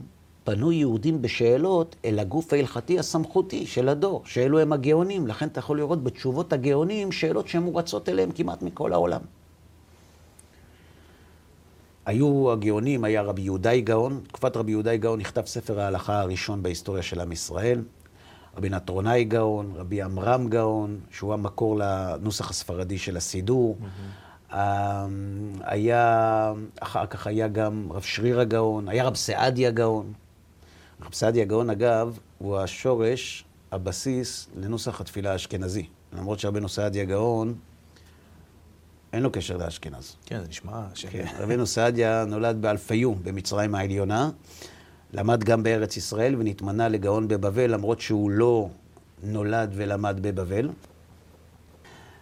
פנו 0.44 0.72
יהודים 0.72 1.22
בשאלות 1.22 1.96
אל 2.04 2.18
הגוף 2.18 2.52
ההלכתי 2.52 2.98
הסמכותי 2.98 3.66
של 3.66 3.88
הדור, 3.88 4.22
שאלו 4.24 4.58
הם 4.58 4.72
הגאונים. 4.72 5.26
לכן 5.26 5.48
אתה 5.48 5.58
יכול 5.58 5.78
לראות 5.78 6.04
בתשובות 6.04 6.52
הגאונים 6.52 7.12
שאלות 7.12 7.48
שהן 7.48 7.62
מורצות 7.62 8.08
אליהם 8.08 8.32
כמעט 8.32 8.62
מכל 8.62 8.92
העולם. 8.92 9.20
היו 12.06 12.52
הגאונים, 12.52 13.04
היה 13.04 13.22
רבי 13.22 13.42
יהודאי 13.42 13.80
גאון, 13.80 14.20
תקופת 14.28 14.56
רבי 14.56 14.70
יהודאי 14.70 14.98
גאון 14.98 15.20
נכתב 15.20 15.42
ספר 15.46 15.80
ההלכה 15.80 16.20
הראשון 16.20 16.62
בהיסטוריה 16.62 17.02
של 17.02 17.20
עם 17.20 17.32
ישראל. 17.32 17.82
רבי 18.56 18.68
נטרונאי 18.68 19.24
גאון, 19.24 19.72
רבי 19.76 20.02
עמרם 20.02 20.48
גאון, 20.48 21.00
שהוא 21.10 21.32
המקור 21.32 21.78
לנוסח 21.78 22.50
הספרדי 22.50 22.98
של 22.98 23.16
הסידור. 23.16 23.78
Mm-hmm. 23.80 24.54
היה, 25.60 26.52
אחר 26.80 27.06
כך 27.06 27.26
היה 27.26 27.48
גם 27.48 27.86
רב 27.90 28.02
שרירא 28.02 28.40
גאון, 28.40 28.88
היה 28.88 29.04
רב 29.04 29.14
סעדיה 29.14 29.70
גאון. 29.70 30.12
רב 31.06 31.14
סעדיה 31.14 31.44
גאון, 31.44 31.70
אגב, 31.70 32.18
הוא 32.38 32.58
השורש, 32.58 33.44
הבסיס 33.72 34.48
לנוסח 34.56 35.00
התפילה 35.00 35.32
האשכנזי. 35.32 35.86
למרות 36.12 36.40
שרבנו 36.40 36.68
סעדיה 36.68 37.04
גאון, 37.04 37.54
אין 39.12 39.22
לו 39.22 39.32
קשר 39.32 39.56
לאשכנז. 39.56 40.16
כן, 40.26 40.40
זה 40.40 40.48
נשמע... 40.48 40.86
ש... 40.94 41.06
כן, 41.06 41.26
רבנו 41.38 41.66
סעדיה 41.66 42.24
נולד 42.24 42.62
באלפיום, 42.62 43.18
במצרים 43.22 43.74
העליונה. 43.74 44.30
למד 45.12 45.44
גם 45.44 45.62
בארץ 45.62 45.96
ישראל 45.96 46.34
ונתמנה 46.38 46.88
לגאון 46.88 47.28
בבבל, 47.28 47.70
למרות 47.70 48.00
שהוא 48.00 48.30
לא 48.30 48.68
נולד 49.22 49.72
ולמד 49.74 50.18
בבבל. 50.22 50.70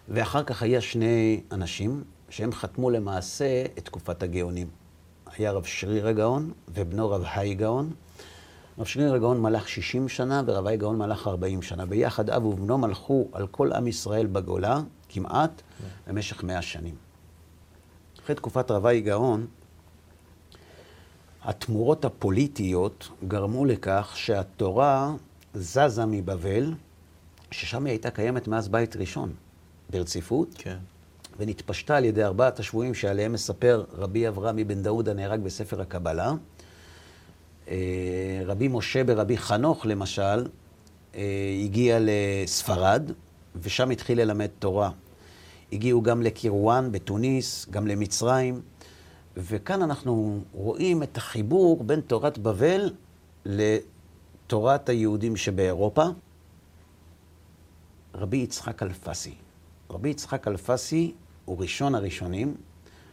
ואחר 0.09 0.43
כך 0.43 0.63
היה 0.63 0.81
שני 0.81 1.41
אנשים 1.51 2.03
שהם 2.29 2.51
חתמו 2.51 2.89
למעשה 2.89 3.65
את 3.77 3.85
תקופת 3.85 4.23
הגאונים. 4.23 4.67
היה 5.37 5.51
רב 5.51 5.65
שריר 5.65 6.07
הגאון 6.07 6.51
ובנו 6.67 7.09
רב 7.09 7.23
היי 7.33 7.53
גאון. 7.53 7.93
רב 8.77 8.85
שריר 8.85 9.13
הגאון 9.13 9.41
מלך 9.41 9.69
60 9.69 10.09
שנה 10.09 10.41
ורב 10.45 10.67
היי 10.67 10.77
גאון 10.77 10.97
מלך 10.97 11.27
40 11.27 11.61
שנה. 11.61 11.85
ביחד 11.85 12.29
אב 12.29 12.45
ובנו 12.45 12.77
מלכו 12.77 13.27
על 13.31 13.47
כל 13.47 13.73
עם 13.73 13.87
ישראל 13.87 14.27
בגולה, 14.27 14.81
כמעט, 15.09 15.61
במשך 16.07 16.43
100 16.43 16.61
שנים. 16.61 16.95
אחרי 18.23 18.35
תקופת 18.35 18.71
רב 18.71 18.85
היי 18.85 19.01
גאון, 19.01 19.47
התמורות 21.43 22.05
הפוליטיות 22.05 23.09
גרמו 23.27 23.65
לכך 23.65 24.11
שהתורה 24.15 25.13
זזה 25.53 26.05
מבבל, 26.05 26.73
ששם 27.51 27.85
היא 27.85 27.91
הייתה 27.91 28.11
קיימת 28.11 28.47
מאז 28.47 28.67
בית 28.67 28.95
ראשון, 28.95 29.33
ברציפות, 29.89 30.55
כן. 30.57 30.77
ונתפשטה 31.39 31.97
על 31.97 32.05
ידי 32.05 32.23
ארבעת 32.23 32.59
השבויים 32.59 32.93
שעליהם 32.93 33.33
מספר 33.33 33.83
רבי 33.93 34.27
אברהם 34.27 34.59
אבן 34.59 34.83
דאוד 34.83 35.09
הנהרג 35.09 35.39
בספר 35.39 35.81
הקבלה. 35.81 36.33
אה, 37.67 37.75
רבי 38.45 38.67
משה 38.67 39.03
ברבי 39.03 39.37
חנוך, 39.37 39.85
למשל, 39.85 40.47
אה, 41.15 41.21
הגיע 41.63 41.97
לספרד, 42.01 43.11
ושם 43.61 43.89
התחיל 43.89 44.21
ללמד 44.21 44.49
תורה. 44.59 44.91
הגיעו 45.73 46.01
גם 46.01 46.21
לקירואן 46.21 46.91
בתוניס, 46.91 47.67
גם 47.69 47.87
למצרים. 47.87 48.61
וכאן 49.37 49.81
אנחנו 49.81 50.39
רואים 50.53 51.03
את 51.03 51.17
החיבור 51.17 51.83
בין 51.83 52.01
תורת 52.01 52.37
בבל 52.37 52.89
לתורת 53.45 54.89
היהודים 54.89 55.35
שבאירופה. 55.37 56.05
רבי 58.15 58.37
יצחק 58.37 58.83
אלפסי. 58.83 59.33
רבי 59.89 60.09
יצחק 60.09 60.47
אלפסי 60.47 61.13
הוא 61.45 61.61
ראשון 61.61 61.95
הראשונים, 61.95 62.55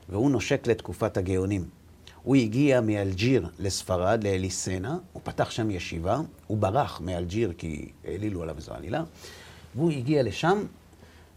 והוא 0.09 0.31
נושק 0.31 0.67
לתקופת 0.67 1.17
הגאונים. 1.17 1.65
הוא 2.29 2.37
הגיע 2.37 2.81
מאלג'יר 2.81 3.49
לספרד, 3.59 4.25
לאליסנה, 4.25 4.99
הוא 5.13 5.23
פתח 5.25 5.51
שם 5.51 5.71
ישיבה, 5.71 6.21
הוא 6.47 6.59
ברח 6.59 7.01
מאלג'יר 7.01 7.53
כי 7.59 7.89
העלילו 8.05 8.43
עליו 8.43 8.57
איזו 8.57 8.73
עלילה, 8.75 9.05
והוא 9.75 9.91
הגיע 9.91 10.23
לשם 10.23 10.63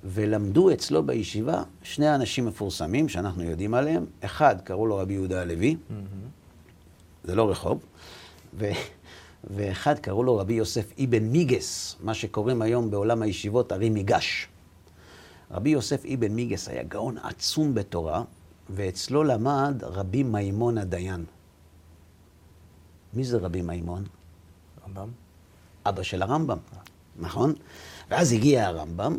ולמדו 0.03 0.71
אצלו 0.71 1.03
בישיבה 1.03 1.63
שני 1.83 2.15
אנשים 2.15 2.45
מפורסמים 2.45 3.09
שאנחנו 3.09 3.43
יודעים 3.43 3.73
עליהם. 3.73 4.05
אחד, 4.21 4.55
קראו 4.63 4.87
לו 4.87 4.97
רבי 4.97 5.13
יהודה 5.13 5.41
הלוי, 5.41 5.75
mm-hmm. 5.75 5.93
זה 7.23 7.35
לא 7.35 7.49
רחוב, 7.49 7.85
ו... 8.53 8.69
ואחד 9.43 9.99
קראו 9.99 10.23
לו 10.23 10.37
רבי 10.37 10.53
יוסף 10.53 10.99
אבן 11.03 11.23
מיגס, 11.23 11.95
מה 11.99 12.13
שקוראים 12.13 12.61
היום 12.61 12.91
בעולם 12.91 13.21
הישיבות 13.21 13.71
ארי 13.71 13.89
מיגש. 13.89 14.47
רבי 15.51 15.69
יוסף 15.69 16.05
אבן 16.05 16.31
מיגס 16.31 16.69
היה 16.69 16.83
גאון 16.83 17.17
עצום 17.17 17.73
בתורה, 17.73 18.23
ואצלו 18.71 19.23
למד 19.23 19.83
רבי 19.83 20.23
מימון 20.23 20.77
הדיין. 20.77 21.25
מי 23.13 23.23
זה 23.23 23.37
רבי 23.37 23.61
מימון? 23.61 24.03
רמב"ם. 24.87 25.09
אבא 25.85 26.03
של 26.03 26.21
הרמב"ם, 26.21 26.57
נכון? 27.19 27.53
ואז 28.09 28.33
הגיע 28.33 28.67
הרמב"ם, 28.67 29.17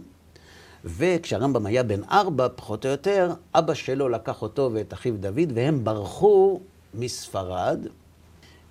וכשהרמב"ם 0.84 1.66
היה 1.66 1.82
בן 1.82 2.04
ארבע, 2.04 2.48
פחות 2.56 2.86
או 2.86 2.90
יותר, 2.90 3.34
אבא 3.54 3.74
שלו 3.74 4.08
לקח 4.08 4.42
אותו 4.42 4.70
ואת 4.72 4.92
אחיו 4.92 5.16
דוד, 5.16 5.52
והם 5.54 5.84
ברחו 5.84 6.60
מספרד, 6.94 7.78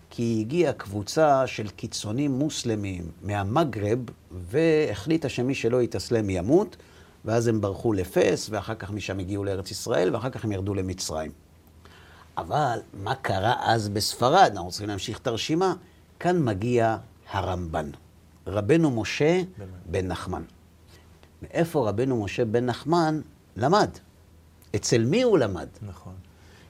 כי 0.10 0.38
הגיעה 0.42 0.74
קבוצה 0.74 1.48
של 1.48 1.70
קיצונים 1.70 2.32
מוסלמים 2.32 3.04
מהמגרב, 3.22 4.00
והחליטה 4.32 5.30
שמי 5.30 5.56
שלא 5.56 5.82
יתאסלם 5.82 6.30
ימות, 6.30 6.76
ואז 7.26 7.48
הם 7.48 7.62
ברחו 7.62 7.94
לפס, 7.94 8.48
ואחר 8.52 8.76
כך 8.76 8.92
משם 8.92 9.20
הגיעו 9.20 9.44
לארץ 9.44 9.72
ישראל, 9.72 10.16
ואחר 10.16 10.30
כך 10.30 10.46
הם 10.46 10.52
ירדו 10.52 10.74
למצרים. 10.74 11.32
אבל 12.38 12.80
מה 12.94 13.16
קרה 13.16 13.54
אז 13.60 13.90
בספרד? 13.90 14.52
אנחנו 14.56 14.70
צריכים 14.70 14.90
להמשיך 14.90 15.20
את 15.20 15.28
הרשימה. 15.28 15.74
כאן 16.20 16.44
מגיע 16.44 16.98
הרמב"ן, 17.32 17.90
רבנו 18.48 18.92
משה 18.92 19.42
בן 19.86 20.08
נחמן. 20.08 20.44
מאיפה 21.42 21.90
רבנו 21.90 22.24
משה 22.24 22.46
בן 22.46 22.66
נחמן 22.66 23.22
למד? 23.58 23.90
אצל 24.76 25.06
מי 25.06 25.22
הוא 25.22 25.38
למד? 25.38 25.68
נכון. 25.82 26.14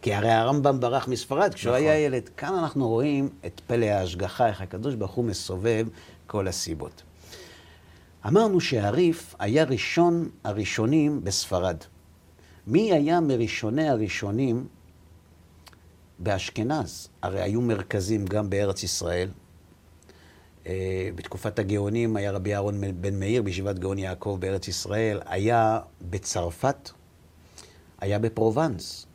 כי 0.02 0.14
הרי 0.14 0.32
הרמב"ם 0.32 0.80
ברח 0.80 1.08
מספרד 1.08 1.54
כשהוא 1.54 1.72
נכון. 1.72 1.84
היה 1.84 2.00
ילד. 2.00 2.30
כאן 2.38 2.54
אנחנו 2.54 2.88
רואים 2.88 3.30
את 3.46 3.62
פלא 3.68 3.86
ההשגחה, 3.86 4.48
איך 4.48 4.62
הקדוש 4.62 4.96
ברוך 4.96 5.12
הוא 5.12 5.26
מסובב 5.26 5.88
כל 6.28 6.48
הסיבות. 6.48 7.04
אמרנו 8.28 8.60
שהריף 8.60 9.36
היה 9.40 9.64
ראשון 9.64 10.30
הראשונים 10.44 11.24
בספרד. 11.24 11.78
מי 12.68 12.94
היה 12.94 13.20
מראשוני 13.20 13.90
הראשונים 13.90 14.68
באשכנז? 16.20 17.10
הרי 17.22 17.42
היו 17.42 17.62
מרכזים 17.62 18.26
גם 18.26 18.50
בארץ 18.50 18.84
ישראל, 18.84 19.30
אה, 20.68 21.10
בתקופת 21.16 21.60
הגאונים 21.60 22.16
היה 22.16 22.32
רבי 22.32 22.54
אהרון 22.54 22.82
בן 23.02 23.20
מאיר 23.20 23.42
בישיבת 23.42 23.80
גאון 23.80 24.00
יעקב 24.00 24.38
בארץ 24.40 24.68
ישראל, 24.68 25.20
היה 25.26 25.80
בצרפת, 26.02 26.90
היה 28.00 28.20
בפרובנס. 28.20 29.06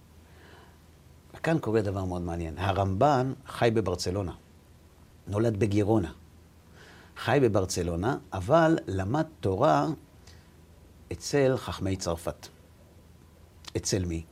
וכאן 1.35 1.59
קורה 1.59 1.83
דבר 1.83 2.05
מאוד 2.05 2.23
מעניין. 2.23 2.59
הרמב"ן 2.59 3.33
חי 3.47 3.71
בברצלונה, 3.75 4.33
נולד 5.27 5.57
בגירונה. 5.57 6.13
חי 7.17 7.39
בברצלונה, 7.43 8.19
אבל 8.33 8.79
למד 8.87 9.25
תורה 9.41 9.87
אצל 11.13 11.57
חכמי 11.57 11.97
צרפת. 11.97 12.49
אצל 13.77 14.05
מי? 14.05 14.23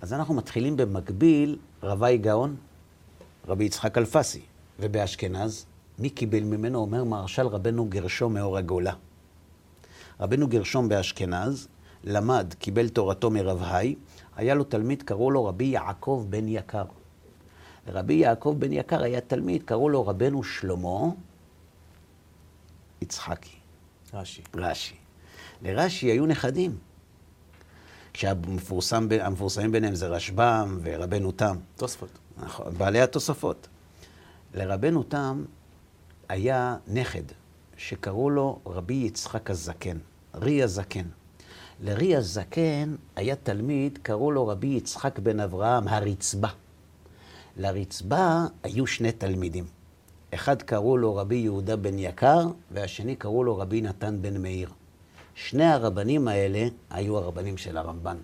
אז 0.00 0.12
אנחנו 0.12 0.34
מתחילים 0.34 0.76
במקביל 0.76 1.58
רבי 1.82 2.18
גאון, 2.18 2.56
רבי 3.48 3.64
יצחק 3.64 3.98
אלפסי, 3.98 4.40
ובאשכנז 4.80 5.66
מי 5.98 6.10
קיבל 6.10 6.44
ממנו? 6.44 6.78
אומר 6.78 7.04
מהרש"ל 7.04 7.46
רבנו 7.46 7.84
גרשום 7.84 8.34
מאור 8.34 8.58
הגולה. 8.58 8.92
רבנו 10.20 10.48
גרשום 10.48 10.88
באשכנז 10.88 11.68
למד, 12.04 12.54
קיבל 12.58 12.88
תורתו 12.88 13.30
מרב 13.30 13.62
היי, 13.62 13.94
היה 14.36 14.54
לו 14.54 14.64
תלמיד, 14.64 15.02
קראו 15.02 15.30
לו 15.30 15.44
רבי 15.44 15.64
יעקב 15.64 16.26
בן 16.30 16.48
יקר. 16.48 16.84
רבי 17.88 18.14
יעקב 18.14 18.56
בן 18.58 18.72
יקר 18.72 19.02
היה 19.02 19.20
תלמיד, 19.20 19.62
קראו 19.62 19.88
לו 19.88 20.06
רבנו 20.06 20.44
שלמה 20.44 21.08
יצחקי. 23.02 23.56
רש"י. 24.14 24.42
רש"י. 24.54 24.94
לרש"י 25.62 26.06
היו 26.06 26.26
נכדים. 26.26 26.78
כשהמפורסמים 28.12 29.72
ביניהם 29.72 29.94
זה 29.94 30.06
רשב"ם 30.06 30.78
ורבנו 30.82 31.32
תם. 31.32 31.56
תוספות. 31.76 32.10
נכון, 32.38 32.74
בעלי 32.78 33.00
התוספות. 33.00 33.68
לרבנו 34.54 35.02
תם 35.02 35.44
היה 36.28 36.76
נכד 36.86 37.22
שקראו 37.76 38.30
לו 38.30 38.58
רבי 38.66 38.94
יצחק 38.94 39.50
הזקן, 39.50 39.98
רי 40.34 40.62
הזקן. 40.62 41.04
לרי 41.80 42.16
הזקן 42.16 42.94
היה 43.16 43.36
תלמיד, 43.36 43.98
קראו 44.02 44.32
לו 44.32 44.46
רבי 44.46 44.66
יצחק 44.66 45.18
בן 45.18 45.40
אברהם, 45.40 45.88
הרצבה. 45.88 46.48
לרצבה 47.56 48.46
היו 48.62 48.86
שני 48.86 49.12
תלמידים. 49.12 49.64
אחד 50.34 50.62
קראו 50.62 50.96
לו 50.96 51.16
רבי 51.16 51.36
יהודה 51.36 51.76
בן 51.76 51.98
יקר, 51.98 52.46
והשני 52.70 53.16
קראו 53.16 53.44
לו 53.44 53.58
רבי 53.58 53.80
נתן 53.80 54.22
בן 54.22 54.42
מאיר. 54.42 54.70
שני 55.34 55.64
הרבנים 55.64 56.28
האלה 56.28 56.68
היו 56.90 57.18
הרבנים 57.18 57.56
של 57.56 57.76
הרמב"ן. 57.76 58.16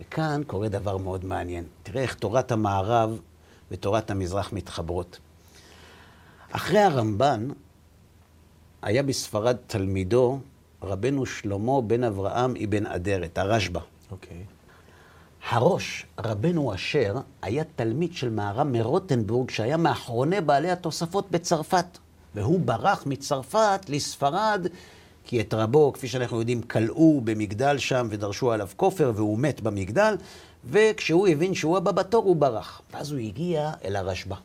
וכאן 0.00 0.42
קורה 0.46 0.68
דבר 0.68 0.96
מאוד 0.96 1.24
מעניין. 1.24 1.64
תראה 1.82 2.02
איך 2.02 2.14
תורת 2.14 2.52
המערב 2.52 3.20
ותורת 3.70 4.10
המזרח 4.10 4.52
מתחברות. 4.52 5.18
אחרי 6.50 6.78
הרמב"ן, 6.78 7.48
היה 8.82 9.02
בספרד 9.02 9.56
תלמידו, 9.66 10.38
רבנו 10.82 11.26
שלמה 11.26 11.80
בן 11.80 12.04
אברהם 12.04 12.54
אבן 12.64 12.86
אדרת, 12.86 13.38
הרשב"א. 13.38 13.80
אוקיי. 14.10 14.44
הראש, 15.48 16.06
רבנו 16.18 16.74
אשר, 16.74 17.14
היה 17.42 17.64
תלמיד 17.76 18.12
של 18.12 18.30
מהר"ם 18.30 18.72
מרוטנבורג, 18.72 19.50
שהיה 19.50 19.76
מאחרוני 19.76 20.40
בעלי 20.40 20.70
התוספות 20.70 21.30
בצרפת. 21.30 21.98
והוא 22.34 22.60
ברח 22.60 23.06
מצרפת 23.06 23.80
לספרד, 23.88 24.66
כי 25.24 25.40
את 25.40 25.54
רבו, 25.54 25.92
כפי 25.92 26.08
שאנחנו 26.08 26.38
יודעים, 26.38 26.62
כלאו 26.62 27.20
במגדל 27.24 27.78
שם 27.78 28.06
ודרשו 28.10 28.52
עליו 28.52 28.68
כופר, 28.76 29.12
והוא 29.14 29.38
מת 29.38 29.60
במגדל, 29.60 30.16
וכשהוא 30.70 31.28
הבין 31.28 31.54
שהוא 31.54 31.76
הבא 31.76 31.92
בתור, 31.92 32.24
הוא 32.24 32.36
ברח. 32.36 32.82
ואז 32.92 33.12
הוא 33.12 33.20
הגיע 33.20 33.72
אל 33.84 33.96
הרשב"א. 33.96 34.36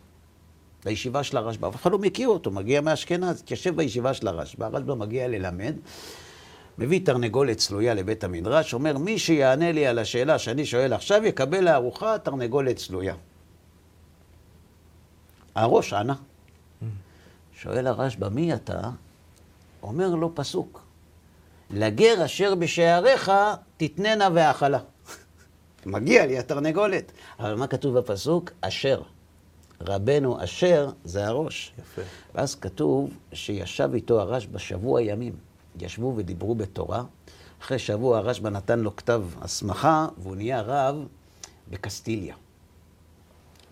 לישיבה 0.85 1.23
של 1.23 1.37
הרשב"א, 1.37 1.67
אף 1.67 1.75
אחד 1.75 1.91
לא 1.91 1.97
מכיר 1.97 2.27
אותו, 2.27 2.51
מגיע 2.51 2.81
מאשכנז, 2.81 3.39
התיישב 3.39 3.75
בישיבה 3.75 4.13
של 4.13 4.27
הרשב"א, 4.27 4.65
הרשב"א 4.65 4.95
מגיע 4.95 5.27
ללמד, 5.27 5.75
מביא 6.79 7.05
תרנגולת 7.05 7.57
צלויה 7.57 7.93
לבית 7.93 8.23
המדרש, 8.23 8.73
אומר, 8.73 8.97
מי 8.97 9.19
שיענה 9.19 9.71
לי 9.71 9.87
על 9.87 9.99
השאלה 9.99 10.39
שאני 10.39 10.65
שואל 10.65 10.93
עכשיו, 10.93 11.25
יקבל 11.25 11.63
לארוחה 11.63 12.17
תרנגולת 12.17 12.75
צלויה. 12.75 13.15
הראש 15.55 15.93
ענה. 15.93 16.15
שואל 17.53 17.87
הרשב"א, 17.87 18.29
מי 18.29 18.53
אתה? 18.53 18.89
אומר 19.83 20.15
לו 20.15 20.35
פסוק, 20.35 20.83
לגר 21.69 22.25
אשר 22.25 22.55
בשעריך 22.55 23.31
תתננה 23.77 24.29
והאכלה. 24.33 24.79
מגיע 25.85 26.25
לי 26.25 26.39
התרנגולת. 26.39 27.11
אבל 27.39 27.55
מה 27.55 27.67
כתוב 27.67 27.97
בפסוק? 27.99 28.51
אשר. 28.61 29.01
רבנו 29.81 30.43
אשר 30.43 30.89
זה 31.03 31.27
הראש. 31.27 31.71
יפה. 31.79 32.01
ואז 32.35 32.55
כתוב 32.55 33.09
שישב 33.33 33.89
איתו 33.93 34.21
הרשב"א 34.21 34.57
שבוע 34.57 35.01
ימים. 35.01 35.48
ישבו 35.81 36.13
ודיברו 36.17 36.55
בתורה. 36.55 37.03
אחרי 37.61 37.79
שבוע 37.79 38.17
הרשב"א 38.17 38.49
נתן 38.49 38.79
לו 38.79 38.95
כתב 38.95 39.23
הסמכה, 39.41 40.07
והוא 40.17 40.35
נהיה 40.35 40.61
רב 40.61 41.07
בקסטיליה. 41.69 42.35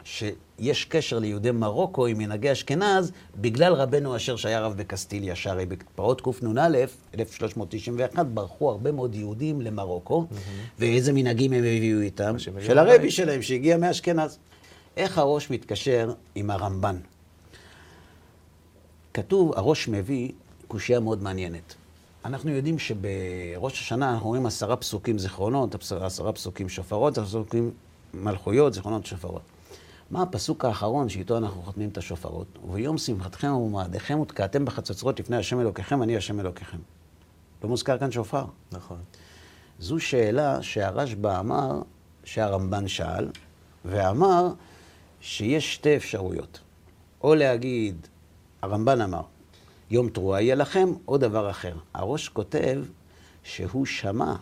שיש 0.03 0.85
קשר 0.85 1.19
ליהודי 1.19 1.51
מרוקו 1.51 2.05
עם 2.05 2.17
מנהגי 2.17 2.51
אשכנז, 2.51 3.11
בגלל 3.35 3.73
רבנו 3.73 4.15
אשר 4.15 4.35
שהיה 4.35 4.59
רב 4.59 4.77
בקסטיליה, 4.77 5.35
שהרי 5.35 5.65
בפרעות 5.65 6.21
קנ"א, 6.21 6.77
1391, 7.19 8.25
ברחו 8.25 8.69
הרבה 8.69 8.91
מאוד 8.91 9.15
יהודים 9.15 9.61
למרוקו, 9.61 10.27
ואיזה 10.79 11.13
מנהגים 11.13 11.53
הם 11.53 11.63
הביאו 11.63 12.01
איתם? 12.01 12.39
של 12.39 12.77
הרבי. 12.77 13.11
שלהם, 13.11 13.41
שהגיע 13.41 13.77
מאשכנז. 13.77 14.37
איך 14.97 15.17
הראש 15.17 15.49
מתקשר 15.49 16.13
עם 16.35 16.51
הרמב"ן? 16.51 16.95
כתוב, 19.13 19.53
הראש 19.55 19.87
מביא 19.87 20.31
קושייה 20.67 20.99
מאוד 20.99 21.23
מעניינת. 21.23 21.75
אנחנו 22.27 22.51
יודעים 22.51 22.79
שבראש 22.79 23.79
השנה 23.79 24.13
אנחנו 24.13 24.27
רואים 24.27 24.45
עשרה 24.45 24.75
פסוקים 24.75 25.19
זיכרונות, 25.19 25.75
עשרה 26.01 26.31
פסוקים 26.31 26.69
שופרות, 26.69 27.17
עשרה 27.17 27.25
פסוקים 27.25 27.71
מלכויות, 28.13 28.73
זיכרונות 28.73 29.05
שופרות. 29.05 29.41
מה 30.11 30.21
הפסוק 30.21 30.65
האחרון 30.65 31.09
שאיתו 31.09 31.37
אנחנו 31.37 31.61
חותמים 31.61 31.89
את 31.89 31.97
השופרות? 31.97 32.47
וביום 32.63 32.97
שמחתכם 32.97 33.53
ומועדיכם 33.53 34.19
ותקעתם 34.19 34.65
בחצוצרות 34.65 35.19
לפני 35.19 35.37
השם 35.37 35.59
אלוקיכם, 35.59 36.03
אני 36.03 36.17
השם 36.17 36.39
אלוקיכם. 36.39 36.77
לא 37.63 37.69
מוזכר 37.69 37.97
כאן 37.97 38.11
שופר. 38.11 38.45
נכון. 38.71 38.97
זו 39.79 39.99
שאלה 39.99 40.61
שהרשב"א 40.61 41.39
אמר, 41.39 41.81
שהרמב"ן 42.23 42.87
שאל, 42.87 43.29
ואמר 43.85 44.47
שיש 45.21 45.73
שתי 45.73 45.95
אפשרויות. 45.95 46.59
או 47.23 47.35
להגיד, 47.35 48.07
הרמב"ן 48.61 49.01
אמר, 49.01 49.21
יום 49.91 50.09
תרועה 50.09 50.41
יהיה 50.41 50.55
לכם, 50.55 50.89
או 51.07 51.17
דבר 51.17 51.49
אחר. 51.49 51.73
הראש 51.93 52.29
כותב 52.29 52.83
שהוא 53.43 53.85
שמע 53.85 54.33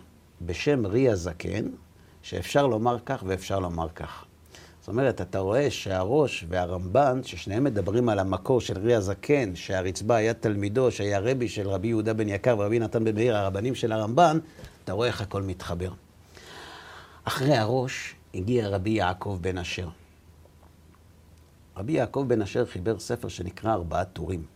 בשם 0.41 0.85
רי 0.85 1.09
הזקן, 1.09 1.65
שאפשר 2.21 2.67
לומר 2.67 2.97
כך 3.05 3.23
ואפשר 3.27 3.59
לומר 3.59 3.89
כך. 3.89 4.25
זאת 4.79 4.87
אומרת, 4.87 5.21
אתה 5.21 5.39
רואה 5.39 5.71
שהראש 5.71 6.45
והרמב"ן, 6.49 7.21
ששניהם 7.23 7.63
מדברים 7.63 8.09
על 8.09 8.19
המקור 8.19 8.61
של 8.61 8.77
רי 8.77 8.95
הזקן, 8.95 9.55
שהרצבא 9.55 10.15
היה 10.15 10.33
תלמידו, 10.33 10.91
שהיה 10.91 11.19
רבי 11.19 11.47
של 11.47 11.69
רבי 11.69 11.87
יהודה 11.87 12.13
בן 12.13 12.29
יקר 12.29 12.55
ורבי 12.59 12.79
נתן 12.79 13.03
בן 13.03 13.15
מאיר, 13.15 13.37
הרבנים 13.37 13.75
של 13.75 13.91
הרמב"ן, 13.91 14.39
אתה 14.83 14.93
רואה 14.93 15.07
איך 15.07 15.21
הכל 15.21 15.41
מתחבר. 15.41 15.91
אחרי 17.23 17.57
הראש 17.57 18.15
הגיע 18.33 18.67
רבי 18.67 18.89
יעקב 18.89 19.37
בן 19.41 19.57
אשר. 19.57 19.87
רבי 21.77 21.93
יעקב 21.93 22.25
בן 22.27 22.41
אשר 22.41 22.65
חיבר 22.65 22.99
ספר 22.99 23.27
שנקרא 23.27 23.73
ארבעת 23.73 24.07
טורים. 24.13 24.54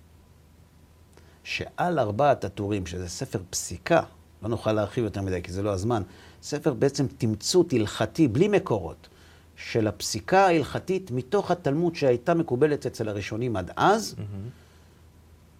שעל 1.50 2.00
ארבעת 2.00 2.43
הטורים, 2.45 2.86
שזה 2.86 3.10
ספר 3.10 3.39
פסיקה, 3.50 4.02
לא 4.43 4.50
נוכל 4.50 4.72
להרחיב 4.72 5.04
יותר 5.04 5.22
מדי 5.22 5.41
כי 5.41 5.52
זה 5.52 5.62
לא 5.64 5.70
הזמן, 5.70 6.02
ספר 6.43 6.74
בעצם 6.74 7.06
תמצות 7.18 7.74
הלכתי, 7.74 8.28
בלי 8.28 8.47
מקורות, 8.47 9.08
של 9.56 9.88
הפסיקה 9.88 10.45
ההלכתית 10.45 11.12
מתוך 11.12 11.52
התלמוד 11.52 11.95
שהייתה 11.95 12.34
מקובלת 12.34 12.86
אצל 12.86 13.10
הראשונים 13.10 13.56
עד 13.56 13.72
אז, 13.76 14.16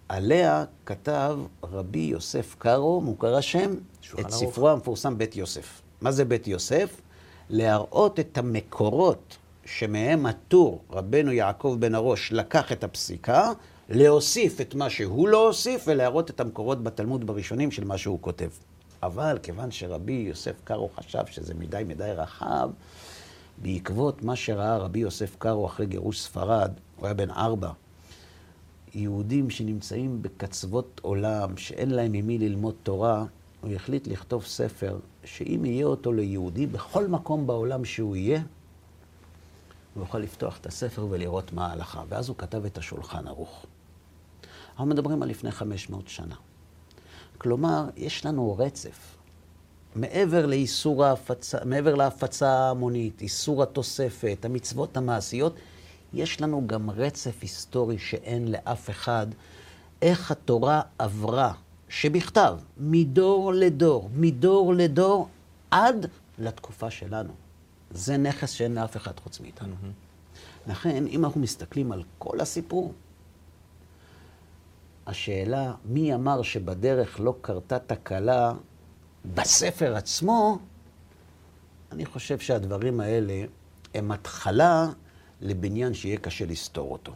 עליה 0.08 0.64
כתב 0.86 1.38
רבי 1.62 1.98
יוסף 1.98 2.56
קארו, 2.58 3.00
מוכר 3.00 3.36
השם, 3.36 3.74
את. 4.20 4.30
ספרו 4.30 4.68
המפורסם 4.68 5.18
בית 5.18 5.36
יוסף. 5.36 5.82
מה 6.00 6.12
זה 6.12 6.24
בית 6.24 6.46
יוסף? 6.46 7.00
להראות 7.50 8.20
את 8.20 8.38
המקורות 8.38 9.36
שמהם 9.64 10.26
הטור, 10.26 10.82
רבנו 10.90 11.32
יעקב 11.32 11.76
בן 11.80 11.94
הראש, 11.94 12.32
לקח 12.32 12.72
את 12.72 12.84
הפסיקה, 12.84 13.52
להוסיף 13.90 14.60
את 14.60 14.74
מה 14.74 14.90
שהוא 14.90 15.28
לא 15.28 15.46
הוסיף 15.46 15.84
ולהראות 15.86 16.30
את 16.30 16.40
המקורות 16.40 16.82
בתלמוד 16.82 17.26
בראשונים 17.26 17.70
של 17.70 17.84
מה 17.84 17.98
שהוא 17.98 18.18
כותב. 18.20 18.48
אבל 19.02 19.38
כיוון 19.42 19.70
שרבי 19.70 20.12
יוסף 20.12 20.60
קארו 20.64 20.90
חשב 20.96 21.26
שזה 21.30 21.54
מדי 21.54 21.82
מדי 21.86 22.12
רחב, 22.16 22.70
בעקבות 23.62 24.22
מה 24.22 24.36
שראה 24.36 24.76
רבי 24.76 24.98
יוסף 24.98 25.36
קארו 25.38 25.66
אחרי 25.66 25.86
גירוש 25.86 26.20
ספרד, 26.20 26.72
הוא 26.96 27.06
היה 27.06 27.14
בן 27.14 27.30
ארבע, 27.30 27.70
יהודים 28.94 29.50
שנמצאים 29.50 30.22
בקצוות 30.22 31.00
עולם, 31.02 31.56
שאין 31.56 31.90
להם 31.90 32.12
ממי 32.12 32.38
ללמוד 32.38 32.74
תורה, 32.82 33.24
הוא 33.60 33.72
החליט 33.72 34.06
לכתוב 34.06 34.44
ספר 34.44 34.98
שאם 35.24 35.64
יהיה 35.64 35.86
אותו 35.86 36.12
ליהודי, 36.12 36.66
בכל 36.66 37.06
מקום 37.06 37.46
בעולם 37.46 37.84
שהוא 37.84 38.16
יהיה, 38.16 38.42
הוא 39.94 40.02
יוכל 40.02 40.18
לפתוח 40.18 40.58
את 40.58 40.66
הספר 40.66 41.06
ולראות 41.10 41.52
מה 41.52 41.66
ההלכה. 41.66 42.02
ואז 42.08 42.28
הוא 42.28 42.36
כתב 42.36 42.64
את 42.64 42.78
השולחן 42.78 43.28
ערוך. 43.28 43.66
אנחנו 44.80 44.90
מדברים 44.94 45.22
על 45.22 45.28
לפני 45.28 45.50
500 45.50 46.08
שנה. 46.08 46.34
כלומר, 47.38 47.88
יש 47.96 48.26
לנו 48.26 48.58
רצף. 48.58 49.16
מעבר 49.94 50.46
לאיסור 50.46 51.04
ההפצה, 51.04 51.58
מעבר 51.64 51.94
להפצה 51.94 52.48
ההמונית, 52.48 53.20
איסור 53.20 53.62
התוספת, 53.62 54.44
המצוות 54.44 54.96
המעשיות, 54.96 55.54
יש 56.12 56.40
לנו 56.40 56.66
גם 56.66 56.90
רצף 56.90 57.34
היסטורי 57.42 57.98
שאין 57.98 58.48
לאף 58.48 58.90
אחד. 58.90 59.26
איך 60.02 60.30
התורה 60.30 60.82
עברה, 60.98 61.52
שבכתב, 61.88 62.58
מדור 62.78 63.52
לדור, 63.52 64.10
מדור 64.14 64.74
לדור, 64.74 65.28
עד 65.70 66.06
לתקופה 66.38 66.90
שלנו. 66.90 67.32
זה 67.90 68.16
נכס 68.16 68.50
שאין 68.50 68.74
לאף 68.74 68.96
אחד 68.96 69.20
חוץ 69.20 69.40
מאיתנו. 69.40 69.74
לכן, 70.66 71.06
אם 71.06 71.24
אנחנו 71.24 71.40
מסתכלים 71.40 71.92
על 71.92 72.02
כל 72.18 72.40
הסיפור, 72.40 72.92
השאלה, 75.06 75.72
מי 75.84 76.14
אמר 76.14 76.42
שבדרך 76.42 77.20
לא 77.20 77.34
קרתה 77.40 77.78
תקלה 77.78 78.52
בספר 79.34 79.96
עצמו, 79.96 80.58
אני 81.92 82.06
חושב 82.06 82.38
שהדברים 82.38 83.00
האלה 83.00 83.44
הם 83.94 84.12
התחלה 84.12 84.88
לבניין 85.40 85.94
שיהיה 85.94 86.16
קשה 86.16 86.46
לסתור 86.46 86.92
אותו. 86.92 87.12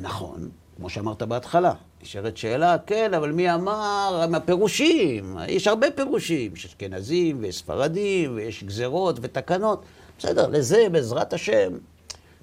נכון, 0.00 0.48
כמו 0.76 0.90
שאמרת 0.90 1.22
בהתחלה, 1.22 1.72
נשארת 2.02 2.36
שאלה, 2.36 2.76
כן, 2.86 3.14
אבל 3.14 3.32
מי 3.32 3.54
אמר? 3.54 4.20
הם 4.24 4.34
הפירושים. 4.34 5.38
יש 5.48 5.66
הרבה 5.66 5.90
פירושים. 5.90 6.52
יש 6.54 6.64
אשכנזים 6.64 7.38
ויש 7.40 7.58
ספרדים 7.58 8.36
ויש 8.36 8.64
גזרות 8.64 9.18
ותקנות. 9.22 9.84
בסדר, 10.18 10.48
לזה, 10.48 10.86
בעזרת 10.92 11.32
השם, 11.32 11.72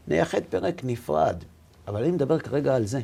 נייחד 0.07 0.41
פרק 0.49 0.81
נפרד. 0.83 1.43
אבל 1.87 2.03
אני 2.03 2.11
מדבר 2.11 2.39
כרגע 2.39 2.75
על 2.75 2.85
זה. 2.85 3.01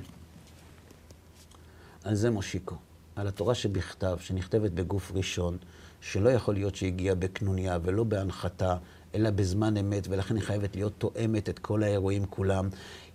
על 2.04 2.16
זה 2.16 2.30
מושיקו. 2.30 2.76
על 3.16 3.28
התורה 3.28 3.56
שבכתב, 3.56 4.18
שנכתבת 4.20 4.72
בגוף 4.72 5.12
ראשון, 5.16 5.58
שלא 6.02 6.30
יכול 6.30 6.54
להיות 6.54 6.76
שהגיעה 6.76 7.16
בקנוניה 7.16 7.78
ולא 7.84 8.04
בהנחתה, 8.04 8.76
אלא 9.16 9.30
בזמן 9.30 9.78
אמת, 9.78 10.08
ולכן 10.10 10.36
היא 10.36 10.44
חייבת 10.44 10.76
להיות 10.76 10.94
תואמת 10.98 11.50
את 11.50 11.60
כל 11.60 11.84
האירועים 11.84 12.26
כולם. 12.26 12.70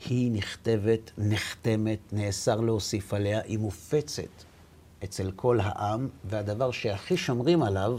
היא 0.04 0.32
נכתבת, 0.32 1.10
נחתמת, 1.18 1.98
נאסר 2.12 2.60
להוסיף 2.60 3.14
עליה, 3.14 3.40
היא 3.44 3.58
מופצת 3.58 4.22
אצל 5.04 5.30
כל 5.36 5.60
העם, 5.62 6.08
והדבר 6.24 6.70
שהכי 6.70 7.16
שומרים 7.16 7.62
עליו 7.62 7.98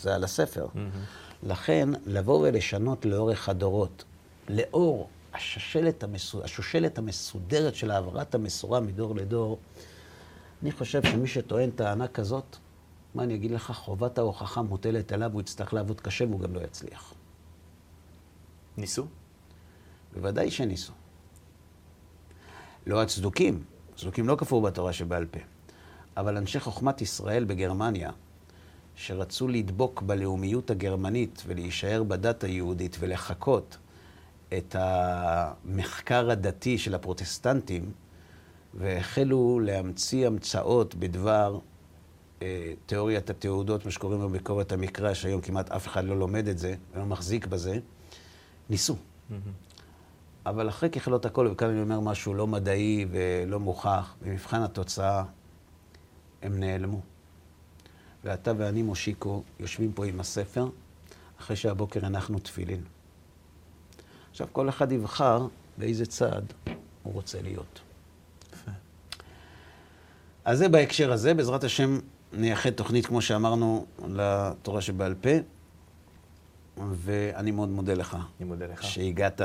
זה 0.00 0.14
על 0.14 0.24
הספר. 0.24 0.66
Mm-hmm. 0.66 1.48
לכן, 1.48 1.88
לבוא 2.06 2.48
ולשנות 2.48 3.04
לאורך 3.04 3.48
הדורות, 3.48 4.04
לאור 4.48 5.08
השושלת, 5.34 6.02
המסו... 6.02 6.44
השושלת 6.44 6.98
המסודרת 6.98 7.74
של 7.74 7.90
העברת 7.90 8.34
המסורה 8.34 8.80
מדור 8.80 9.14
לדור, 9.14 9.58
אני 10.64 10.72
חושב 10.72 11.02
שמי 11.06 11.26
שטוען 11.26 11.70
טענה 11.70 12.08
כזאת, 12.08 12.56
מה 13.14 13.22
אני 13.22 13.34
אגיד 13.34 13.50
לך, 13.50 13.72
חובת 13.72 14.18
ההוכחה 14.18 14.62
מוטלת 14.62 15.12
עליו, 15.12 15.32
הוא 15.32 15.40
יצטרך 15.40 15.74
לעבוד 15.74 16.00
קשה 16.00 16.24
והוא 16.24 16.40
גם 16.40 16.54
לא 16.54 16.60
יצליח. 16.60 17.14
ניסו? 18.76 19.06
בוודאי 20.14 20.50
שניסו. 20.50 20.92
לא 22.86 23.02
הצדוקים, 23.02 23.64
הצדוקים 23.94 24.28
לא 24.28 24.36
כפרו 24.36 24.62
בתורה 24.62 24.92
שבעל 24.92 25.26
פה, 25.26 25.40
אבל 26.16 26.36
אנשי 26.36 26.60
חוכמת 26.60 27.02
ישראל 27.02 27.44
בגרמניה, 27.44 28.10
שרצו 28.94 29.48
לדבוק 29.48 30.02
בלאומיות 30.02 30.70
הגרמנית 30.70 31.42
ולהישאר 31.46 32.02
בדת 32.02 32.44
היהודית 32.44 32.96
ולחקות 33.00 33.76
את 34.58 34.76
המחקר 34.78 36.30
הדתי 36.30 36.78
של 36.78 36.94
הפרוטסטנטים, 36.94 37.92
והחלו 38.74 39.60
להמציא 39.60 40.26
המצאות 40.26 40.94
בדבר 40.94 41.58
אה, 42.42 42.72
תיאוריית 42.86 43.30
התעודות, 43.30 43.84
מה 43.84 43.90
שקוראים 43.90 44.20
לו 44.20 44.28
ביקורת 44.28 44.72
המקרא, 44.72 45.14
שהיום 45.14 45.40
כמעט 45.40 45.70
אף 45.70 45.86
אחד 45.86 46.04
לא 46.04 46.18
לומד 46.18 46.48
את 46.48 46.58
זה 46.58 46.74
ולא 46.94 47.04
מחזיק 47.04 47.46
בזה, 47.46 47.78
ניסו. 48.70 48.94
Mm-hmm. 48.94 49.34
אבל 50.46 50.68
אחרי 50.68 50.90
ככלות 50.90 51.26
הכל, 51.26 51.48
וכאן 51.52 51.68
אני 51.68 51.82
אומר 51.82 52.00
משהו 52.00 52.34
לא 52.34 52.46
מדעי 52.46 53.06
ולא 53.10 53.60
מוכח, 53.60 54.14
במבחן 54.22 54.62
התוצאה 54.62 55.24
הם 56.42 56.60
נעלמו. 56.60 57.00
ואתה 58.24 58.52
ואני, 58.58 58.82
מושיקו, 58.82 59.42
יושבים 59.60 59.92
פה 59.92 60.06
עם 60.06 60.20
הספר, 60.20 60.68
אחרי 61.40 61.56
שהבוקר 61.56 62.06
הנחנו 62.06 62.38
תפילין. 62.38 62.82
עכשיו, 64.30 64.46
כל 64.52 64.68
אחד 64.68 64.92
יבחר 64.92 65.46
באיזה 65.78 66.06
צד 66.06 66.42
הוא 67.02 67.12
רוצה 67.12 67.42
להיות. 67.42 67.83
אז 70.44 70.58
זה 70.58 70.68
בהקשר 70.68 71.12
הזה. 71.12 71.34
בעזרת 71.34 71.64
השם 71.64 71.98
נייחד 72.32 72.70
תוכנית, 72.70 73.06
כמו 73.06 73.22
שאמרנו, 73.22 73.86
לתורה 74.08 74.80
שבעל 74.80 75.14
פה. 75.14 75.30
ואני 76.94 77.50
מאוד 77.50 77.68
מודה 77.68 77.94
לך. 77.94 78.16
אני 78.40 78.48
מודה 78.48 78.66
לך. 78.66 78.82
שהגעת 78.82 79.40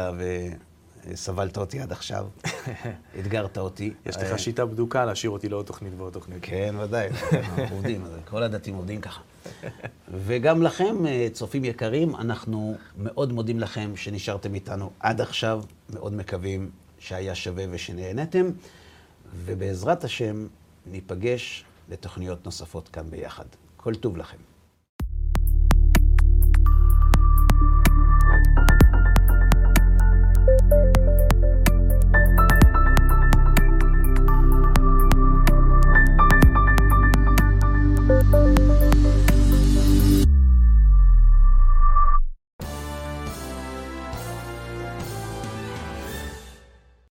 וסבלת 1.07 1.57
אותי 1.57 1.79
עד 1.79 1.91
עכשיו, 1.91 2.27
אתגרת 3.19 3.57
אותי. 3.57 3.93
יש 4.05 4.17
לך 4.17 4.39
שיטה 4.39 4.65
בדוקה 4.65 5.05
להשאיר 5.05 5.31
אותי 5.31 5.49
לעוד 5.49 5.65
תוכנית 5.65 5.93
ועוד 5.97 6.13
תוכנית. 6.13 6.39
כן, 6.41 6.75
ודאי, 6.79 7.09
עובדים, 7.71 8.05
כל 8.29 8.43
הדתיים 8.43 8.75
עובדים 8.75 9.01
ככה. 9.01 9.21
וגם 10.11 10.61
לכם, 10.61 11.05
אה, 11.07 11.27
צופים 11.33 11.65
יקרים, 11.65 12.15
אנחנו 12.15 12.75
מאוד 12.97 13.33
מודים 13.33 13.59
לכם 13.59 13.95
שנשארתם 13.95 14.55
איתנו 14.55 14.91
עד 14.99 15.21
עכשיו, 15.21 15.63
מאוד 15.89 16.13
מקווים 16.13 16.69
שהיה 16.99 17.35
שווה 17.35 17.65
ושנהנתם, 17.69 18.51
ובעזרת 19.45 20.03
השם 20.03 20.47
ניפגש 20.91 21.65
לתוכניות 21.89 22.45
נוספות 22.45 22.89
כאן 22.89 23.09
ביחד. 23.09 23.45
כל 23.77 23.95
טוב 23.95 24.17
לכם. 24.17 24.48